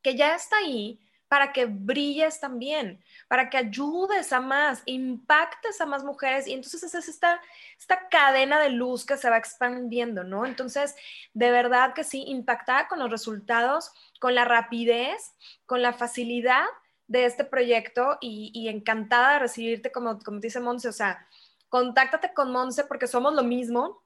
que 0.03 0.17
ya 0.17 0.35
está 0.35 0.57
ahí, 0.57 1.01
para 1.29 1.53
que 1.53 1.67
brilles 1.67 2.41
también, 2.41 3.03
para 3.29 3.51
que 3.51 3.57
ayudes 3.57 4.33
a 4.33 4.41
más, 4.41 4.83
impactes 4.87 5.81
a 5.81 5.87
más 5.87 6.05
mujeres 6.05 6.47
y 6.47 6.53
entonces 6.53 6.95
es 6.95 7.09
esta, 7.09 7.41
esta 7.79 8.09
cadena 8.09 8.61
de 8.61 8.71
luz 8.71 9.05
que 9.05 9.17
se 9.17 9.31
va 9.31 9.39
expandiendo, 9.39 10.23
¿no? 10.23 10.47
Entonces, 10.47 10.95
de 11.33 11.51
verdad 11.51 11.95
que 11.95 12.05
sí, 12.05 12.25
impactada 12.27 12.89
con 12.89 12.99
los 12.99 13.11
resultados, 13.11 13.93
con 14.21 14.35
la 14.35 14.45
rapidez, 14.45 15.35
con 15.67 15.83
la 15.83 15.93
facilidad 15.93 16.67
de 17.07 17.25
este 17.25 17.45
proyecto 17.45 18.19
y, 18.21 18.69
encantada 18.69 19.35
de 19.35 19.39
recibirte, 19.41 19.93
como, 19.93 20.19
como 20.21 20.41
dice 20.41 20.61
Monse, 20.61 20.89
o 20.89 20.93
sea, 20.93 21.27
contáctate 21.69 22.33
con 22.33 22.53
Monse 22.53 22.85
porque 22.85 23.07
somos 23.07 23.35
lo 23.35 23.43
mismo, 23.43 24.04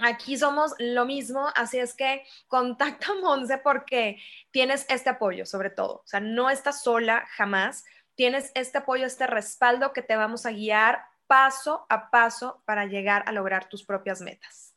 Aquí 0.00 0.36
somos 0.36 0.74
lo 0.78 1.04
mismo, 1.04 1.48
así 1.54 1.78
es 1.78 1.94
que 1.94 2.22
contacta 2.46 3.12
a 3.12 3.20
Monse 3.20 3.58
porque 3.58 4.18
tienes 4.50 4.86
este 4.88 5.10
apoyo, 5.10 5.44
sobre 5.44 5.70
todo. 5.70 6.02
O 6.04 6.06
sea, 6.06 6.20
no 6.20 6.50
estás 6.50 6.82
sola 6.82 7.26
jamás. 7.30 7.84
Tienes 8.14 8.52
este 8.54 8.78
apoyo, 8.78 9.06
este 9.06 9.26
respaldo 9.26 9.92
que 9.92 10.02
te 10.02 10.16
vamos 10.16 10.46
a 10.46 10.50
guiar 10.50 11.02
paso 11.26 11.86
a 11.88 12.10
paso 12.10 12.62
para 12.64 12.86
llegar 12.86 13.22
a 13.26 13.32
lograr 13.32 13.68
tus 13.68 13.84
propias 13.84 14.20
metas. 14.20 14.74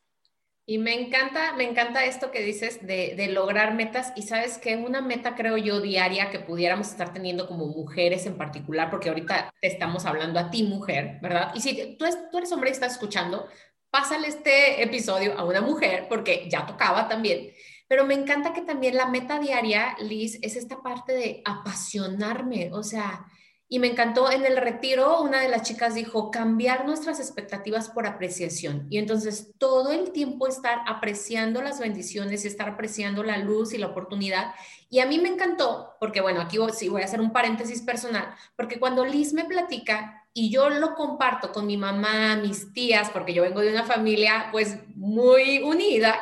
Y 0.66 0.78
me 0.78 0.94
encanta, 0.94 1.54
me 1.54 1.64
encanta 1.64 2.06
esto 2.06 2.32
que 2.32 2.42
dices 2.42 2.86
de, 2.86 3.16
de, 3.18 3.28
lograr 3.30 3.74
metas. 3.74 4.14
Y 4.16 4.22
sabes 4.22 4.58
que 4.58 4.78
una 4.78 5.02
meta, 5.02 5.36
creo 5.36 5.58
yo, 5.58 5.82
diaria 5.82 6.30
que 6.30 6.40
pudiéramos 6.40 6.88
estar 6.88 7.12
teniendo 7.12 7.48
como 7.48 7.66
mujeres 7.66 8.26
en 8.26 8.38
particular, 8.38 8.90
porque 8.90 9.10
ahorita 9.10 9.54
te 9.60 9.68
estamos 9.68 10.06
hablando 10.06 10.40
a 10.40 10.52
ti, 10.52 10.64
mujer, 10.64 11.18
¿verdad? 11.22 11.52
Y 11.56 11.62
si 11.62 11.98
tú, 11.98 12.06
tú 12.32 12.38
eres 12.38 12.52
hombre 12.52 12.70
y 12.70 12.74
estás 12.74 12.94
escuchando, 12.94 13.48
pásale 13.92 14.30
este 14.30 14.82
episodio 14.82 15.38
a 15.38 15.44
una 15.44 15.62
mujer, 15.62 16.08
porque 16.10 16.48
ya 16.50 16.66
tocaba 16.66 17.08
también. 17.08 17.52
Pero 17.88 18.06
me 18.06 18.14
encanta 18.14 18.54
que 18.54 18.62
también 18.62 18.96
la 18.96 19.08
meta 19.08 19.38
diaria, 19.38 19.98
Liz, 20.00 20.40
es 20.42 20.56
esta 20.56 20.82
parte 20.82 21.14
de 21.14 21.42
apasionarme, 21.46 22.72
o 22.72 22.84
sea, 22.84 23.26
y 23.74 23.80
me 23.80 23.88
encantó 23.88 24.30
en 24.30 24.46
el 24.46 24.58
retiro, 24.58 25.22
una 25.22 25.40
de 25.40 25.48
las 25.48 25.62
chicas 25.62 25.96
dijo, 25.96 26.30
cambiar 26.30 26.86
nuestras 26.86 27.22
expectativas 27.22 27.88
por 27.88 28.06
apreciación. 28.06 28.86
Y 28.90 28.98
entonces 28.98 29.54
todo 29.58 29.94
el 29.94 30.12
tiempo 30.12 30.46
estar 30.46 30.80
apreciando 30.88 31.62
las 31.62 31.80
bendiciones 31.80 32.44
estar 32.44 32.68
apreciando 32.68 33.24
la 33.24 33.38
luz 33.38 33.74
y 33.74 33.78
la 33.78 33.88
oportunidad. 33.88 34.54
Y 34.90 35.00
a 35.00 35.06
mí 35.06 35.20
me 35.20 35.30
encantó, 35.30 35.96
porque 36.02 36.20
bueno, 36.20 36.42
aquí 36.42 36.58
sí 36.74 36.90
voy 36.90 37.02
a 37.02 37.06
hacer 37.06 37.22
un 37.22 37.32
paréntesis 37.32 37.82
personal, 37.82 38.36
porque 38.58 38.78
cuando 38.78 39.06
Liz 39.06 39.32
me 39.32 39.46
platica 39.46 40.21
y 40.34 40.50
yo 40.50 40.70
lo 40.70 40.96
comparto 40.96 41.52
con 41.52 41.68
mi 41.68 41.78
mamá, 41.78 42.36
mis 42.36 42.72
tías, 42.74 43.10
porque 43.10 43.34
yo 43.34 43.44
vengo 43.44 43.62
de 43.62 43.72
una 43.72 43.84
familia 43.84 44.50
pues 44.52 44.78
muy 44.96 45.60
unida, 45.60 46.20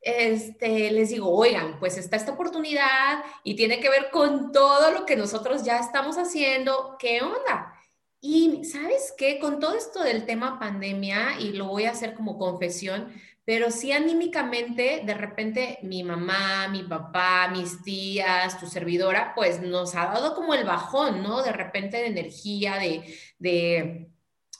este, 0.00 0.90
les 0.90 1.10
digo, 1.10 1.30
oigan, 1.30 1.78
pues 1.78 1.96
está 1.96 2.16
esta 2.16 2.32
oportunidad 2.32 3.22
y 3.44 3.54
tiene 3.54 3.78
que 3.78 3.88
ver 3.88 4.10
con 4.10 4.50
todo 4.50 4.90
lo 4.90 5.06
que 5.06 5.16
nosotros 5.16 5.62
ya 5.62 5.78
estamos 5.78 6.18
haciendo, 6.18 6.96
¿qué 6.98 7.22
onda? 7.22 7.72
Y 8.20 8.64
sabes 8.64 9.14
qué, 9.16 9.38
con 9.38 9.60
todo 9.60 9.74
esto 9.74 10.02
del 10.02 10.26
tema 10.26 10.58
pandemia, 10.58 11.40
y 11.40 11.52
lo 11.52 11.66
voy 11.66 11.84
a 11.84 11.90
hacer 11.90 12.14
como 12.14 12.38
confesión, 12.38 13.12
pero 13.44 13.70
sí 13.70 13.92
anímicamente, 13.92 15.02
de 15.04 15.14
repente 15.14 15.78
mi 15.82 16.04
mamá, 16.04 16.68
mi 16.68 16.84
papá, 16.84 17.48
mis 17.48 17.82
tías, 17.82 18.58
tu 18.60 18.66
servidora, 18.66 19.32
pues 19.34 19.60
nos 19.60 19.94
ha 19.94 20.06
dado 20.06 20.34
como 20.34 20.54
el 20.54 20.64
bajón, 20.64 21.22
¿no? 21.22 21.42
De 21.42 21.52
repente 21.52 21.96
de 21.96 22.06
energía, 22.06 22.78
de, 22.78 23.02
de 23.38 24.10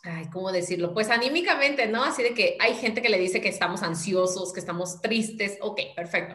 ay, 0.03 0.28
¿cómo 0.33 0.51
decirlo? 0.51 0.93
Pues 0.95 1.11
anímicamente, 1.11 1.87
¿no? 1.87 2.03
Así 2.03 2.22
de 2.22 2.35
que 2.35 2.57
hay 2.61 2.74
gente 2.74 3.03
que 3.03 3.09
le 3.09 3.18
dice 3.18 3.41
que 3.41 3.49
estamos 3.49 3.83
ansiosos, 3.83 4.53
que 4.53 4.61
estamos 4.61 5.01
tristes, 5.01 5.59
ok, 5.61 5.80
perfecto. 5.95 6.35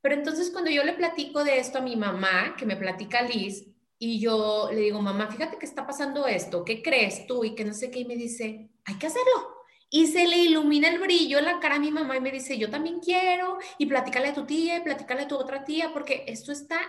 Pero 0.00 0.16
entonces 0.16 0.50
cuando 0.50 0.70
yo 0.70 0.82
le 0.84 0.94
platico 0.94 1.44
de 1.44 1.58
esto 1.58 1.78
a 1.78 1.82
mi 1.82 1.96
mamá, 1.96 2.56
que 2.58 2.66
me 2.66 2.76
platica 2.76 3.22
Liz, 3.22 3.66
y 3.98 4.20
yo 4.20 4.68
le 4.72 4.80
digo, 4.80 5.00
mamá, 5.00 5.28
fíjate 5.30 5.58
que 5.58 5.66
está 5.66 5.86
pasando 5.86 6.26
esto, 6.26 6.64
¿qué 6.64 6.82
crees 6.82 7.26
tú? 7.26 7.44
Y 7.44 7.54
que 7.54 7.64
no 7.64 7.72
sé 7.72 7.90
qué, 7.90 8.00
y 8.00 8.04
me 8.04 8.16
dice, 8.16 8.68
hay 8.84 8.94
que 8.96 9.06
hacerlo. 9.06 9.53
Y 9.94 10.08
se 10.08 10.26
le 10.26 10.38
ilumina 10.38 10.88
el 10.88 10.98
brillo 10.98 11.38
en 11.38 11.44
la 11.44 11.60
cara 11.60 11.76
a 11.76 11.78
mi 11.78 11.92
mamá 11.92 12.16
y 12.16 12.20
me 12.20 12.32
dice, 12.32 12.58
yo 12.58 12.68
también 12.68 12.98
quiero, 12.98 13.58
y 13.78 13.86
platícale 13.86 14.30
a 14.30 14.34
tu 14.34 14.44
tía, 14.44 14.78
y 14.78 14.80
platícale 14.80 15.22
a 15.22 15.28
tu 15.28 15.36
otra 15.36 15.64
tía, 15.64 15.92
porque 15.92 16.24
esto 16.26 16.50
está 16.50 16.80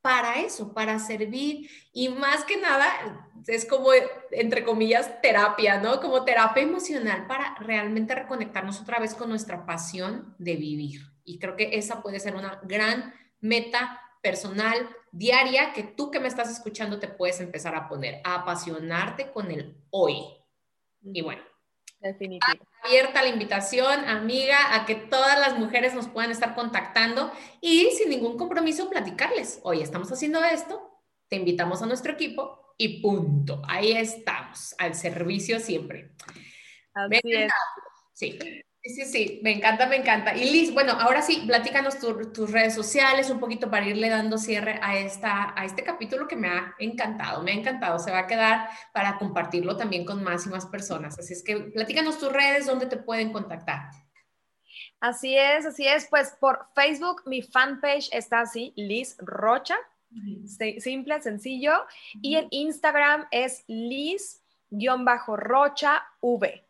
para 0.00 0.40
eso, 0.40 0.72
para 0.72 0.98
servir, 0.98 1.68
y 1.92 2.08
más 2.08 2.42
que 2.44 2.56
nada, 2.56 3.30
es 3.46 3.66
como, 3.66 3.90
entre 4.30 4.64
comillas, 4.64 5.20
terapia, 5.20 5.78
¿no? 5.78 6.00
Como 6.00 6.24
terapia 6.24 6.62
emocional 6.62 7.26
para 7.26 7.54
realmente 7.56 8.14
reconectarnos 8.14 8.80
otra 8.80 8.98
vez 8.98 9.14
con 9.14 9.28
nuestra 9.28 9.66
pasión 9.66 10.34
de 10.38 10.56
vivir. 10.56 11.02
Y 11.22 11.38
creo 11.38 11.56
que 11.56 11.76
esa 11.76 12.00
puede 12.00 12.18
ser 12.18 12.34
una 12.34 12.60
gran 12.62 13.12
meta 13.40 14.00
personal, 14.22 14.88
diaria, 15.12 15.74
que 15.74 15.82
tú 15.82 16.10
que 16.10 16.18
me 16.18 16.28
estás 16.28 16.50
escuchando 16.50 16.98
te 16.98 17.08
puedes 17.08 17.40
empezar 17.40 17.74
a 17.74 17.90
poner, 17.90 18.22
a 18.24 18.36
apasionarte 18.36 19.32
con 19.32 19.50
el 19.50 19.76
hoy. 19.90 20.24
Y 21.02 21.20
bueno. 21.20 21.42
Definitivo. 22.04 22.66
Abierta 22.82 23.22
la 23.22 23.30
invitación, 23.30 24.04
amiga, 24.04 24.74
a 24.74 24.84
que 24.84 24.94
todas 24.94 25.38
las 25.38 25.58
mujeres 25.58 25.94
nos 25.94 26.06
puedan 26.06 26.30
estar 26.30 26.54
contactando 26.54 27.32
y 27.62 27.90
sin 27.92 28.10
ningún 28.10 28.36
compromiso 28.36 28.90
platicarles. 28.90 29.60
Oye, 29.62 29.82
estamos 29.82 30.12
haciendo 30.12 30.44
esto, 30.44 31.00
te 31.28 31.36
invitamos 31.36 31.80
a 31.80 31.86
nuestro 31.86 32.12
equipo 32.12 32.74
y 32.76 33.00
punto. 33.00 33.62
Ahí 33.66 33.92
estamos, 33.92 34.74
al 34.76 34.94
servicio 34.94 35.58
siempre. 35.60 36.12
Así 36.92 37.20
es. 37.24 37.50
Sí. 38.12 38.38
Sí, 38.86 39.06
sí, 39.06 39.40
me 39.42 39.52
encanta, 39.52 39.86
me 39.86 39.96
encanta. 39.96 40.36
Y 40.36 40.50
Liz, 40.50 40.74
bueno, 40.74 40.92
ahora 40.92 41.22
sí, 41.22 41.44
platícanos 41.46 41.98
tus 41.98 42.50
redes 42.50 42.74
sociales 42.74 43.30
un 43.30 43.40
poquito 43.40 43.70
para 43.70 43.86
irle 43.86 44.10
dando 44.10 44.36
cierre 44.36 44.78
a, 44.82 44.98
esta, 44.98 45.58
a 45.58 45.64
este 45.64 45.82
capítulo 45.82 46.28
que 46.28 46.36
me 46.36 46.48
ha 46.48 46.74
encantado, 46.78 47.42
me 47.42 47.52
ha 47.52 47.54
encantado. 47.54 47.98
Se 47.98 48.10
va 48.10 48.20
a 48.20 48.26
quedar 48.26 48.68
para 48.92 49.16
compartirlo 49.16 49.78
también 49.78 50.04
con 50.04 50.22
más 50.22 50.44
y 50.44 50.50
más 50.50 50.66
personas. 50.66 51.18
Así 51.18 51.32
es 51.32 51.42
que 51.42 51.56
platícanos 51.56 52.18
tus 52.18 52.30
redes, 52.30 52.66
donde 52.66 52.84
te 52.84 52.98
pueden 52.98 53.32
contactar. 53.32 53.88
Así 55.00 55.34
es, 55.34 55.64
así 55.64 55.86
es. 55.86 56.06
Pues 56.10 56.36
por 56.38 56.66
Facebook, 56.74 57.22
mi 57.24 57.40
fanpage 57.40 58.10
está 58.12 58.40
así, 58.40 58.74
Liz 58.76 59.16
Rocha, 59.18 59.76
Simple, 60.78 61.20
sencillo. 61.20 61.72
Y 62.20 62.36
en 62.36 62.46
Instagram 62.50 63.26
es 63.30 63.64
Liz-Rocha 63.66 64.42
V. 66.20 66.63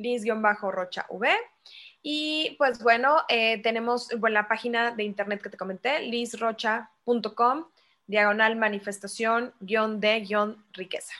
Liz-Rocha 0.00 1.06
V. 1.08 1.30
Y 2.02 2.56
pues 2.58 2.82
bueno, 2.82 3.22
eh, 3.28 3.60
tenemos 3.62 4.08
la 4.22 4.48
página 4.48 4.92
de 4.92 5.04
internet 5.04 5.42
que 5.42 5.50
te 5.50 5.56
comenté, 5.56 6.00
lizrocha.com, 6.00 7.66
diagonal 8.06 8.56
manifestación, 8.56 9.52
guion 9.60 10.00
de 10.00 10.20
guion 10.20 10.64
riqueza. 10.72 11.12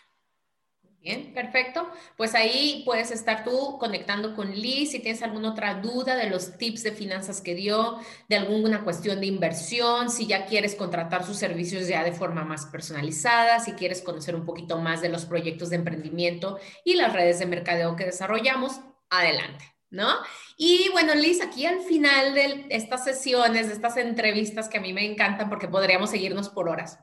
Bien, 1.02 1.32
perfecto. 1.32 1.88
Pues 2.18 2.34
ahí 2.34 2.82
puedes 2.84 3.10
estar 3.10 3.42
tú 3.42 3.78
conectando 3.78 4.36
con 4.36 4.54
Liz 4.54 4.90
si 4.90 4.98
tienes 4.98 5.22
alguna 5.22 5.52
otra 5.52 5.80
duda 5.80 6.14
de 6.14 6.28
los 6.28 6.58
tips 6.58 6.82
de 6.82 6.92
finanzas 6.92 7.40
que 7.40 7.54
dio, 7.54 7.98
de 8.28 8.36
alguna 8.36 8.84
cuestión 8.84 9.18
de 9.18 9.26
inversión, 9.26 10.10
si 10.10 10.26
ya 10.26 10.44
quieres 10.44 10.74
contratar 10.74 11.24
sus 11.24 11.38
servicios 11.38 11.88
ya 11.88 12.04
de 12.04 12.12
forma 12.12 12.44
más 12.44 12.66
personalizada, 12.66 13.60
si 13.60 13.72
quieres 13.72 14.02
conocer 14.02 14.34
un 14.34 14.44
poquito 14.44 14.78
más 14.78 15.00
de 15.00 15.08
los 15.08 15.24
proyectos 15.24 15.70
de 15.70 15.76
emprendimiento 15.76 16.58
y 16.84 16.94
las 16.94 17.14
redes 17.14 17.38
de 17.38 17.46
mercadeo 17.46 17.96
que 17.96 18.04
desarrollamos, 18.04 18.80
adelante. 19.08 19.64
¿No? 19.88 20.08
Y 20.56 20.88
bueno, 20.92 21.14
Liz, 21.16 21.42
aquí 21.42 21.66
al 21.66 21.80
final 21.80 22.32
de 22.34 22.66
estas 22.68 23.02
sesiones, 23.02 23.66
de 23.66 23.72
estas 23.72 23.96
entrevistas 23.96 24.68
que 24.68 24.78
a 24.78 24.80
mí 24.80 24.92
me 24.92 25.04
encantan 25.04 25.48
porque 25.48 25.66
podríamos 25.66 26.10
seguirnos 26.10 26.48
por 26.48 26.68
horas, 26.68 27.00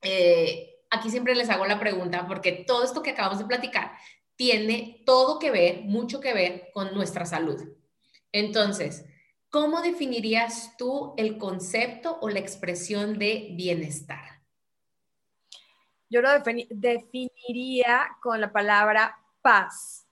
eh, 0.00 0.69
aquí 0.90 1.10
siempre 1.10 1.34
les 1.34 1.48
hago 1.48 1.66
la 1.66 1.78
pregunta 1.78 2.26
porque 2.26 2.64
todo 2.66 2.84
esto 2.84 3.02
que 3.02 3.10
acabamos 3.10 3.38
de 3.38 3.46
platicar 3.46 3.92
tiene 4.36 5.02
todo 5.06 5.38
que 5.38 5.50
ver, 5.50 5.82
mucho 5.82 6.20
que 6.20 6.34
ver 6.34 6.70
con 6.72 6.94
nuestra 6.94 7.26
salud. 7.26 7.62
Entonces, 8.32 9.04
¿cómo 9.50 9.82
definirías 9.82 10.76
tú 10.76 11.14
el 11.16 11.38
concepto 11.38 12.18
o 12.20 12.28
la 12.28 12.38
expresión 12.38 13.18
de 13.18 13.48
bienestar? 13.52 14.40
Yo 16.08 16.22
lo 16.22 16.30
definiría 16.70 18.16
con 18.20 18.40
la 18.40 18.50
palabra 18.50 19.16
paz. 19.42 20.06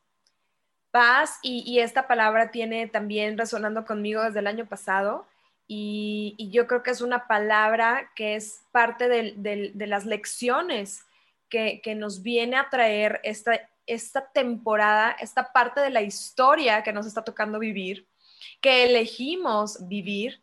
Paz, 0.90 1.38
y, 1.42 1.80
esta 1.80 2.06
palabra 2.06 2.50
tiene 2.50 2.86
también 2.86 3.36
resonando 3.36 3.84
conmigo 3.84 4.22
desde 4.22 4.38
el 4.38 4.46
año 4.46 4.66
pasado, 4.66 5.26
y, 5.70 6.48
yo 6.50 6.66
creo 6.66 6.82
que 6.82 6.90
es 6.90 7.02
una 7.02 7.28
palabra 7.28 8.10
que 8.16 8.36
es 8.36 8.62
parte 8.72 9.06
de, 9.06 9.72
las 9.86 10.06
lecciones 10.06 11.04
que, 11.50 11.82
nos 11.94 12.22
viene 12.22 12.56
a 12.56 12.70
traer 12.70 13.20
esta, 13.22 13.68
esta 13.86 14.26
temporada, 14.32 15.12
esta 15.20 15.52
parte 15.52 15.80
de 15.82 15.90
la 15.90 16.00
historia 16.00 16.82
que 16.82 16.92
nos 16.92 17.06
está 17.06 17.22
tocando 17.22 17.58
vivir, 17.58 18.08
que 18.62 18.84
elegimos 18.84 19.86
vivir. 19.86 20.42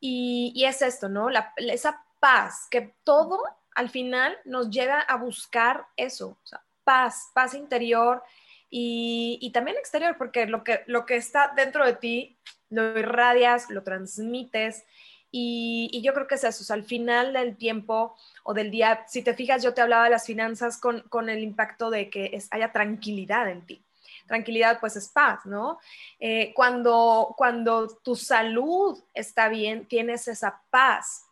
Y, 0.00 0.64
es 0.66 0.80
esto, 0.80 1.10
¿no? 1.10 1.28
esa 1.58 2.02
paz, 2.18 2.66
que 2.70 2.94
todo 3.04 3.42
al 3.74 3.90
final 3.90 4.38
nos 4.46 4.70
llega 4.70 5.00
a 5.00 5.16
buscar 5.16 5.86
eso, 5.96 6.38
paz, 6.84 7.30
paz 7.34 7.52
interior 7.54 8.22
y, 8.70 9.50
también 9.52 9.76
exterior, 9.76 10.16
porque 10.16 10.46
lo 10.46 10.64
que, 10.64 10.84
lo 10.86 11.04
que 11.04 11.16
está 11.16 11.52
dentro 11.54 11.84
de 11.84 11.96
ti 11.96 12.38
lo 12.74 12.98
irradias, 12.98 13.70
lo 13.70 13.82
transmites. 13.82 14.84
Y, 15.30 16.00
yo 16.02 16.14
creo 16.14 16.28
que 16.28 16.36
es 16.36 16.44
eso, 16.44 16.72
al 16.72 16.84
final 16.84 17.32
del 17.32 17.56
tiempo 17.56 18.14
o 18.44 18.54
del 18.54 18.70
día, 18.70 19.04
si 19.08 19.22
te 19.22 19.34
fijas, 19.34 19.62
yo 19.62 19.74
te 19.74 19.80
hablaba 19.80 20.04
de 20.04 20.10
las 20.10 20.26
finanzas 20.26 20.78
con, 20.78 21.00
con 21.08 21.28
el 21.28 21.42
impacto 21.42 21.90
de 21.90 22.08
que 22.08 22.38
haya 22.50 22.70
tranquilidad 22.70 23.50
en 23.50 23.66
ti. 23.66 23.84
Tranquilidad, 24.26 24.78
pues 24.78 24.96
es 24.96 25.08
paz, 25.08 25.44
¿no? 25.44 25.78
Eh, 26.20 26.52
cuando, 26.54 27.34
cuando 27.36 27.88
tu 27.98 28.14
salud 28.14 29.02
está 29.12 29.48
bien, 29.48 29.86
tienes 29.86 30.28
esa 30.28 30.62
paz. 30.70 31.26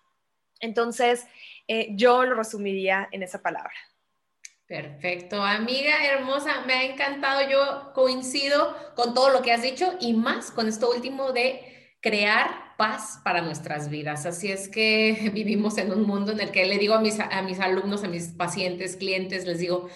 Entonces, 0.60 1.26
eh, 1.68 1.88
yo 1.92 2.24
lo 2.24 2.34
resumiría 2.34 3.08
en 3.12 3.22
esa 3.22 3.40
palabra. 3.40 3.72
Perfecto, 4.72 5.44
amiga 5.44 6.02
hermosa, 6.02 6.62
me 6.66 6.72
ha 6.72 6.82
encantado, 6.84 7.46
yo 7.46 7.92
coincido 7.92 8.74
con 8.96 9.12
todo 9.12 9.28
lo 9.28 9.42
que 9.42 9.52
has 9.52 9.60
dicho 9.60 9.92
y 10.00 10.14
más 10.14 10.50
con 10.50 10.66
esto 10.66 10.90
último 10.90 11.32
de 11.32 11.60
crear 12.00 12.74
paz 12.78 13.20
para 13.22 13.42
nuestras 13.42 13.90
vidas. 13.90 14.24
Así 14.24 14.50
es 14.50 14.70
que 14.70 15.30
vivimos 15.34 15.76
en 15.76 15.92
un 15.92 16.04
mundo 16.04 16.32
en 16.32 16.40
el 16.40 16.52
que 16.52 16.64
le 16.64 16.78
digo 16.78 16.94
a 16.94 17.02
mis, 17.02 17.20
a 17.20 17.42
mis 17.42 17.60
alumnos, 17.60 18.02
a 18.02 18.08
mis 18.08 18.28
pacientes, 18.28 18.96
clientes, 18.96 19.44
les 19.44 19.58
digo, 19.58 19.90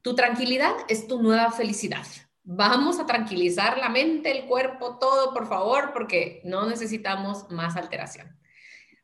tu 0.00 0.14
tranquilidad 0.14 0.76
es 0.88 1.06
tu 1.06 1.20
nueva 1.20 1.52
felicidad. 1.52 2.06
Vamos 2.42 3.00
a 3.00 3.04
tranquilizar 3.04 3.76
la 3.76 3.90
mente, 3.90 4.30
el 4.30 4.46
cuerpo, 4.46 4.96
todo, 4.98 5.34
por 5.34 5.46
favor, 5.46 5.92
porque 5.92 6.40
no 6.46 6.64
necesitamos 6.66 7.50
más 7.50 7.76
alteración. 7.76 8.34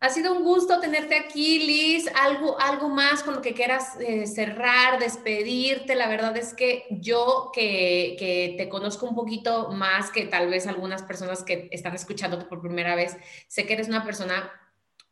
Ha 0.00 0.10
sido 0.10 0.32
un 0.32 0.44
gusto 0.44 0.78
tenerte 0.78 1.16
aquí, 1.16 1.58
Liz. 1.66 2.08
Algo, 2.14 2.60
algo 2.60 2.88
más 2.88 3.24
con 3.24 3.34
lo 3.34 3.42
que 3.42 3.52
quieras 3.52 3.98
eh, 4.00 4.28
cerrar, 4.28 5.00
despedirte. 5.00 5.96
La 5.96 6.08
verdad 6.08 6.36
es 6.36 6.54
que 6.54 6.86
yo 6.90 7.50
que, 7.52 8.14
que, 8.16 8.54
te 8.56 8.68
conozco 8.68 9.06
un 9.06 9.16
poquito 9.16 9.70
más 9.72 10.10
que 10.10 10.26
tal 10.26 10.48
vez 10.48 10.68
algunas 10.68 11.02
personas 11.02 11.42
que 11.42 11.68
están 11.72 11.94
escuchándote 11.94 12.44
por 12.44 12.60
primera 12.60 12.94
vez, 12.94 13.16
sé 13.48 13.66
que 13.66 13.72
eres 13.72 13.88
una 13.88 14.04
persona 14.04 14.52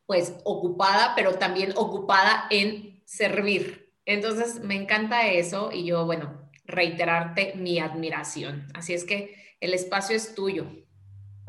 pues 0.05 0.35
ocupada, 0.45 1.13
pero 1.17 1.35
también 1.35 1.73
ocupada 1.75 2.47
en 2.49 3.01
servir. 3.05 3.93
Entonces 4.05 4.61
me 4.61 4.75
encanta 4.75 5.27
eso 5.27 5.69
y 5.73 5.83
yo, 5.83 6.05
bueno, 6.05 6.49
reiterarte 6.63 7.53
mi 7.55 7.79
admiración. 7.79 8.69
Así 8.73 8.93
es 8.93 9.03
que 9.03 9.35
el 9.59 9.73
espacio 9.73 10.15
es 10.15 10.33
tuyo. 10.33 10.65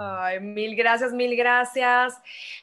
Ay, 0.01 0.38
mil 0.38 0.76
gracias, 0.76 1.12
mil 1.12 1.36
gracias. 1.36 2.14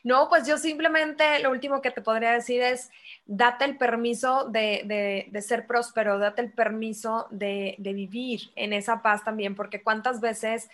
No, 0.03 0.29
pues 0.29 0.47
yo 0.47 0.57
simplemente 0.57 1.39
lo 1.39 1.51
último 1.51 1.81
que 1.81 1.91
te 1.91 2.01
podría 2.01 2.31
decir 2.31 2.61
es, 2.61 2.91
date 3.25 3.65
el 3.65 3.77
permiso 3.77 4.45
de, 4.45 5.29
ser 5.45 5.67
próspero, 5.67 6.17
date 6.17 6.41
el 6.41 6.53
permiso 6.53 7.27
de, 7.31 7.75
vivir 7.77 8.51
en 8.55 8.71
esa 8.71 9.01
paz 9.01 9.25
también, 9.25 9.53
porque 9.53 9.83
cuántas 9.83 10.21
veces, 10.21 10.69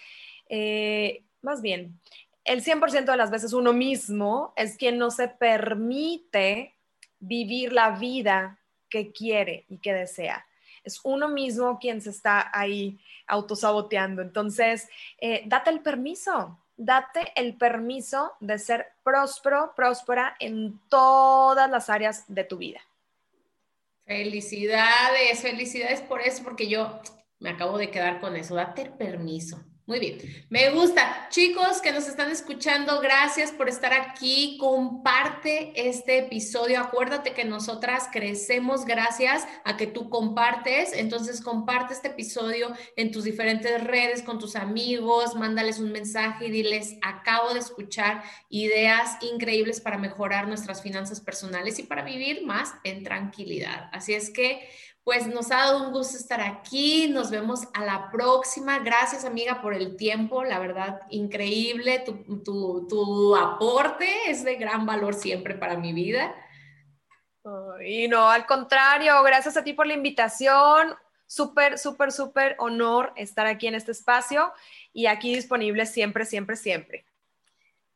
eh, 0.49 1.23
más 1.41 1.63
bien, 1.63 1.99
el 2.45 2.63
100% 2.63 3.05
de 3.05 3.17
las 3.17 3.31
veces 3.31 3.53
uno 3.53 3.73
mismo 3.73 4.53
es 4.55 4.77
quien 4.77 4.99
no 4.99 5.09
se 5.09 5.29
permite 5.29 6.75
vivir 7.19 7.73
la 7.73 7.91
vida 7.91 8.59
que 8.87 9.11
quiere 9.11 9.65
y 9.67 9.79
que 9.79 9.93
desea 9.93 10.45
es 10.83 10.99
uno 11.03 11.27
mismo 11.27 11.79
quien 11.79 12.01
se 12.01 12.09
está 12.09 12.49
ahí 12.53 12.99
autosaboteando. 13.27 14.21
Entonces, 14.21 14.87
eh, 15.19 15.43
date 15.45 15.69
el 15.69 15.81
permiso, 15.81 16.59
date 16.77 17.31
el 17.35 17.55
permiso 17.55 18.33
de 18.39 18.57
ser 18.59 18.87
próspero, 19.03 19.73
próspera 19.75 20.35
en 20.39 20.79
todas 20.89 21.69
las 21.69 21.89
áreas 21.89 22.25
de 22.27 22.43
tu 22.43 22.57
vida. 22.57 22.81
Felicidades, 24.05 25.41
felicidades 25.41 26.01
por 26.01 26.21
eso, 26.21 26.43
porque 26.43 26.67
yo 26.67 26.99
me 27.39 27.51
acabo 27.51 27.77
de 27.77 27.89
quedar 27.89 28.19
con 28.19 28.35
eso, 28.35 28.55
date 28.55 28.83
el 28.83 28.93
permiso. 28.93 29.63
Muy 29.91 29.99
bien, 29.99 30.19
me 30.47 30.69
gusta. 30.69 31.27
Chicos 31.31 31.81
que 31.81 31.91
nos 31.91 32.07
están 32.07 32.31
escuchando, 32.31 33.01
gracias 33.01 33.51
por 33.51 33.67
estar 33.67 33.91
aquí. 33.91 34.55
Comparte 34.57 35.73
este 35.75 36.19
episodio. 36.19 36.79
Acuérdate 36.79 37.33
que 37.33 37.43
nosotras 37.43 38.07
crecemos 38.09 38.85
gracias 38.85 39.45
a 39.65 39.75
que 39.75 39.87
tú 39.87 40.09
compartes. 40.09 40.93
Entonces, 40.93 41.41
comparte 41.41 41.93
este 41.93 42.07
episodio 42.07 42.73
en 42.95 43.11
tus 43.11 43.25
diferentes 43.25 43.83
redes 43.83 44.23
con 44.23 44.39
tus 44.39 44.55
amigos, 44.55 45.35
mándales 45.35 45.77
un 45.77 45.91
mensaje 45.91 46.45
y 46.45 46.51
diles, 46.51 46.95
acabo 47.01 47.53
de 47.53 47.59
escuchar 47.59 48.23
ideas 48.47 49.17
increíbles 49.19 49.81
para 49.81 49.97
mejorar 49.97 50.47
nuestras 50.47 50.81
finanzas 50.81 51.19
personales 51.19 51.79
y 51.79 51.83
para 51.83 52.05
vivir 52.05 52.45
más 52.45 52.73
en 52.85 53.03
tranquilidad. 53.03 53.89
Así 53.91 54.13
es 54.13 54.29
que 54.29 54.69
pues 55.03 55.25
nos 55.27 55.51
ha 55.51 55.57
dado 55.57 55.87
un 55.87 55.93
gusto 55.93 56.17
estar 56.17 56.41
aquí. 56.41 57.07
Nos 57.09 57.31
vemos 57.31 57.67
a 57.73 57.83
la 57.83 58.11
próxima. 58.11 58.79
Gracias, 58.79 59.25
amiga, 59.25 59.61
por 59.61 59.73
el 59.73 59.95
tiempo. 59.95 60.43
La 60.43 60.59
verdad, 60.59 61.01
increíble. 61.09 62.03
Tu, 62.43 63.35
aporte 63.35 64.07
es 64.27 64.43
de 64.43 64.55
gran 64.55 64.85
valor 64.85 65.13
siempre 65.15 65.55
para 65.55 65.77
mi 65.77 65.93
vida. 65.93 66.35
Y 67.83 68.07
no, 68.07 68.29
al 68.29 68.45
contrario, 68.45 69.21
gracias 69.23 69.57
a 69.57 69.63
ti 69.63 69.73
por 69.73 69.87
la 69.87 69.93
invitación. 69.93 70.95
Súper, 71.25 71.79
súper, 71.79 72.11
súper 72.11 72.55
honor 72.59 73.13
estar 73.15 73.47
aquí 73.47 73.65
en 73.65 73.75
este 73.75 73.93
espacio 73.93 74.53
y 74.93 75.07
aquí 75.07 75.33
disponible 75.33 75.85
siempre, 75.85 76.25
siempre, 76.25 76.57
siempre. 76.57 77.05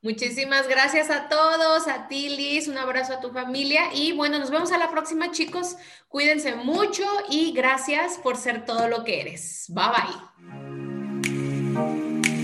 Muchísimas 0.06 0.68
gracias 0.68 1.10
a 1.10 1.30
todos, 1.30 1.88
a 1.88 2.08
ti 2.08 2.30
Liz, 2.30 2.68
un 2.68 2.78
abrazo 2.78 3.14
a 3.14 3.20
tu 3.20 3.32
familia 3.32 3.92
y 3.92 4.12
bueno, 4.12 4.38
nos 4.38 4.52
vemos 4.52 4.72
a 4.72 4.78
la 4.78 4.92
próxima 4.92 5.32
chicos. 5.32 5.78
Cuídense 6.10 6.54
mucho 6.54 7.04
y 7.28 7.54
gracias 7.54 8.20
por 8.22 8.38
ser 8.38 8.66
todo 8.66 8.88
lo 8.88 9.04
que 9.04 9.22
eres. 9.22 9.66
Bye 9.70 9.86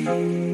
bye. 0.02 0.51